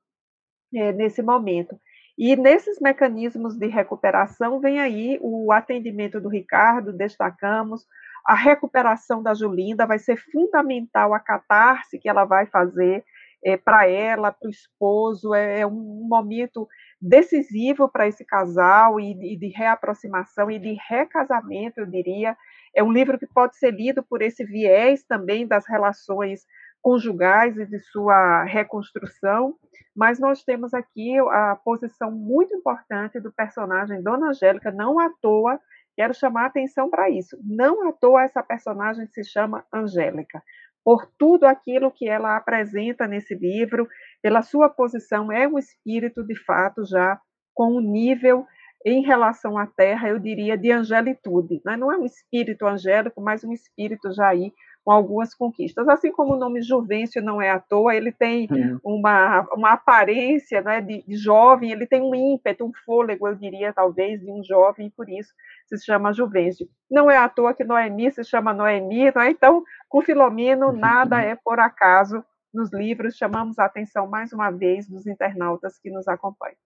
[0.74, 1.80] é, nesse momento.
[2.22, 7.88] E nesses mecanismos de recuperação vem aí o atendimento do Ricardo, destacamos,
[8.26, 13.06] a recuperação da Julinda vai ser fundamental a catarse que ela vai fazer
[13.42, 16.68] é, para ela, para o esposo, é, é, um momento
[17.02, 22.36] decisivo para esse casal e, e, de reaproximação e de recasamento, eu diria.
[22.76, 26.42] É um livro que pode ser lido por esse viés também das relações
[26.82, 29.56] conjugais e de sua reconstrução,
[29.96, 35.60] mas nós temos aqui a posição muito importante do personagem Dona Angélica, não à toa
[36.00, 37.38] Quero chamar a atenção para isso.
[37.44, 40.42] Não à toa essa personagem se chama Angélica,
[40.82, 43.86] por tudo aquilo que ela apresenta nesse livro,
[44.22, 47.20] pela sua posição, é um espírito de fato já
[47.54, 48.48] com um nível
[48.86, 51.62] em relação à Terra, eu diria, de angelitude.
[51.66, 51.76] Né?
[51.76, 54.54] Não é um espírito angélico, mas um espírito já aí
[54.90, 55.88] com algumas conquistas.
[55.88, 58.80] Assim como o nome Juvencio não é à toa, ele tem uhum.
[58.84, 63.72] uma, uma aparência né, de, de, jovem, ele tem um ímpeto, um fôlego, eu diria,
[63.72, 65.32] talvez, de um jovem, e por isso
[65.68, 66.68] se chama Juvencio.
[66.90, 69.30] Não é à toa que Noemi se chama Noemi, não é?
[69.30, 74.90] então, com Filomeno, nada é por acaso nos livros, chamamos a atenção mais uma vez
[74.90, 76.58] dos internautas que nos acompanham.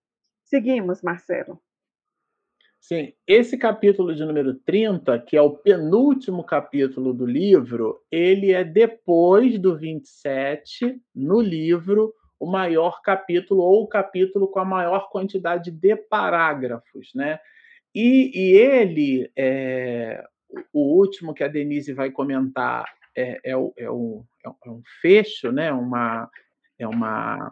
[0.44, 1.60] Seguimos, Marcelo.
[2.86, 8.62] Sim, esse capítulo de número 30, que é o penúltimo capítulo do livro, ele é
[8.62, 15.70] depois do 27 no livro, o maior capítulo ou o capítulo com a maior quantidade
[15.70, 17.38] de parágrafos, né?
[17.94, 20.22] E, e ele, é,
[20.70, 22.84] o último que a Denise vai comentar
[23.16, 25.72] é, é, o, é, o, é um fecho, né?
[25.72, 26.28] Uma,
[26.78, 27.50] é uma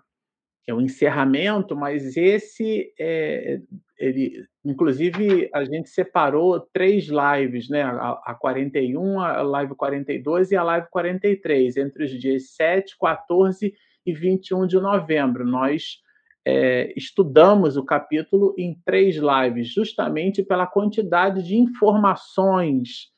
[0.67, 3.61] é um encerramento, mas esse é,
[3.99, 7.83] ele, inclusive, a gente separou três lives, né?
[7.83, 13.73] A, a 41, a live 42 e a live 43, entre os dias 7, 14
[14.05, 15.47] e 21 de novembro.
[15.47, 15.99] Nós
[16.45, 23.12] é, estudamos o capítulo em três lives, justamente pela quantidade de informações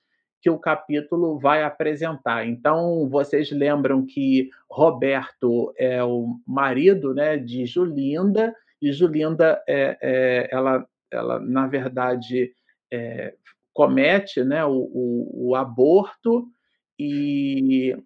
[0.45, 2.47] que o capítulo vai apresentar.
[2.47, 10.49] Então, vocês lembram que Roberto é o marido né, de Julinda, e Julinda, é, é,
[10.53, 12.53] ela, ela, na verdade,
[12.93, 13.33] é,
[13.73, 16.47] comete né, o, o, o aborto
[16.99, 17.97] e,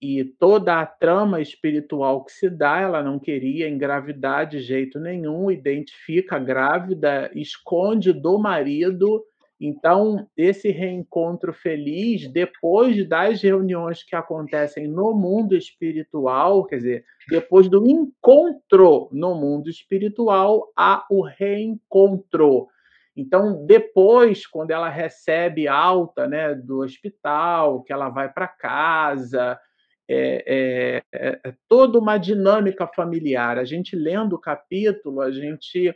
[0.00, 5.50] e toda a trama espiritual que se dá, ela não queria engravidar de jeito nenhum,
[5.50, 9.22] identifica grávida, esconde do marido
[9.60, 17.68] então, esse reencontro feliz, depois das reuniões que acontecem no mundo espiritual, quer dizer, depois
[17.68, 22.68] do encontro no mundo espiritual, há o reencontro.
[23.14, 29.60] Então, depois, quando ela recebe alta né, do hospital, que ela vai para casa,
[30.08, 33.58] é, é, é, é toda uma dinâmica familiar.
[33.58, 35.94] A gente lendo o capítulo, a gente.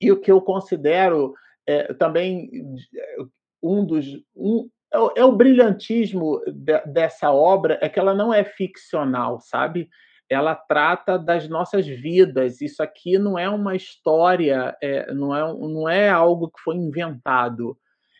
[0.00, 1.34] E o que eu considero
[1.66, 2.50] é, também
[3.62, 8.44] um dos um, é, é, o brilhantismo de, dessa obra é que ela não é
[8.44, 9.88] ficcional, sabe?
[10.30, 12.60] Ela trata das nossas vidas.
[12.60, 17.76] Isso aqui não é uma história, é, não, é, não é algo que foi inventado.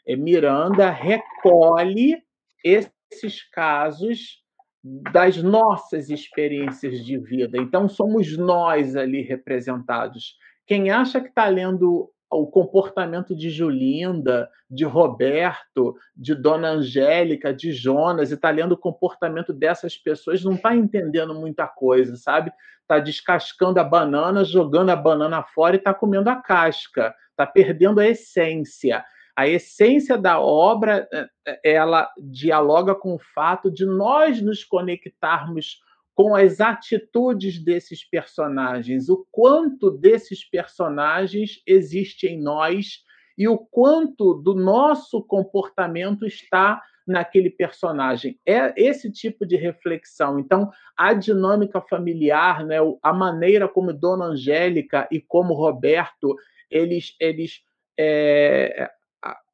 [0.07, 2.21] É, Miranda recolhe
[2.63, 4.43] esses casos
[4.83, 7.57] das nossas experiências de vida.
[7.57, 10.37] Então, somos nós ali representados.
[10.67, 17.73] Quem acha que está lendo o comportamento de Julinda, de Roberto, de Dona Angélica, de
[17.73, 22.53] Jonas, e está lendo o comportamento dessas pessoas, não está entendendo muita coisa, sabe?
[22.83, 28.01] Está descascando a banana, jogando a banana fora e está comendo a casca, está perdendo
[28.01, 29.05] a essência.
[29.37, 35.81] A essência da obra, é, é, ela dialoga com o fato de nós nos conectarmos
[36.15, 43.03] com as atitudes desses personagens, o quanto desses personagens existe em nós
[43.37, 48.39] e o quanto do nosso comportamento está naquele personagem.
[48.47, 50.39] É esse tipo de reflexão.
[50.39, 56.37] Então, a dinâmica familiar, né, a maneira como Dona Angélica e como Roberto,
[56.71, 57.61] eles, eles
[57.99, 58.91] é,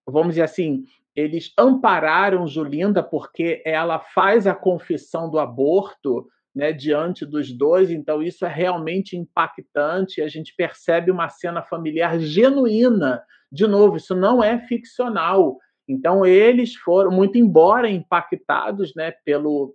[0.06, 0.84] vamos dizer assim,
[1.14, 8.22] eles ampararam Julinda porque ela faz a confissão do aborto né, diante dos dois, então
[8.22, 10.20] isso é realmente impactante.
[10.20, 13.22] A gente percebe uma cena familiar genuína.
[13.50, 15.58] De novo, isso não é ficcional.
[15.88, 19.74] Então eles foram, muito embora impactados, né, pelo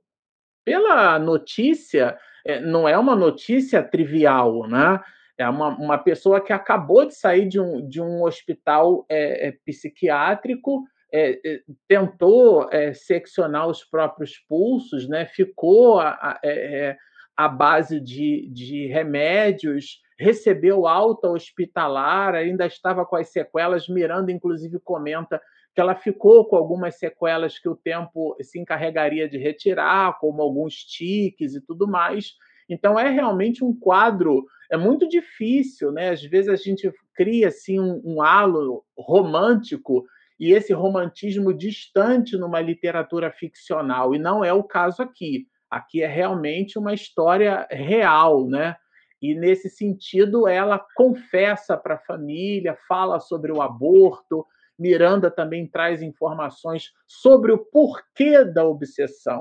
[0.65, 4.99] pela notícia, é, não é uma notícia trivial, né?
[5.37, 9.51] É uma, uma pessoa que acabou de sair de um, de um hospital é, é,
[9.63, 10.83] psiquiátrico
[11.17, 15.25] é, é, tentou é, seccionar os próprios pulsos, né?
[15.25, 16.97] ficou a, a, é,
[17.37, 23.87] a base de, de remédios, recebeu alta hospitalar, ainda estava com as sequelas.
[23.87, 25.41] Miranda, inclusive, comenta
[25.73, 30.75] que ela ficou com algumas sequelas que o tempo se encarregaria de retirar, como alguns
[30.75, 32.33] tiques e tudo mais.
[32.69, 36.09] Então é realmente um quadro, é muito difícil, né?
[36.09, 40.05] Às vezes a gente cria assim um, um halo romântico
[40.39, 45.47] e esse romantismo distante numa literatura ficcional, e não é o caso aqui.
[45.69, 48.75] Aqui é realmente uma história real, né?
[49.21, 54.45] E nesse sentido, ela confessa para a família, fala sobre o aborto.
[54.77, 59.39] Miranda também traz informações sobre o porquê da obsessão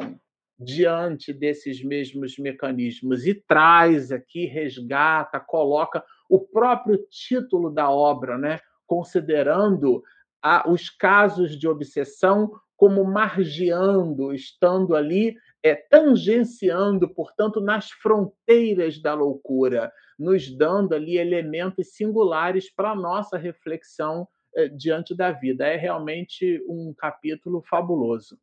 [0.59, 8.61] diante desses mesmos mecanismos e traz aqui, resgata, coloca o próprio título da obra, né?
[8.87, 10.03] considerando
[10.45, 19.15] a, os casos de obsessão como margeando, estando ali, é, tangenciando, portanto, nas fronteiras da
[19.15, 25.67] loucura, nos dando ali elementos singulares para a nossa reflexão é, diante da vida.
[25.67, 28.39] É realmente um capítulo fabuloso.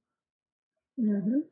[0.98, 1.46] Uhum.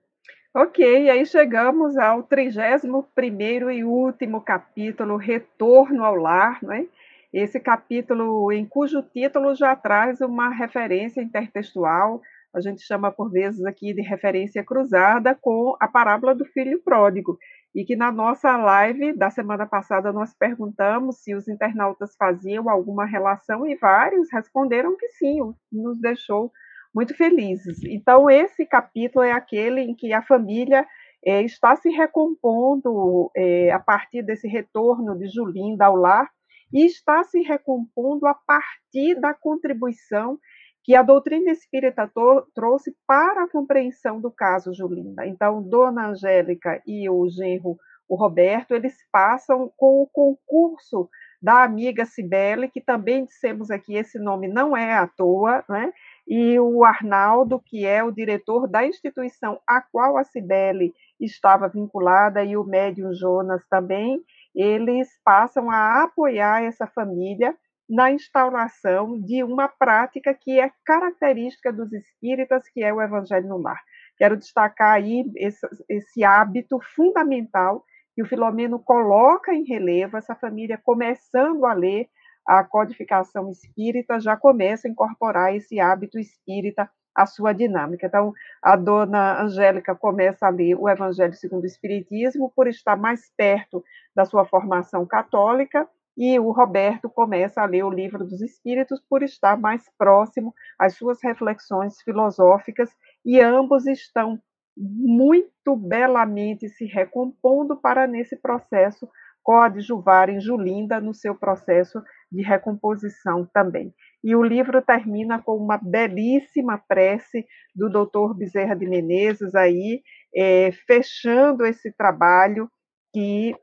[0.51, 6.87] Ok, aí chegamos ao 31 e último capítulo, Retorno ao Lar, não é?
[7.31, 13.63] Esse capítulo, em cujo título já traz uma referência intertextual, a gente chama por vezes
[13.65, 17.37] aqui de referência cruzada com a parábola do filho pródigo,
[17.75, 23.05] e que na nossa live da semana passada nós perguntamos se os internautas faziam alguma
[23.05, 25.39] relação e vários responderam que sim,
[25.71, 26.51] nos deixou
[26.93, 27.83] muito felizes.
[27.83, 30.83] Então, esse capítulo é aquele em que a família
[31.23, 36.27] é, está se recompondo é, a partir desse retorno de Julinda ao lar
[36.73, 40.39] e está se recompondo a partir da contribuição
[40.83, 42.09] que a doutrina espírita
[42.55, 45.25] trouxe para a compreensão do caso Julinda.
[45.27, 47.77] Então, Dona Angélica e o genro,
[48.07, 51.09] o Roberto, eles passam com o concurso
[51.41, 55.93] da amiga Cibele, que também dissemos aqui, esse nome não é à toa, né?
[56.29, 62.43] e o Arnaldo, que é o diretor da instituição a qual a Cibele estava vinculada,
[62.43, 64.21] e o médium Jonas também,
[64.55, 67.55] eles passam a apoiar essa família
[67.89, 73.57] na instauração de uma prática que é característica dos espíritas, que é o Evangelho no
[73.57, 73.81] Lar.
[74.17, 80.79] Quero destacar aí esse, esse hábito fundamental que o Filomeno coloca em relevo, essa família
[80.83, 82.09] começando a ler
[82.45, 86.89] a codificação espírita, já começa a incorporar esse hábito espírita
[87.19, 88.07] à sua dinâmica.
[88.07, 93.29] Então, a dona Angélica começa a ler o Evangelho segundo o Espiritismo por estar mais
[93.35, 93.83] perto
[94.15, 95.85] da sua formação católica,
[96.17, 100.95] e o Roberto começa a ler o Livro dos Espíritos por estar mais próximo às
[100.95, 102.89] suas reflexões filosóficas,
[103.25, 104.39] e ambos estão
[104.77, 109.09] muito belamente se recompondo para, nesse processo,
[109.43, 112.01] coadjuvarem Julinda no seu processo
[112.31, 113.93] de recomposição também.
[114.23, 117.45] E o livro termina com uma belíssima prece
[117.75, 120.01] do doutor Bezerra de Menezes aí,
[120.35, 122.69] é, fechando esse trabalho
[123.13, 123.55] que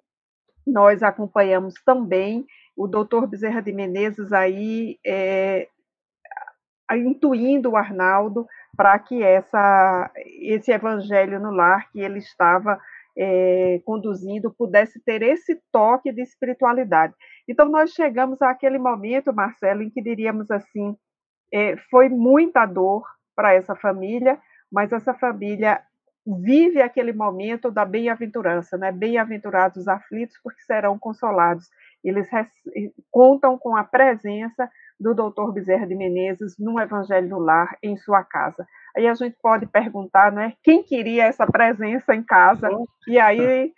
[0.67, 2.45] nós acompanhamos também.
[2.77, 5.69] O doutor Bezerra de Menezes aí é,
[6.95, 8.47] intuindo o Arnaldo
[8.77, 10.11] para que essa,
[10.43, 12.79] esse evangelho no lar que ele estava
[13.17, 17.15] é, conduzindo pudesse ter esse toque de espiritualidade.
[17.49, 20.97] Então, nós chegamos àquele momento, Marcelo, em que diríamos assim:
[21.53, 24.39] é, foi muita dor para essa família,
[24.71, 25.81] mas essa família
[26.27, 28.91] vive aquele momento da bem-aventurança, né?
[28.91, 31.69] Bem-aventurados os aflitos, porque serão consolados.
[32.03, 32.29] eles
[33.11, 34.69] contam com a presença
[34.99, 38.67] do doutor Bezerra de Menezes no Evangelho do Lar em sua casa.
[38.97, 42.69] Aí a gente pode perguntar, né, quem queria essa presença em casa?
[43.07, 43.73] E aí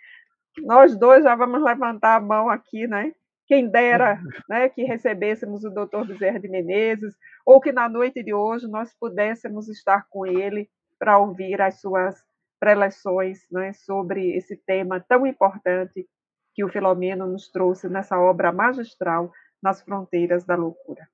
[0.59, 3.11] nós dois já vamos levantar a mão aqui, né?
[3.47, 7.13] Quem dera né, que recebêssemos o doutor Bezerra de Menezes,
[7.45, 10.69] ou que na noite de hoje nós pudéssemos estar com ele
[10.99, 12.15] para ouvir as suas
[12.59, 16.05] preleções né, sobre esse tema tão importante
[16.53, 21.07] que o Filomeno nos trouxe nessa obra magistral, Nas Fronteiras da Loucura.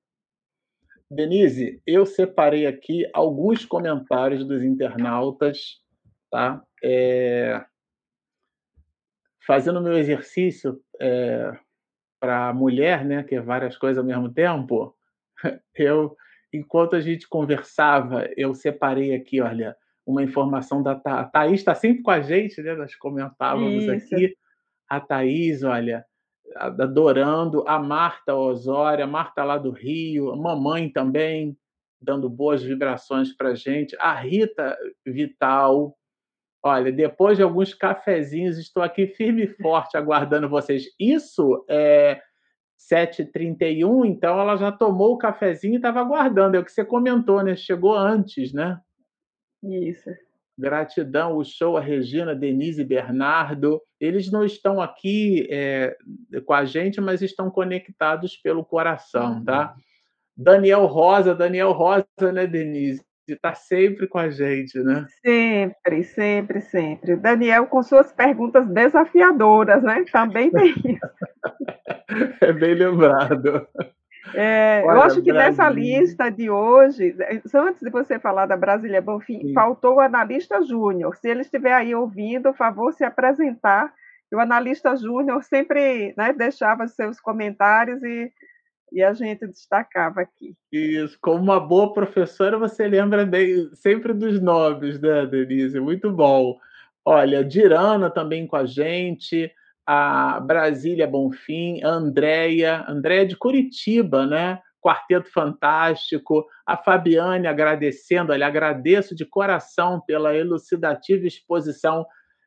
[1.09, 5.81] Denise, eu separei aqui alguns comentários dos internautas,
[6.31, 6.63] tá?
[6.83, 7.63] É...
[9.45, 11.51] Fazendo meu exercício é...
[12.19, 14.95] para mulher, né, que é várias coisas ao mesmo tempo,
[15.75, 16.15] eu,
[16.51, 21.73] enquanto a gente conversava, eu separei aqui, olha, uma informação da Tha a Thaís está
[21.73, 22.75] sempre com a gente, né?
[22.75, 23.91] Nós comentávamos Isso.
[23.91, 24.37] aqui.
[24.87, 26.05] A Thaís, olha,
[26.55, 27.63] adorando.
[27.67, 31.57] A Marta Osório, a Marta lá do Rio, a mamãe também,
[32.01, 33.95] dando boas vibrações para gente.
[33.99, 35.97] A Rita Vital.
[36.63, 40.85] Olha, depois de alguns cafezinhos, estou aqui firme e forte aguardando vocês.
[40.99, 42.19] Isso é
[42.91, 46.57] 7h31, então ela já tomou o cafezinho e estava aguardando.
[46.57, 47.55] É o que você comentou, né?
[47.55, 48.79] Chegou antes, né?
[49.63, 50.09] Isso.
[50.57, 53.81] Gratidão, o show, a Regina, Denise Bernardo.
[53.99, 55.95] Eles não estão aqui é,
[56.45, 59.73] com a gente, mas estão conectados pelo coração, tá?
[59.75, 59.81] Uhum.
[60.37, 63.03] Daniel Rosa, Daniel Rosa, né, Denise?
[63.27, 65.07] Está sempre com a gente, né?
[65.25, 67.13] Sempre, sempre, sempre.
[67.13, 70.05] O Daniel com suas perguntas desafiadoras, né?
[70.11, 70.99] Também tem isso.
[72.41, 73.67] é bem lembrado.
[74.33, 77.15] É, Olha, eu acho que nessa lista de hoje,
[77.53, 79.53] antes de você falar da Brasília Bonfim, Sim.
[79.53, 81.15] faltou o analista júnior.
[81.15, 83.93] Se ele estiver aí ouvindo, favor, se apresentar.
[84.33, 88.31] O analista júnior sempre né, deixava seus comentários e,
[88.91, 90.55] e a gente destacava aqui.
[90.71, 95.79] Isso, como uma boa professora, você lembra bem, sempre dos nomes, né, Denise?
[95.79, 96.57] Muito bom.
[97.05, 99.51] Olha, Dirana também com a gente
[99.85, 104.59] a Brasília Bonfim, a Andréia, Andréia de Curitiba, né?
[104.81, 112.05] Quarteto Fantástico, a Fabiane agradecendo, olha, agradeço de coração pela elucidativa exposição.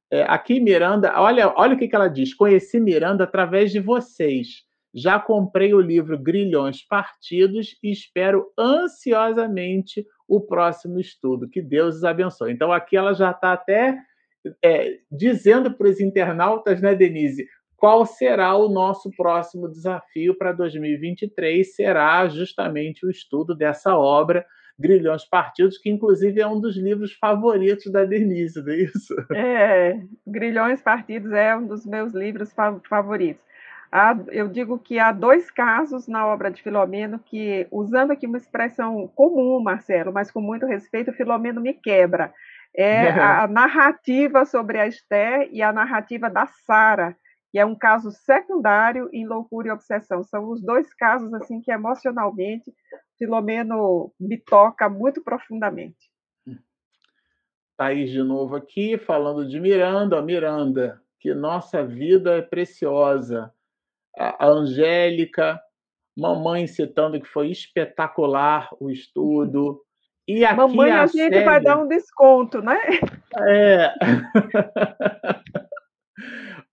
[0.09, 4.69] É, aqui, Miranda, olha, olha o que, que ela diz: conheci Miranda através de vocês.
[4.95, 11.49] Já comprei o livro Grilhões Partidos e espero ansiosamente o próximo estudo.
[11.49, 12.53] Que Deus os abençoe.
[12.53, 13.99] Então, aqui ela já está até
[14.63, 17.47] é, dizendo para os internautas, né, Denise,
[17.79, 21.75] qual será o nosso próximo desafio para 2023?
[21.77, 24.45] Será justamente o estudo dessa obra,
[24.79, 29.15] Grilhões Partidos, que inclusive é um dos livros favoritos da Denise, não é isso?
[29.33, 32.53] É, Grilhões Partidos é um dos meus livros
[32.89, 33.43] favoritos.
[34.31, 39.09] eu digo que há dois casos na obra de Filomeno que, usando aqui uma expressão
[39.15, 42.33] comum, Marcelo, mas com muito respeito, Filomeno me quebra
[42.75, 47.17] é a narrativa sobre a Esther e a narrativa da Sara,
[47.51, 50.23] que é um caso secundário em loucura e obsessão.
[50.23, 52.73] São os dois casos assim que emocionalmente
[53.19, 56.09] Filomeno me toca muito profundamente.
[57.77, 60.21] Thaís de novo aqui, falando de Miranda.
[60.21, 63.53] Miranda, que nossa vida é preciosa.
[64.17, 65.61] A Angélica,
[66.17, 69.81] mamãe citando que foi espetacular o estudo.
[70.29, 71.43] E aqui Mamãe, a, a gente série...
[71.43, 72.79] vai dar um desconto, né?
[73.49, 73.95] É.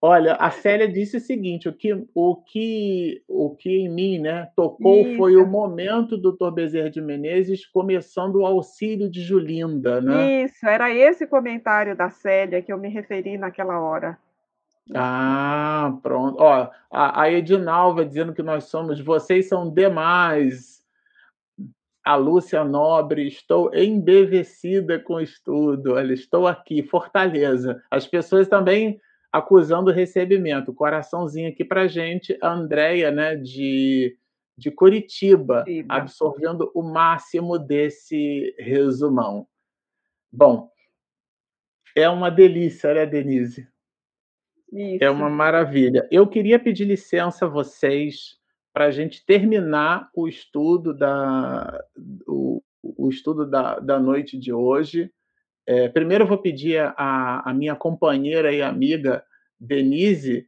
[0.01, 4.49] Olha, a Célia disse o seguinte: o que, o que, o que em mim né,
[4.57, 5.17] tocou Isso.
[5.17, 6.51] foi o momento do Dr.
[6.51, 10.01] Bezerra de Menezes começando o auxílio de Julinda.
[10.01, 10.43] Né?
[10.43, 14.17] Isso, era esse comentário da Célia que eu me referi naquela hora.
[14.93, 16.35] Ah, pronto.
[16.39, 20.84] Ó, a, a Edinalva dizendo que nós somos, vocês são demais
[22.05, 27.83] a Lúcia Nobre, estou embevecida com o estudo, olha, estou aqui, Fortaleza.
[27.89, 29.01] As pessoas também
[29.31, 30.71] acusando o recebimento.
[30.71, 34.15] Coraçãozinho aqui para gente, a Andréia, né, de,
[34.55, 35.83] de Curitiba, Sim.
[35.89, 39.47] absorvendo o máximo desse resumão.
[40.31, 40.69] Bom,
[41.95, 43.67] é uma delícia, né, Denise?
[44.71, 45.03] Isso.
[45.03, 46.07] É uma maravilha.
[46.11, 48.37] Eu queria pedir licença a vocês
[48.75, 51.81] para a gente terminar o estudo da,
[52.27, 55.09] o, o estudo da, da noite de hoje.
[55.65, 59.23] É, primeiro eu vou pedir a, a minha companheira e amiga
[59.57, 60.45] Denise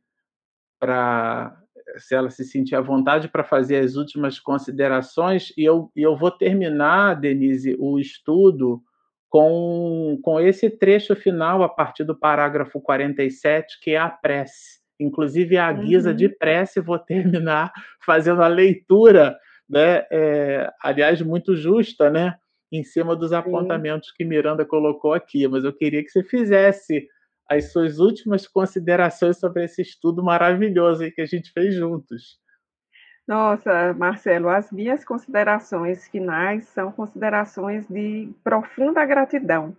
[0.78, 1.58] para
[2.00, 6.30] se ela se sentir à vontade para fazer as últimas considerações e eu, eu vou
[6.30, 8.84] terminar, Denise, o estudo
[9.30, 14.86] com, com esse trecho final a partir do parágrafo 47, que é a prece.
[15.00, 16.16] Inclusive, a guisa uhum.
[16.16, 17.72] de prece, vou terminar
[18.06, 19.38] fazendo a leitura,
[19.70, 20.06] né?
[20.12, 22.36] É, aliás, muito justa, né?
[22.72, 24.16] Em cima dos apontamentos Sim.
[24.18, 25.48] que Miranda colocou aqui.
[25.48, 27.08] Mas eu queria que você fizesse
[27.50, 32.40] as suas últimas considerações sobre esse estudo maravilhoso que a gente fez juntos.
[33.28, 39.76] Nossa, Marcelo, as minhas considerações finais são considerações de profunda gratidão.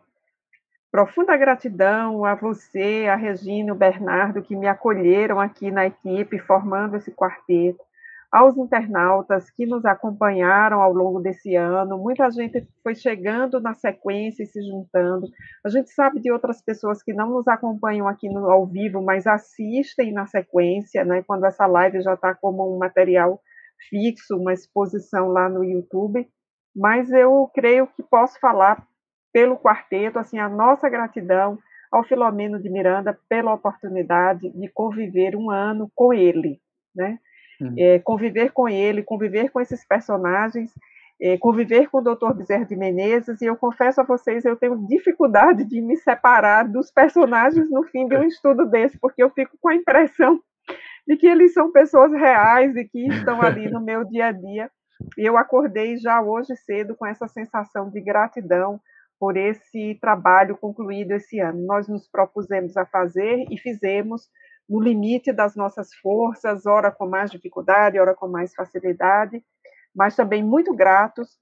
[0.90, 6.96] Profunda gratidão a você, a Regina, o Bernardo, que me acolheram aqui na equipe, formando
[6.96, 7.86] esse quarteto
[8.30, 11.98] aos internautas que nos acompanharam ao longo desse ano.
[11.98, 15.26] Muita gente foi chegando na sequência e se juntando.
[15.64, 19.26] A gente sabe de outras pessoas que não nos acompanham aqui no, ao vivo, mas
[19.26, 23.40] assistem na sequência, né, quando essa live já está como um material
[23.88, 26.28] fixo, uma exposição lá no YouTube.
[26.76, 28.86] Mas eu creio que posso falar
[29.32, 31.58] pelo quarteto, assim, a nossa gratidão
[31.90, 36.60] ao Filomeno de Miranda pela oportunidade de conviver um ano com ele,
[36.94, 37.18] né?
[37.60, 37.74] Uhum.
[37.76, 40.72] É, conviver com ele, conviver com esses personagens,
[41.20, 42.32] é, conviver com o Dr.
[42.34, 46.90] Bezerra de Menezes, e eu confesso a vocês, eu tenho dificuldade de me separar dos
[46.90, 50.40] personagens no fim de um estudo desse, porque eu fico com a impressão
[51.06, 54.70] de que eles são pessoas reais e que estão ali no meu dia a dia.
[55.16, 58.78] E eu acordei já hoje cedo com essa sensação de gratidão
[59.18, 61.66] por esse trabalho concluído esse ano.
[61.66, 64.28] Nós nos propusemos a fazer e fizemos
[64.68, 69.42] no limite das nossas forças, ora com mais dificuldade, ora com mais facilidade,
[69.94, 71.38] mas também muito gratos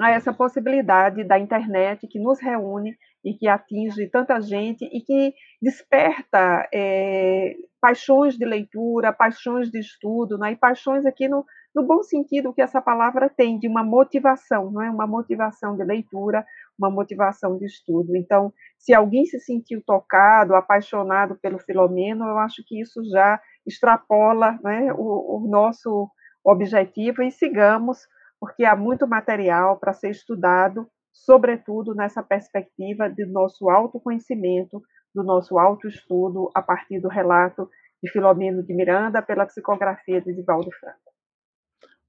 [0.00, 5.34] a essa possibilidade da internet que nos reúne e que atinge tanta gente e que
[5.60, 10.52] desperta é, paixões de leitura, paixões de estudo, né?
[10.52, 11.44] e paixões aqui no,
[11.74, 14.90] no bom sentido que essa palavra tem, de uma motivação, não é?
[14.90, 16.44] Uma motivação de leitura,
[16.78, 18.16] uma motivação de estudo.
[18.16, 24.58] Então, se alguém se sentiu tocado, apaixonado pelo Filomeno, eu acho que isso já extrapola
[24.62, 26.08] né, o, o nosso
[26.44, 27.98] objetivo e sigamos,
[28.38, 34.82] porque há muito material para ser estudado, sobretudo nessa perspectiva de nosso autoconhecimento,
[35.14, 37.68] do nosso autoestudo a partir do relato
[38.02, 41.06] de Filomeno de Miranda pela psicografia de Divaldo Franco.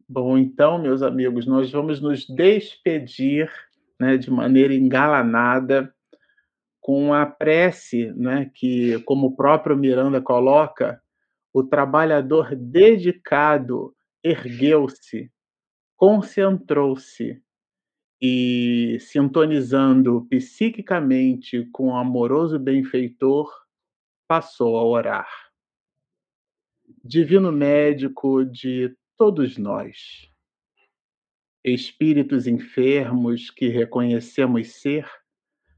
[0.10, 3.50] Bom, então, meus amigos, nós vamos nos despedir
[4.00, 5.94] né, de maneira engalanada,
[6.80, 11.02] com a prece, né, que, como o próprio Miranda coloca,
[11.54, 13.94] o trabalhador dedicado
[14.24, 15.32] ergueu-se,
[15.98, 17.42] concentrou-se
[18.22, 23.52] e, sintonizando psiquicamente com o amoroso benfeitor,
[24.28, 25.30] passou a orar.
[27.04, 30.32] Divino médico de todos nós,
[31.74, 35.06] espíritos enfermos que reconhecemos ser,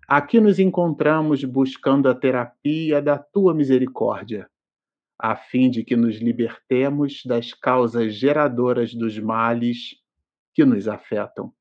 [0.08, 4.50] aqui nos encontramos buscando a terapia da tua misericórdia,
[5.18, 9.96] a fim de que nos libertemos das causas geradoras dos males
[10.54, 11.54] que nos afetam.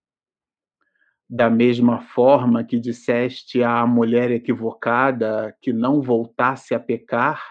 [1.28, 7.42] Da mesma forma que disseste à mulher equivocada que não voltasse a pecar,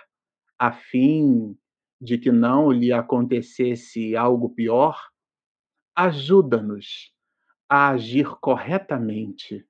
[0.57, 1.55] a fim
[2.01, 4.99] de que não lhe acontecesse algo pior,
[5.97, 7.11] ajuda-nos
[7.67, 9.67] a agir corretamente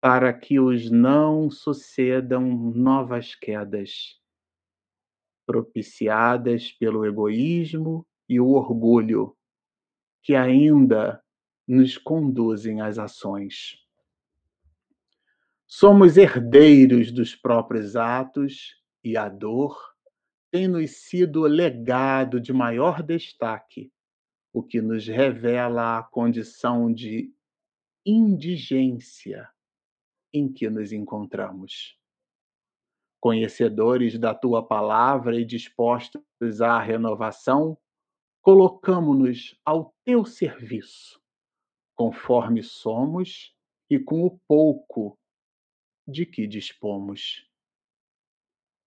[0.00, 2.40] para que os não sucedam
[2.74, 4.18] novas quedas,
[5.44, 9.36] propiciadas pelo egoísmo e o orgulho,
[10.22, 11.22] que ainda
[11.68, 13.76] nos conduzem às ações.
[15.66, 19.78] Somos herdeiros dos próprios atos e a dor
[20.50, 23.92] tem nos sido legado de maior destaque
[24.56, 27.30] o que nos revela a condição de
[28.06, 29.46] indigência
[30.32, 32.00] em que nos encontramos.
[33.20, 37.76] Conhecedores da tua palavra e dispostos à renovação,
[38.40, 41.20] colocamo-nos ao teu serviço,
[41.94, 43.54] conforme somos
[43.90, 45.18] e com o pouco
[46.08, 47.46] de que dispomos.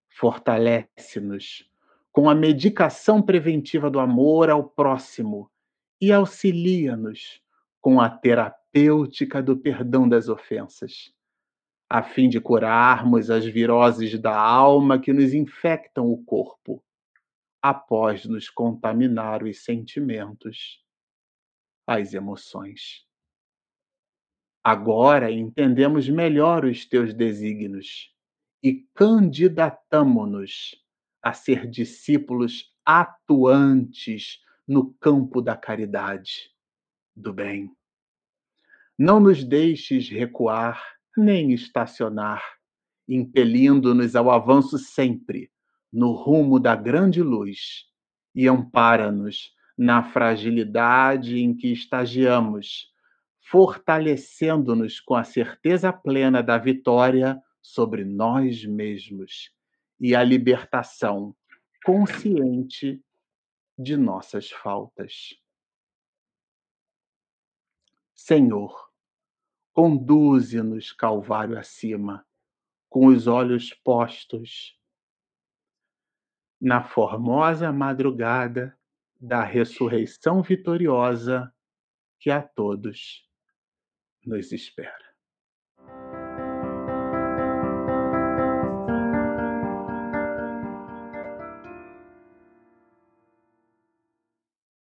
[0.09, 1.69] Fortalece-nos
[2.11, 5.47] com a medicação preventiva do amor ao próximo
[6.01, 7.41] e auxilia-nos
[7.81, 11.13] com a terapêutica do perdão das ofensas,
[11.89, 16.83] a fim de curarmos as viroses da alma que nos infectam o corpo,
[17.61, 20.83] após nos contaminar os sentimentos,
[21.85, 23.05] as emoções.
[24.63, 28.13] Agora entendemos melhor os teus desígnios
[28.61, 30.75] e candidatamo-nos
[31.21, 34.39] a ser discípulos atuantes
[34.69, 36.51] no campo da caridade,
[37.15, 37.71] do bem.
[38.95, 40.79] Não nos deixes recuar
[41.17, 42.43] nem estacionar,
[43.07, 45.51] impelindo-nos ao avanço sempre,
[45.91, 47.87] no rumo da grande luz
[48.35, 52.93] e ampara-nos na fragilidade em que estagiamos,
[53.49, 59.51] fortalecendo-nos com a certeza plena da vitória sobre nós mesmos
[59.99, 61.35] e a libertação
[61.83, 63.01] consciente
[63.81, 65.41] de nossas faltas.
[68.13, 68.91] Senhor,
[69.71, 72.27] conduze-nos Calvário acima,
[72.89, 74.77] com os olhos postos
[76.59, 78.77] na formosa madrugada
[79.17, 81.55] da ressurreição vitoriosa
[82.19, 83.25] que a todos
[84.25, 85.08] nos espera.